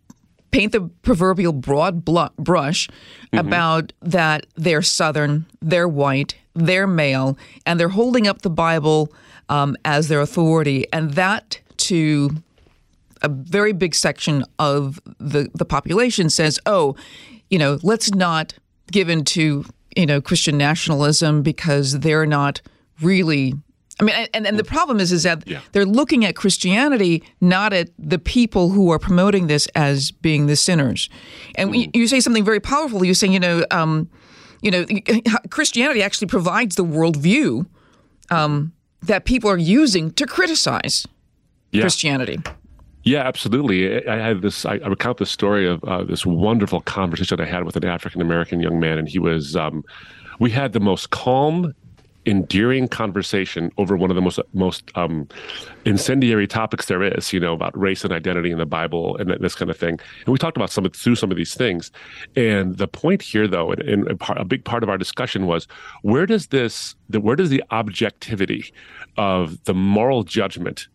paint 0.55 0.71
the 0.71 0.89
proverbial 1.01 1.51
broad 1.51 2.05
brush 2.05 2.87
mm-hmm. 2.87 3.39
about 3.39 3.91
that 4.01 4.45
they're 4.55 4.81
Southern, 4.81 5.45
they're 5.61 5.87
white, 5.87 6.35
they're 6.53 6.87
male, 6.87 7.37
and 7.65 7.77
they're 7.77 7.89
holding 7.89 8.25
up 8.25 8.41
the 8.41 8.49
Bible 8.49 9.11
um, 9.49 9.75
as 9.83 10.07
their 10.07 10.21
authority. 10.21 10.85
And 10.93 11.11
that 11.11 11.59
to 11.77 12.29
a 13.21 13.27
very 13.27 13.73
big 13.73 13.93
section 13.93 14.45
of 14.57 15.01
the, 15.19 15.49
the 15.53 15.65
population 15.65 16.29
says, 16.29 16.57
oh, 16.65 16.95
you 17.49 17.59
know, 17.59 17.77
let's 17.83 18.11
not 18.11 18.53
give 18.93 19.09
in 19.09 19.25
to, 19.25 19.65
you 19.97 20.05
know, 20.05 20.21
Christian 20.21 20.57
nationalism 20.57 21.41
because 21.41 21.99
they're 21.99 22.25
not 22.25 22.61
really 23.01 23.55
I 23.99 24.03
mean, 24.03 24.27
and, 24.33 24.45
and 24.45 24.59
the 24.59 24.63
problem 24.63 24.99
is, 24.99 25.11
is 25.11 25.23
that 25.23 25.47
yeah. 25.47 25.61
they're 25.71 25.85
looking 25.85 26.25
at 26.25 26.35
Christianity 26.35 27.23
not 27.39 27.71
at 27.71 27.89
the 27.97 28.19
people 28.19 28.69
who 28.69 28.91
are 28.91 28.99
promoting 28.99 29.47
this 29.47 29.67
as 29.67 30.11
being 30.11 30.47
the 30.47 30.57
sinners. 30.57 31.09
And 31.55 31.71
mm. 31.71 31.83
you, 31.83 32.01
you, 32.01 32.07
say 32.07 32.19
something 32.19 32.43
very 32.43 32.59
powerful. 32.59 33.05
You 33.05 33.13
say, 33.13 33.27
you 33.27 33.39
know, 33.39 33.65
um, 33.71 34.09
you 34.61 34.71
know, 34.71 34.85
Christianity 35.49 36.03
actually 36.03 36.27
provides 36.27 36.75
the 36.75 36.83
worldview 36.83 37.65
um, 38.29 38.73
that 39.03 39.23
people 39.23 39.49
are 39.49 39.57
using 39.57 40.11
to 40.11 40.25
criticize 40.25 41.07
yeah. 41.71 41.81
Christianity. 41.81 42.39
Yeah, 43.03 43.19
absolutely. 43.19 44.05
I 44.07 44.17
had 44.17 44.41
this. 44.41 44.65
I, 44.65 44.77
recount 44.77 45.19
the 45.19 45.27
story 45.27 45.67
of 45.67 45.83
uh, 45.83 46.03
this 46.03 46.25
wonderful 46.25 46.81
conversation 46.81 47.39
I 47.39 47.45
had 47.45 47.63
with 47.63 47.75
an 47.75 47.85
African 47.85 48.19
American 48.19 48.59
young 48.59 48.79
man, 48.79 48.97
and 48.97 49.07
he 49.07 49.19
was. 49.19 49.55
Um, 49.55 49.83
we 50.39 50.49
had 50.49 50.73
the 50.73 50.79
most 50.79 51.11
calm 51.11 51.73
endearing 52.25 52.87
conversation 52.87 53.71
over 53.77 53.95
one 53.95 54.09
of 54.09 54.15
the 54.15 54.21
most 54.21 54.39
most 54.53 54.91
um, 54.95 55.27
incendiary 55.85 56.47
topics 56.47 56.87
there 56.87 57.03
is, 57.03 57.31
you 57.31 57.39
know, 57.39 57.53
about 57.53 57.77
race 57.77 58.03
and 58.03 58.11
identity 58.11 58.51
in 58.51 58.57
the 58.57 58.65
Bible 58.65 59.17
and 59.17 59.29
this 59.39 59.55
kind 59.55 59.69
of 59.69 59.77
thing. 59.77 59.99
And 60.25 60.27
we 60.27 60.37
talked 60.37 60.57
about 60.57 60.71
some 60.71 60.89
through 60.89 61.15
some 61.15 61.31
of 61.31 61.37
these 61.37 61.55
things. 61.55 61.91
And 62.35 62.77
the 62.77 62.87
point 62.87 63.21
here, 63.21 63.47
though, 63.47 63.71
and, 63.71 63.81
and 63.81 64.07
a, 64.11 64.41
a 64.41 64.45
big 64.45 64.65
part 64.65 64.83
of 64.83 64.89
our 64.89 64.97
discussion 64.97 65.45
was 65.45 65.67
where 66.01 66.25
does 66.25 66.47
this, 66.47 66.95
the, 67.09 67.19
where 67.19 67.35
does 67.35 67.49
the 67.49 67.63
objectivity 67.71 68.73
of 69.17 69.63
the 69.65 69.73
moral 69.73 70.23
judgment 70.23 70.87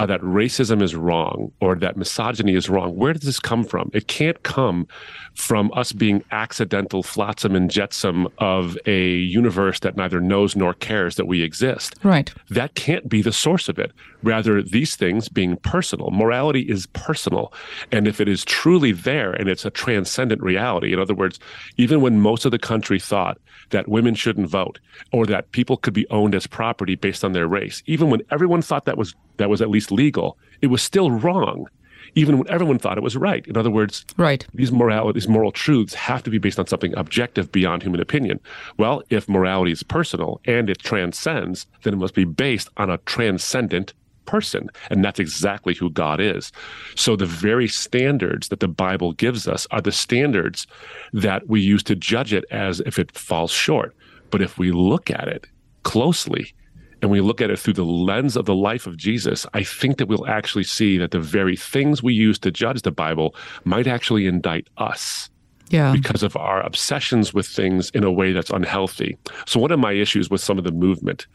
uh, 0.00 0.06
that 0.06 0.20
racism 0.22 0.80
is 0.82 0.96
wrong 0.96 1.52
or 1.60 1.76
that 1.76 1.94
misogyny 1.94 2.54
is 2.54 2.70
wrong. 2.70 2.96
Where 2.96 3.12
does 3.12 3.22
this 3.22 3.38
come 3.38 3.64
from? 3.64 3.90
It 3.92 4.08
can't 4.08 4.42
come 4.42 4.88
from 5.34 5.70
us 5.74 5.92
being 5.92 6.24
accidental 6.30 7.02
flotsam 7.02 7.54
and 7.54 7.70
jetsam 7.70 8.26
of 8.38 8.78
a 8.86 9.16
universe 9.16 9.80
that 9.80 9.96
neither 9.96 10.18
knows 10.20 10.56
nor 10.56 10.72
cares 10.72 11.16
that 11.16 11.26
we 11.26 11.42
exist. 11.42 11.94
Right. 12.02 12.32
That 12.48 12.74
can't 12.74 13.10
be 13.10 13.20
the 13.20 13.32
source 13.32 13.68
of 13.68 13.78
it. 13.78 13.92
Rather, 14.22 14.62
these 14.62 14.96
things 14.96 15.28
being 15.28 15.56
personal. 15.56 16.10
Morality 16.10 16.62
is 16.62 16.86
personal. 16.86 17.52
And 17.90 18.06
if 18.06 18.20
it 18.20 18.28
is 18.28 18.44
truly 18.44 18.92
there 18.92 19.32
and 19.32 19.48
it's 19.48 19.64
a 19.64 19.70
transcendent 19.70 20.42
reality, 20.42 20.92
in 20.92 20.98
other 20.98 21.14
words, 21.14 21.38
even 21.76 22.00
when 22.00 22.20
most 22.20 22.44
of 22.44 22.50
the 22.50 22.58
country 22.58 22.98
thought 22.98 23.38
that 23.70 23.88
women 23.88 24.14
shouldn't 24.14 24.48
vote 24.48 24.78
or 25.12 25.26
that 25.26 25.52
people 25.52 25.76
could 25.76 25.94
be 25.94 26.08
owned 26.10 26.34
as 26.34 26.46
property 26.46 26.94
based 26.94 27.24
on 27.24 27.32
their 27.32 27.46
race, 27.48 27.82
even 27.86 28.10
when 28.10 28.22
everyone 28.30 28.62
thought 28.62 28.84
that 28.84 28.98
was 28.98 29.14
that 29.38 29.48
was 29.48 29.62
at 29.62 29.70
least 29.70 29.90
legal, 29.90 30.36
it 30.60 30.66
was 30.66 30.82
still 30.82 31.10
wrong, 31.10 31.66
even 32.14 32.38
when 32.38 32.50
everyone 32.50 32.78
thought 32.78 32.98
it 32.98 33.02
was 33.02 33.16
right. 33.16 33.46
In 33.46 33.56
other 33.56 33.70
words, 33.70 34.04
right. 34.16 34.46
these 34.54 34.72
morality, 34.72 35.18
these 35.18 35.28
moral 35.28 35.52
truths 35.52 35.94
have 35.94 36.22
to 36.24 36.30
be 36.30 36.38
based 36.38 36.58
on 36.58 36.66
something 36.66 36.94
objective 36.96 37.50
beyond 37.50 37.82
human 37.82 38.00
opinion. 38.00 38.40
Well, 38.76 39.02
if 39.10 39.28
morality 39.28 39.72
is 39.72 39.82
personal 39.82 40.40
and 40.44 40.68
it 40.68 40.78
transcends, 40.78 41.66
then 41.82 41.94
it 41.94 41.98
must 41.98 42.14
be 42.14 42.24
based 42.24 42.68
on 42.76 42.90
a 42.90 42.98
transcendent 42.98 43.94
person. 44.30 44.70
And 44.90 45.04
that's 45.04 45.18
exactly 45.18 45.74
who 45.74 45.90
God 45.90 46.20
is. 46.20 46.52
So 46.94 47.16
the 47.16 47.26
very 47.26 47.66
standards 47.66 48.48
that 48.48 48.60
the 48.60 48.68
Bible 48.68 49.12
gives 49.12 49.48
us 49.48 49.66
are 49.72 49.80
the 49.80 49.92
standards 49.92 50.66
that 51.12 51.48
we 51.48 51.60
use 51.60 51.82
to 51.84 51.96
judge 51.96 52.32
it 52.32 52.44
as 52.50 52.80
if 52.80 52.98
it 52.98 53.16
falls 53.16 53.50
short. 53.50 53.94
But 54.30 54.42
if 54.42 54.58
we 54.58 54.70
look 54.70 55.10
at 55.10 55.26
it 55.26 55.46
closely, 55.82 56.54
and 57.02 57.10
we 57.10 57.20
look 57.22 57.40
at 57.40 57.50
it 57.50 57.58
through 57.58 57.72
the 57.72 57.84
lens 57.84 58.36
of 58.36 58.44
the 58.44 58.54
life 58.54 58.86
of 58.86 58.96
Jesus, 58.96 59.46
I 59.54 59.62
think 59.64 59.96
that 59.96 60.06
we'll 60.06 60.26
actually 60.26 60.64
see 60.64 60.98
that 60.98 61.12
the 61.12 61.18
very 61.18 61.56
things 61.56 62.02
we 62.02 62.12
use 62.12 62.38
to 62.40 62.50
judge 62.50 62.82
the 62.82 62.90
Bible 62.90 63.34
might 63.64 63.86
actually 63.86 64.26
indict 64.26 64.68
us. 64.76 65.30
Yeah. 65.70 65.92
Because 65.92 66.22
of 66.22 66.36
our 66.36 66.60
obsessions 66.60 67.32
with 67.32 67.46
things 67.46 67.90
in 67.90 68.02
a 68.02 68.10
way 68.10 68.32
that's 68.32 68.50
unhealthy. 68.50 69.16
So, 69.46 69.60
one 69.60 69.70
of 69.70 69.78
my 69.78 69.92
issues 69.92 70.28
with 70.28 70.40
some 70.40 70.58
of 70.58 70.64
the 70.64 70.72
movement 70.72 71.26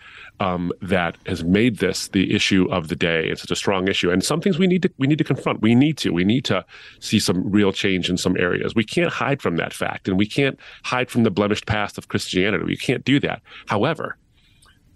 um, 0.42 0.72
that 0.82 1.18
has 1.26 1.44
made 1.44 1.78
this 1.78 2.10
the 2.10 2.34
issue 2.36 2.68
of 2.70 2.90
the 2.90 2.96
day, 2.96 3.30
it's 3.30 3.42
such 3.42 3.52
a 3.52 3.56
strong 3.56 3.88
issue, 3.88 4.12
and 4.12 4.24
some 4.24 4.42
things 4.42 4.60
we 4.60 4.68
need 4.68 4.82
to 4.84 4.92
we 4.98 5.08
need 5.08 5.18
to 5.18 5.24
confront. 5.24 5.62
We 5.62 5.74
need 5.74 5.98
to 6.00 6.12
we 6.12 6.26
need 6.26 6.44
to 6.46 6.66
see 7.00 7.20
some 7.20 7.50
real 7.50 7.72
change 7.72 8.10
in 8.10 8.18
some 8.18 8.36
areas. 8.38 8.76
We 8.76 8.84
can't 8.84 9.12
hide 9.12 9.42
from 9.42 9.56
that 9.56 9.74
fact, 9.74 10.08
and 10.08 10.18
we 10.18 10.28
can't 10.28 10.60
hide 10.84 11.10
from 11.10 11.24
the 11.24 11.32
blemished 11.32 11.66
past 11.66 11.98
of 11.98 12.10
Christianity. 12.10 12.66
We 12.66 12.78
can't 12.78 13.06
do 13.06 13.22
that. 13.22 13.42
However, 13.68 14.18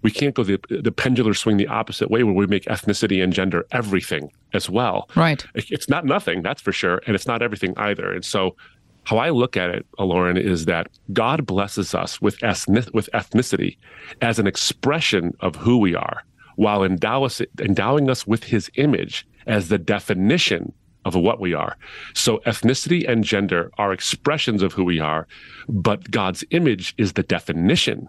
we 0.02 0.10
can't 0.10 0.34
go 0.34 0.42
the 0.42 0.60
the 0.68 0.92
pendular 0.92 1.36
swing 1.36 1.56
the 1.56 1.66
opposite 1.66 2.10
way 2.10 2.22
where 2.22 2.34
we 2.34 2.46
make 2.46 2.64
ethnicity 2.64 3.22
and 3.22 3.32
gender 3.32 3.66
everything 3.72 4.30
as 4.52 4.68
well. 4.68 5.08
Right. 5.16 5.44
It's 5.54 5.88
not 5.88 6.04
nothing, 6.04 6.42
that's 6.42 6.60
for 6.60 6.72
sure, 6.72 7.00
and 7.06 7.14
it's 7.14 7.26
not 7.26 7.42
everything 7.42 7.74
either. 7.76 8.12
And 8.12 8.24
so 8.24 8.56
how 9.04 9.18
I 9.18 9.30
look 9.30 9.56
at 9.56 9.70
it, 9.70 9.86
Lauren, 9.98 10.36
is 10.36 10.66
that 10.66 10.88
God 11.12 11.46
blesses 11.46 11.94
us 11.94 12.20
with 12.20 12.42
ethnic, 12.42 12.86
with 12.92 13.08
ethnicity 13.12 13.76
as 14.20 14.38
an 14.38 14.46
expression 14.46 15.34
of 15.40 15.56
who 15.56 15.78
we 15.78 15.94
are, 15.94 16.24
while 16.56 16.84
endow 16.84 17.24
us, 17.24 17.40
endowing 17.60 18.10
us 18.10 18.26
with 18.26 18.44
His 18.44 18.70
image 18.74 19.26
as 19.46 19.68
the 19.68 19.78
definition 19.78 20.72
of 21.04 21.14
what 21.14 21.40
we 21.40 21.54
are. 21.54 21.76
So 22.14 22.38
ethnicity 22.46 23.08
and 23.08 23.24
gender 23.24 23.70
are 23.78 23.92
expressions 23.92 24.62
of 24.62 24.74
who 24.74 24.84
we 24.84 25.00
are, 25.00 25.26
but 25.68 26.10
God's 26.10 26.44
image 26.50 26.94
is 26.98 27.14
the 27.14 27.22
definition 27.22 28.08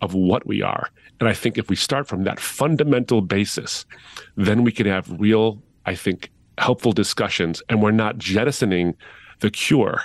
of 0.00 0.14
what 0.14 0.46
we 0.46 0.60
are. 0.60 0.88
And 1.20 1.28
I 1.28 1.34
think 1.34 1.56
if 1.56 1.70
we 1.70 1.76
start 1.76 2.08
from 2.08 2.24
that 2.24 2.40
fundamental 2.40 3.20
basis, 3.20 3.86
then 4.36 4.64
we 4.64 4.72
can 4.72 4.86
have 4.86 5.08
real, 5.20 5.62
I 5.86 5.94
think, 5.94 6.30
helpful 6.58 6.92
discussions 6.92 7.62
and 7.68 7.80
we're 7.80 7.92
not 7.92 8.18
jettisoning 8.18 8.94
the 9.40 9.50
cure 9.50 10.02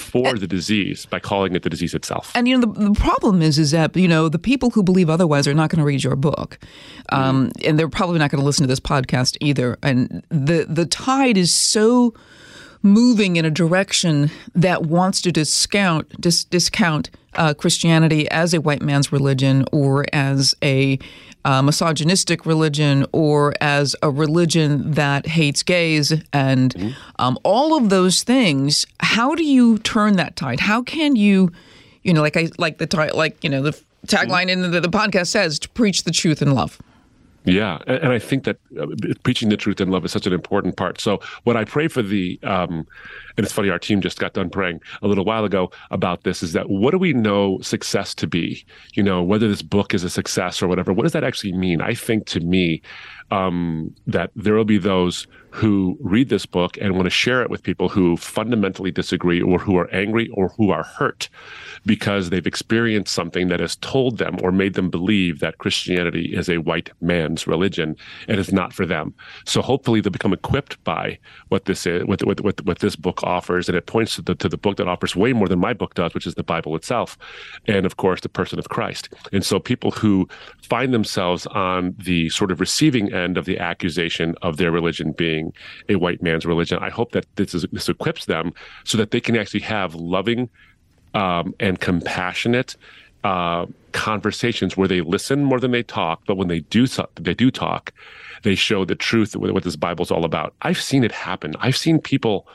for 0.00 0.34
the 0.34 0.46
disease 0.46 1.06
by 1.06 1.18
calling 1.18 1.54
it 1.54 1.62
the 1.62 1.70
disease 1.70 1.94
itself. 1.94 2.32
And 2.34 2.48
you 2.48 2.56
know 2.56 2.72
the, 2.72 2.90
the 2.90 2.94
problem 2.94 3.42
is 3.42 3.58
is 3.58 3.70
that 3.72 3.96
you 3.96 4.08
know 4.08 4.28
the 4.28 4.38
people 4.38 4.70
who 4.70 4.82
believe 4.82 5.10
otherwise 5.10 5.46
are 5.46 5.54
not 5.54 5.70
going 5.70 5.80
to 5.80 5.84
read 5.84 6.04
your 6.04 6.16
book, 6.16 6.58
um, 7.10 7.48
mm. 7.48 7.68
and 7.68 7.78
they're 7.78 7.88
probably 7.88 8.18
not 8.18 8.30
going 8.30 8.40
to 8.40 8.46
listen 8.46 8.62
to 8.64 8.68
this 8.68 8.80
podcast 8.80 9.36
either. 9.40 9.78
And 9.82 10.22
the 10.28 10.66
the 10.68 10.86
tide 10.86 11.36
is 11.36 11.52
so 11.52 12.14
moving 12.82 13.36
in 13.36 13.44
a 13.44 13.50
direction 13.50 14.30
that 14.54 14.86
wants 14.86 15.20
to 15.22 15.32
discount 15.32 16.20
dis- 16.20 16.44
discount 16.44 17.10
uh, 17.34 17.54
Christianity 17.54 18.28
as 18.30 18.54
a 18.54 18.60
white 18.60 18.82
man's 18.82 19.12
religion 19.12 19.64
or 19.72 20.06
as 20.12 20.54
a 20.62 20.98
uh, 21.48 21.62
misogynistic 21.62 22.44
religion 22.44 23.06
or 23.10 23.54
as 23.62 23.96
a 24.02 24.10
religion 24.10 24.92
that 24.92 25.26
hates 25.26 25.62
gays 25.62 26.12
and 26.30 26.74
mm-hmm. 26.74 26.90
um, 27.18 27.38
all 27.42 27.74
of 27.74 27.88
those 27.88 28.22
things. 28.22 28.86
How 29.00 29.34
do 29.34 29.42
you 29.42 29.78
turn 29.78 30.16
that 30.16 30.36
tide? 30.36 30.60
How 30.60 30.82
can 30.82 31.16
you, 31.16 31.50
you 32.02 32.12
know, 32.12 32.20
like 32.20 32.36
I 32.36 32.50
like 32.58 32.76
the 32.76 33.10
like 33.14 33.42
you 33.42 33.48
know 33.48 33.62
the 33.62 33.72
tagline 34.06 34.48
mm-hmm. 34.50 34.64
in 34.64 34.70
the, 34.72 34.80
the 34.82 34.90
podcast 34.90 35.28
says 35.28 35.58
to 35.60 35.70
preach 35.70 36.04
the 36.04 36.10
truth 36.10 36.42
in 36.42 36.54
love. 36.54 36.78
Yeah, 37.48 37.78
and 37.86 38.12
I 38.12 38.18
think 38.18 38.44
that 38.44 38.58
uh, 38.80 38.86
preaching 39.22 39.48
the 39.48 39.56
truth 39.56 39.80
in 39.80 39.90
love 39.90 40.04
is 40.04 40.12
such 40.12 40.26
an 40.26 40.32
important 40.32 40.76
part. 40.76 41.00
So 41.00 41.20
what 41.44 41.56
I 41.56 41.64
pray 41.64 41.88
for 41.88 42.02
the, 42.02 42.38
um, 42.42 42.86
and 43.36 43.44
it's 43.44 43.52
funny, 43.52 43.70
our 43.70 43.78
team 43.78 44.00
just 44.00 44.18
got 44.18 44.34
done 44.34 44.50
praying 44.50 44.80
a 45.02 45.08
little 45.08 45.24
while 45.24 45.44
ago 45.44 45.70
about 45.90 46.24
this. 46.24 46.42
Is 46.42 46.52
that 46.52 46.68
what 46.68 46.90
do 46.90 46.98
we 46.98 47.12
know 47.12 47.58
success 47.60 48.14
to 48.16 48.26
be? 48.26 48.64
You 48.94 49.02
know, 49.02 49.22
whether 49.22 49.48
this 49.48 49.62
book 49.62 49.94
is 49.94 50.04
a 50.04 50.10
success 50.10 50.62
or 50.62 50.68
whatever. 50.68 50.92
What 50.92 51.04
does 51.04 51.12
that 51.12 51.24
actually 51.24 51.52
mean? 51.52 51.80
I 51.80 51.94
think 51.94 52.26
to 52.26 52.40
me, 52.40 52.82
um, 53.30 53.94
that 54.06 54.30
there 54.36 54.54
will 54.54 54.64
be 54.64 54.78
those 54.78 55.26
who 55.50 55.96
read 56.00 56.28
this 56.28 56.46
book 56.46 56.76
and 56.80 56.94
want 56.94 57.06
to 57.06 57.10
share 57.10 57.42
it 57.42 57.50
with 57.50 57.62
people 57.62 57.88
who 57.88 58.16
fundamentally 58.16 58.90
disagree 58.90 59.40
or 59.40 59.58
who 59.58 59.76
are 59.76 59.92
angry 59.94 60.28
or 60.34 60.48
who 60.50 60.70
are 60.70 60.82
hurt 60.82 61.28
because 61.86 62.30
they've 62.30 62.46
experienced 62.46 63.14
something 63.14 63.48
that 63.48 63.60
has 63.60 63.76
told 63.76 64.18
them 64.18 64.36
or 64.42 64.52
made 64.52 64.74
them 64.74 64.90
believe 64.90 65.40
that 65.40 65.58
Christianity 65.58 66.36
is 66.36 66.48
a 66.48 66.58
white 66.58 66.90
man's 67.00 67.46
religion 67.46 67.96
and 68.28 68.38
it's 68.38 68.52
not 68.52 68.72
for 68.72 68.84
them. 68.84 69.14
So 69.46 69.62
hopefully 69.62 70.00
they'll 70.00 70.12
become 70.12 70.32
equipped 70.32 70.82
by 70.84 71.18
what 71.48 71.64
this 71.64 71.86
is, 71.86 72.04
what, 72.04 72.22
what, 72.24 72.40
what, 72.42 72.60
what 72.64 72.80
this 72.80 72.96
book 72.96 73.22
offers. 73.22 73.68
And 73.68 73.76
it 73.76 73.86
points 73.86 74.16
to 74.16 74.22
the, 74.22 74.34
to 74.36 74.48
the 74.48 74.58
book 74.58 74.76
that 74.76 74.88
offers 74.88 75.16
way 75.16 75.32
more 75.32 75.48
than 75.48 75.58
my 75.58 75.72
book 75.72 75.94
does, 75.94 76.14
which 76.14 76.26
is 76.26 76.34
the 76.34 76.42
Bible 76.42 76.76
itself. 76.76 77.16
And 77.66 77.86
of 77.86 77.96
course, 77.96 78.20
the 78.20 78.28
person 78.28 78.58
of 78.58 78.68
Christ. 78.68 79.08
And 79.32 79.44
so 79.44 79.58
people 79.58 79.92
who 79.92 80.28
find 80.62 80.92
themselves 80.92 81.46
on 81.46 81.94
the 81.98 82.28
sort 82.30 82.50
of 82.50 82.60
receiving 82.60 83.12
end 83.12 83.38
of 83.38 83.44
the 83.44 83.58
accusation 83.58 84.34
of 84.42 84.56
their 84.56 84.70
religion 84.70 85.12
being 85.12 85.37
a 85.88 85.96
white 85.96 86.22
man's 86.22 86.46
religion, 86.46 86.78
I 86.80 86.90
hope 86.90 87.12
that 87.12 87.26
this, 87.36 87.54
is, 87.54 87.66
this 87.72 87.88
equips 87.88 88.24
them 88.26 88.52
so 88.84 88.98
that 88.98 89.10
they 89.10 89.20
can 89.20 89.36
actually 89.36 89.60
have 89.60 89.94
loving 89.94 90.48
um, 91.14 91.54
and 91.58 91.80
compassionate 91.80 92.76
uh, 93.24 93.66
conversations 93.92 94.76
where 94.76 94.88
they 94.88 95.00
listen 95.00 95.44
more 95.44 95.60
than 95.60 95.72
they 95.72 95.82
talk, 95.82 96.22
but 96.26 96.36
when 96.36 96.48
they 96.48 96.60
do 96.60 96.86
they 97.16 97.34
do 97.34 97.50
talk, 97.50 97.92
they 98.42 98.54
show 98.54 98.84
the 98.84 98.94
truth 98.94 99.34
of 99.34 99.40
what 99.42 99.64
this 99.64 99.76
Bible's 99.76 100.10
all 100.10 100.24
about. 100.24 100.54
I've 100.62 100.80
seen 100.80 101.02
it 101.04 101.12
happen. 101.12 101.54
I've 101.60 101.76
seen 101.76 102.00
people 102.00 102.46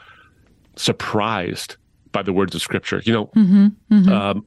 surprised 0.76 1.76
by 2.12 2.22
the 2.22 2.34
words 2.34 2.56
of 2.56 2.62
Scripture. 2.62 3.02
You 3.06 3.14
know, 3.14 3.26
mm-hmm, 3.28 3.68
mm-hmm. 3.92 4.12
Um, 4.12 4.46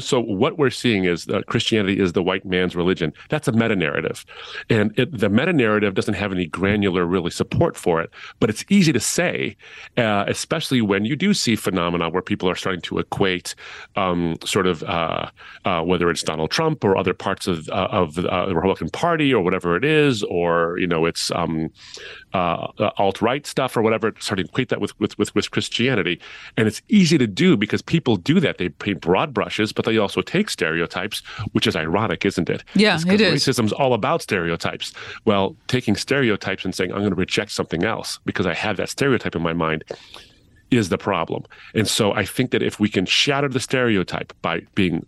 so 0.00 0.20
what 0.20 0.58
we're 0.58 0.70
seeing 0.70 1.04
is 1.04 1.26
that 1.26 1.46
Christianity 1.46 2.00
is 2.00 2.12
the 2.12 2.22
white 2.22 2.44
man's 2.44 2.76
religion. 2.76 3.12
That's 3.28 3.48
a 3.48 3.52
meta 3.52 3.76
narrative, 3.76 4.24
and 4.68 4.96
it, 4.98 5.16
the 5.16 5.28
meta 5.28 5.52
narrative 5.52 5.94
doesn't 5.94 6.14
have 6.14 6.32
any 6.32 6.46
granular 6.46 7.04
really 7.06 7.30
support 7.30 7.76
for 7.76 8.00
it. 8.00 8.10
But 8.40 8.50
it's 8.50 8.64
easy 8.68 8.92
to 8.92 9.00
say, 9.00 9.56
uh, 9.96 10.24
especially 10.28 10.80
when 10.80 11.04
you 11.04 11.16
do 11.16 11.34
see 11.34 11.56
phenomena 11.56 12.08
where 12.08 12.22
people 12.22 12.48
are 12.48 12.54
starting 12.54 12.82
to 12.82 12.98
equate 12.98 13.54
um, 13.96 14.36
sort 14.44 14.66
of 14.66 14.82
uh, 14.84 15.30
uh, 15.64 15.82
whether 15.82 16.10
it's 16.10 16.22
Donald 16.22 16.50
Trump 16.50 16.84
or 16.84 16.96
other 16.96 17.14
parts 17.14 17.46
of 17.46 17.68
uh, 17.68 17.88
of 17.90 18.18
uh, 18.18 18.46
the 18.46 18.54
Republican 18.54 18.90
Party 18.90 19.32
or 19.32 19.42
whatever 19.42 19.76
it 19.76 19.84
is, 19.84 20.22
or 20.24 20.78
you 20.78 20.86
know 20.86 21.06
it's 21.06 21.30
um, 21.32 21.70
uh, 22.34 22.90
alt 22.96 23.20
right 23.20 23.46
stuff 23.46 23.76
or 23.76 23.82
whatever, 23.82 24.14
starting 24.18 24.46
to 24.46 24.50
equate 24.50 24.68
that 24.70 24.80
with, 24.80 24.98
with 24.98 25.16
with 25.18 25.34
with 25.34 25.50
Christianity, 25.50 26.20
and 26.56 26.66
it's 26.66 26.82
easy 26.88 27.18
to 27.18 27.26
do 27.26 27.56
because 27.56 27.82
people 27.82 28.16
do 28.16 28.40
that. 28.40 28.58
They 28.58 28.68
paint 28.68 29.00
broad 29.00 29.34
brushes, 29.34 29.72
but 29.72 29.84
they 29.84 29.98
also 29.98 30.22
take 30.22 30.50
stereotypes, 30.50 31.20
which 31.52 31.66
is 31.66 31.76
ironic, 31.76 32.24
isn't 32.24 32.48
it? 32.48 32.64
Yeah, 32.74 32.98
it 33.06 33.20
is. 33.20 33.46
Racism's 33.46 33.72
all 33.72 33.94
about 33.94 34.22
stereotypes. 34.22 34.92
Well, 35.24 35.56
taking 35.68 35.96
stereotypes 35.96 36.64
and 36.64 36.74
saying 36.74 36.92
I'm 36.92 37.00
going 37.00 37.10
to 37.10 37.16
reject 37.16 37.50
something 37.50 37.84
else 37.84 38.18
because 38.24 38.46
I 38.46 38.54
have 38.54 38.76
that 38.78 38.88
stereotype 38.88 39.34
in 39.34 39.42
my 39.42 39.52
mind 39.52 39.84
is 40.70 40.88
the 40.88 40.98
problem. 40.98 41.44
And 41.74 41.86
so 41.86 42.12
I 42.12 42.24
think 42.24 42.50
that 42.52 42.62
if 42.62 42.80
we 42.80 42.88
can 42.88 43.04
shatter 43.04 43.48
the 43.48 43.60
stereotype 43.60 44.32
by 44.40 44.60
being 44.74 45.04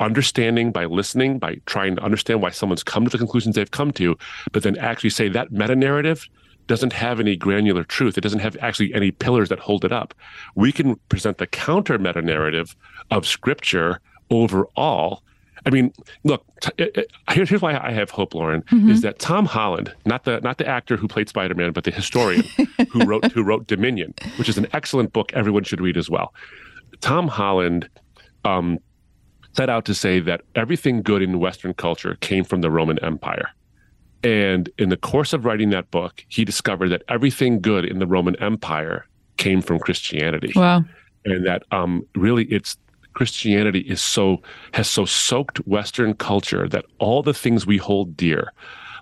understanding 0.00 0.72
by 0.72 0.86
listening, 0.86 1.38
by 1.38 1.60
trying 1.66 1.94
to 1.96 2.02
understand 2.02 2.42
why 2.42 2.50
someone's 2.50 2.82
come 2.82 3.04
to 3.04 3.10
the 3.10 3.18
conclusions 3.18 3.54
they've 3.54 3.70
come 3.70 3.92
to, 3.92 4.16
but 4.52 4.62
then 4.62 4.76
actually 4.78 5.10
say 5.10 5.28
that 5.28 5.52
meta 5.52 5.76
narrative 5.76 6.26
doesn't 6.70 6.92
have 6.92 7.18
any 7.18 7.34
granular 7.34 7.82
truth. 7.82 8.16
It 8.16 8.20
doesn't 8.20 8.38
have 8.38 8.56
actually 8.60 8.94
any 8.94 9.10
pillars 9.10 9.48
that 9.48 9.58
hold 9.58 9.84
it 9.84 9.90
up. 9.90 10.14
We 10.54 10.70
can 10.70 10.94
present 11.08 11.38
the 11.38 11.48
counter 11.48 11.98
meta 11.98 12.22
narrative 12.22 12.76
of 13.10 13.26
scripture 13.26 14.00
overall. 14.30 15.24
I 15.66 15.70
mean, 15.70 15.92
look. 16.22 16.44
T- 16.60 16.88
here's 17.32 17.60
why 17.60 17.76
I 17.76 17.90
have 17.90 18.10
hope, 18.10 18.36
Lauren. 18.36 18.62
Mm-hmm. 18.62 18.88
Is 18.88 19.00
that 19.00 19.18
Tom 19.18 19.46
Holland, 19.46 19.92
not 20.04 20.22
the 20.22 20.40
not 20.42 20.58
the 20.58 20.66
actor 20.66 20.96
who 20.96 21.08
played 21.08 21.28
Spider 21.28 21.56
Man, 21.56 21.72
but 21.72 21.82
the 21.82 21.90
historian 21.90 22.44
who 22.92 23.04
wrote 23.04 23.32
who 23.32 23.42
wrote 23.42 23.66
Dominion, 23.66 24.14
which 24.36 24.48
is 24.48 24.56
an 24.56 24.68
excellent 24.72 25.12
book 25.12 25.32
everyone 25.32 25.64
should 25.64 25.80
read 25.80 25.96
as 25.96 26.08
well. 26.08 26.32
Tom 27.00 27.26
Holland 27.26 27.88
um, 28.44 28.78
set 29.54 29.68
out 29.68 29.84
to 29.86 29.94
say 29.94 30.20
that 30.20 30.42
everything 30.54 31.02
good 31.02 31.20
in 31.20 31.40
Western 31.40 31.74
culture 31.74 32.16
came 32.20 32.44
from 32.44 32.60
the 32.60 32.70
Roman 32.70 33.00
Empire. 33.00 33.50
And 34.22 34.68
in 34.78 34.90
the 34.90 34.96
course 34.96 35.32
of 35.32 35.44
writing 35.44 35.70
that 35.70 35.90
book, 35.90 36.24
he 36.28 36.44
discovered 36.44 36.88
that 36.90 37.02
everything 37.08 37.60
good 37.60 37.84
in 37.84 37.98
the 37.98 38.06
Roman 38.06 38.36
Empire 38.36 39.06
came 39.36 39.62
from 39.62 39.78
Christianity. 39.78 40.52
Wow. 40.54 40.84
And 41.24 41.46
that 41.46 41.64
um, 41.70 42.06
really 42.14 42.44
it's 42.44 42.76
Christianity 43.14 43.80
is 43.80 44.02
so 44.02 44.42
has 44.72 44.88
so 44.88 45.04
soaked 45.04 45.58
Western 45.66 46.14
culture 46.14 46.68
that 46.68 46.84
all 46.98 47.22
the 47.22 47.34
things 47.34 47.66
we 47.66 47.76
hold 47.76 48.16
dear, 48.16 48.52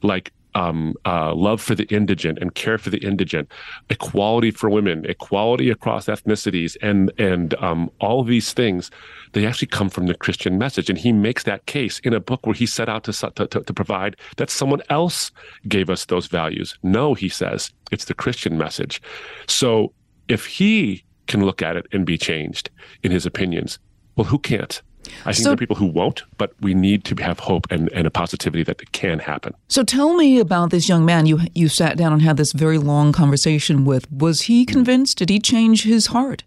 like 0.03 0.33
um, 0.59 0.95
uh, 1.05 1.33
love 1.35 1.61
for 1.61 1.75
the 1.77 1.85
indigent 1.85 2.39
and 2.41 2.55
care 2.55 2.79
for 2.79 2.91
the 2.91 2.99
indigent, 2.99 3.51
equality 3.91 4.51
for 4.51 4.69
women, 4.69 5.07
equality 5.07 5.71
across 5.71 6.07
ethnicities, 6.07 6.77
and 6.83 7.13
and 7.19 7.55
um, 7.55 7.91
all 8.01 8.25
these 8.25 8.53
things, 8.53 8.91
they 9.33 9.47
actually 9.47 9.69
come 9.69 9.89
from 9.89 10.07
the 10.07 10.15
Christian 10.15 10.59
message. 10.59 10.91
And 10.91 10.99
he 10.99 11.13
makes 11.13 11.45
that 11.45 11.67
case 11.67 12.01
in 12.01 12.13
a 12.13 12.21
book 12.21 12.45
where 12.45 12.55
he 12.55 12.67
set 12.67 12.89
out 12.89 13.05
to, 13.05 13.13
to, 13.13 13.47
to 13.47 13.75
provide 13.75 14.17
that 14.37 14.51
someone 14.51 14.83
else 14.91 15.31
gave 15.69 15.89
us 15.89 16.07
those 16.07 16.27
values. 16.27 16.77
No, 16.83 17.15
he 17.15 17.29
says 17.29 17.73
it's 17.93 18.07
the 18.07 18.15
Christian 18.15 18.59
message. 18.59 19.01
So 19.47 19.93
if 20.29 20.45
he 20.47 21.05
can 21.29 21.45
look 21.45 21.63
at 21.63 21.77
it 21.77 21.87
and 21.93 22.05
be 22.05 22.19
changed 22.19 22.71
in 23.03 23.13
his 23.13 23.27
opinions, 23.27 23.79
well, 24.17 24.25
who 24.25 24.39
can't? 24.39 24.83
I 25.25 25.33
think 25.33 25.37
so, 25.37 25.43
there 25.45 25.53
are 25.53 25.57
people 25.57 25.77
who 25.77 25.87
won't, 25.87 26.23
but 26.37 26.53
we 26.61 26.75
need 26.75 27.05
to 27.05 27.23
have 27.23 27.39
hope 27.39 27.67
and, 27.71 27.91
and 27.93 28.07
a 28.07 28.11
positivity 28.11 28.63
that 28.65 28.81
it 28.81 28.93
can 28.93 29.19
happen. 29.19 29.55
So 29.69 29.83
tell 29.83 30.15
me 30.15 30.39
about 30.39 30.71
this 30.71 30.89
young 30.89 31.05
man 31.05 31.27
you 31.27 31.41
you 31.55 31.69
sat 31.69 31.97
down 31.97 32.13
and 32.13 32.23
had 32.23 32.37
this 32.37 32.53
very 32.53 32.79
long 32.79 33.13
conversation 33.13 33.85
with. 33.85 34.11
Was 34.13 34.43
he 34.43 34.65
convinced? 34.65 35.19
Did 35.19 35.31
he 35.31 35.39
change 35.39 35.85
his 35.85 36.09
heart? 36.09 36.45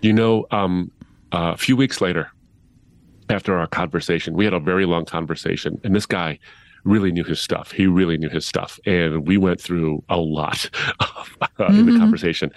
You 0.00 0.12
know, 0.12 0.46
um, 0.50 0.90
uh, 1.32 1.52
a 1.54 1.56
few 1.56 1.76
weeks 1.76 2.00
later, 2.00 2.30
after 3.28 3.58
our 3.58 3.66
conversation, 3.66 4.34
we 4.34 4.44
had 4.44 4.54
a 4.54 4.60
very 4.60 4.86
long 4.86 5.04
conversation, 5.04 5.80
and 5.84 5.94
this 5.94 6.06
guy 6.06 6.38
really 6.84 7.12
knew 7.12 7.24
his 7.24 7.40
stuff. 7.40 7.72
He 7.72 7.86
really 7.86 8.16
knew 8.16 8.28
his 8.28 8.46
stuff, 8.46 8.78
and 8.86 9.26
we 9.26 9.36
went 9.36 9.60
through 9.60 10.02
a 10.08 10.16
lot 10.16 10.70
uh, 11.00 11.06
mm-hmm. 11.58 11.78
in 11.78 11.86
the 11.86 11.98
conversation 11.98 12.50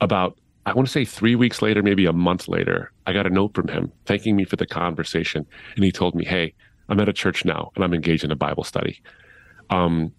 about 0.00 0.36
I 0.66 0.72
want 0.72 0.88
to 0.88 0.92
say 0.92 1.04
three 1.04 1.36
weeks 1.36 1.62
later, 1.62 1.80
maybe 1.80 2.06
a 2.06 2.12
month 2.12 2.48
later, 2.48 2.90
I 3.06 3.12
got 3.12 3.24
a 3.24 3.30
note 3.30 3.54
from 3.54 3.68
him 3.68 3.92
thanking 4.04 4.34
me 4.34 4.44
for 4.44 4.56
the 4.56 4.66
conversation. 4.66 5.46
And 5.76 5.84
he 5.84 5.92
told 5.92 6.16
me, 6.16 6.24
Hey, 6.24 6.54
I'm 6.88 6.98
at 6.98 7.08
a 7.08 7.12
church 7.12 7.44
now 7.44 7.70
and 7.76 7.84
I'm 7.84 7.94
engaged 7.94 8.24
in 8.24 8.32
a 8.32 8.36
Bible 8.36 8.64
study. 8.64 9.00
Um, 9.70 10.12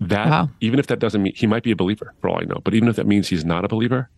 that, 0.00 0.28
wow. 0.28 0.48
even 0.60 0.80
if 0.80 0.88
that 0.88 0.98
doesn't 0.98 1.22
mean 1.22 1.34
he 1.36 1.46
might 1.46 1.62
be 1.62 1.70
a 1.70 1.76
believer 1.76 2.14
for 2.20 2.28
all 2.28 2.40
I 2.40 2.44
know, 2.44 2.60
but 2.64 2.74
even 2.74 2.88
if 2.88 2.96
that 2.96 3.06
means 3.06 3.28
he's 3.28 3.44
not 3.44 3.64
a 3.64 3.68
believer, 3.68 4.10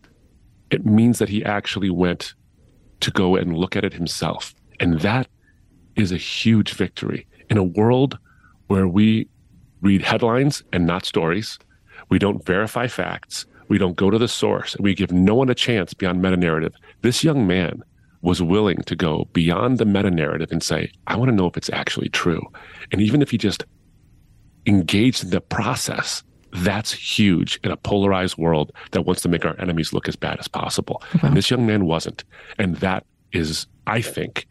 it 0.71 0.87
means 0.87 1.19
that 1.19 1.29
he 1.29 1.45
actually 1.45 1.91
went 1.91 2.33
to 3.01 3.11
go 3.11 3.37
and 3.37 3.55
look 3.55 3.77
at 3.77 3.85
it 3.85 3.93
himself. 3.93 4.55
And 4.81 5.01
that 5.01 5.29
is 5.97 6.11
a 6.11 6.17
huge 6.17 6.73
victory 6.73 7.27
in 7.51 7.59
a 7.59 7.63
world 7.63 8.19
where 8.69 8.89
we 8.89 9.29
read 9.83 10.01
headlines 10.01 10.63
and 10.73 10.87
not 10.87 11.05
stories. 11.05 11.59
We 12.09 12.19
don't 12.19 12.45
verify 12.47 12.87
facts 12.87 13.45
we 13.69 13.79
don't 13.79 13.97
go 13.97 14.11
to 14.11 14.19
the 14.19 14.29
source, 14.29 14.75
and 14.75 14.85
we 14.85 14.95
give 14.95 15.13
no 15.13 15.35
one 15.35 15.51
a 15.51 15.55
chance 15.55 15.95
beyond 15.95 16.23
meta 16.23 16.37
narrative. 16.37 16.75
This 17.03 17.25
young 17.25 17.47
man 17.47 17.83
was 18.23 18.41
willing 18.41 18.79
to 18.85 18.97
go 18.97 19.29
beyond 19.33 19.79
the 19.79 19.85
meta 19.85 20.11
narrative 20.11 20.51
and 20.51 20.63
say, 20.63 20.91
I 21.07 21.17
want 21.17 21.31
to 21.31 21.35
know 21.37 21.47
if 21.47 21.57
it's 21.57 21.71
actually 21.71 22.09
true. 22.09 22.43
And 22.91 23.01
even 23.01 23.21
if 23.21 23.31
he 23.31 23.39
just 23.39 23.65
engaged 24.67 25.25
in 25.25 25.31
the 25.31 25.41
process, 25.41 26.23
That's 26.55 26.93
huge 26.93 27.59
in 27.65 27.73
a 27.73 27.77
polarized 27.77 28.39
world 28.39 28.73
that 28.93 29.03
wants 29.03 29.23
to 29.23 29.29
make 29.29 29.45
our 29.45 29.61
enemies 29.61 29.93
look 29.93 30.09
as 30.09 30.15
bad 30.15 30.39
as 30.39 30.47
possible. 30.47 31.03
And 31.21 31.37
this 31.37 31.51
young 31.51 31.67
man 31.67 31.85
wasn't. 31.85 32.23
And 32.59 32.77
that 32.77 33.05
is, 33.33 33.67
I 33.89 34.01
think, 34.01 34.47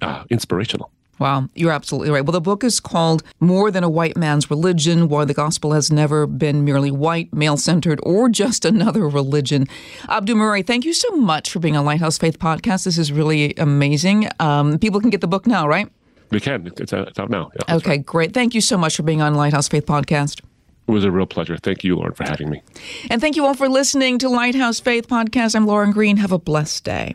uh, 0.00 0.22
inspirational. 0.30 0.92
Wow, 1.20 1.48
you're 1.54 1.70
absolutely 1.70 2.10
right. 2.10 2.24
Well, 2.24 2.32
the 2.32 2.40
book 2.40 2.64
is 2.64 2.80
called 2.80 3.22
More 3.40 3.70
Than 3.70 3.84
a 3.84 3.90
White 3.90 4.16
Man's 4.16 4.48
Religion 4.50 5.06
Why 5.06 5.26
the 5.26 5.34
Gospel 5.34 5.72
Has 5.72 5.92
Never 5.92 6.26
Been 6.26 6.64
Merely 6.64 6.90
White, 6.90 7.30
Male 7.30 7.58
Centered, 7.58 8.00
or 8.04 8.30
Just 8.30 8.64
Another 8.64 9.06
Religion. 9.06 9.68
Abdu 10.08 10.34
Murray, 10.34 10.62
thank 10.62 10.86
you 10.86 10.94
so 10.94 11.10
much 11.10 11.50
for 11.50 11.58
being 11.58 11.76
on 11.76 11.84
Lighthouse 11.84 12.16
Faith 12.16 12.38
Podcast. 12.38 12.84
This 12.84 12.96
is 12.96 13.12
really 13.12 13.52
amazing. 13.58 14.28
Um, 14.40 14.78
people 14.78 14.98
can 14.98 15.10
get 15.10 15.20
the 15.20 15.28
book 15.28 15.46
now, 15.46 15.68
right? 15.68 15.90
We 16.30 16.40
can. 16.40 16.66
It's, 16.66 16.80
it's 16.80 17.18
out 17.18 17.28
now. 17.28 17.50
Yeah, 17.54 17.76
okay, 17.76 17.90
right. 17.90 18.06
great. 18.06 18.32
Thank 18.32 18.54
you 18.54 18.62
so 18.62 18.78
much 18.78 18.96
for 18.96 19.02
being 19.02 19.20
on 19.20 19.34
Lighthouse 19.34 19.68
Faith 19.68 19.84
Podcast. 19.84 20.40
It 20.88 20.92
was 20.92 21.04
a 21.04 21.10
real 21.10 21.26
pleasure. 21.26 21.58
Thank 21.58 21.84
you, 21.84 21.96
Lauren, 21.96 22.14
for 22.14 22.24
having 22.24 22.48
me. 22.48 22.62
And 23.10 23.20
thank 23.20 23.36
you 23.36 23.44
all 23.44 23.54
for 23.54 23.68
listening 23.68 24.18
to 24.20 24.30
Lighthouse 24.30 24.80
Faith 24.80 25.06
Podcast. 25.06 25.54
I'm 25.54 25.66
Lauren 25.66 25.92
Green. 25.92 26.16
Have 26.16 26.32
a 26.32 26.38
blessed 26.38 26.82
day. 26.84 27.14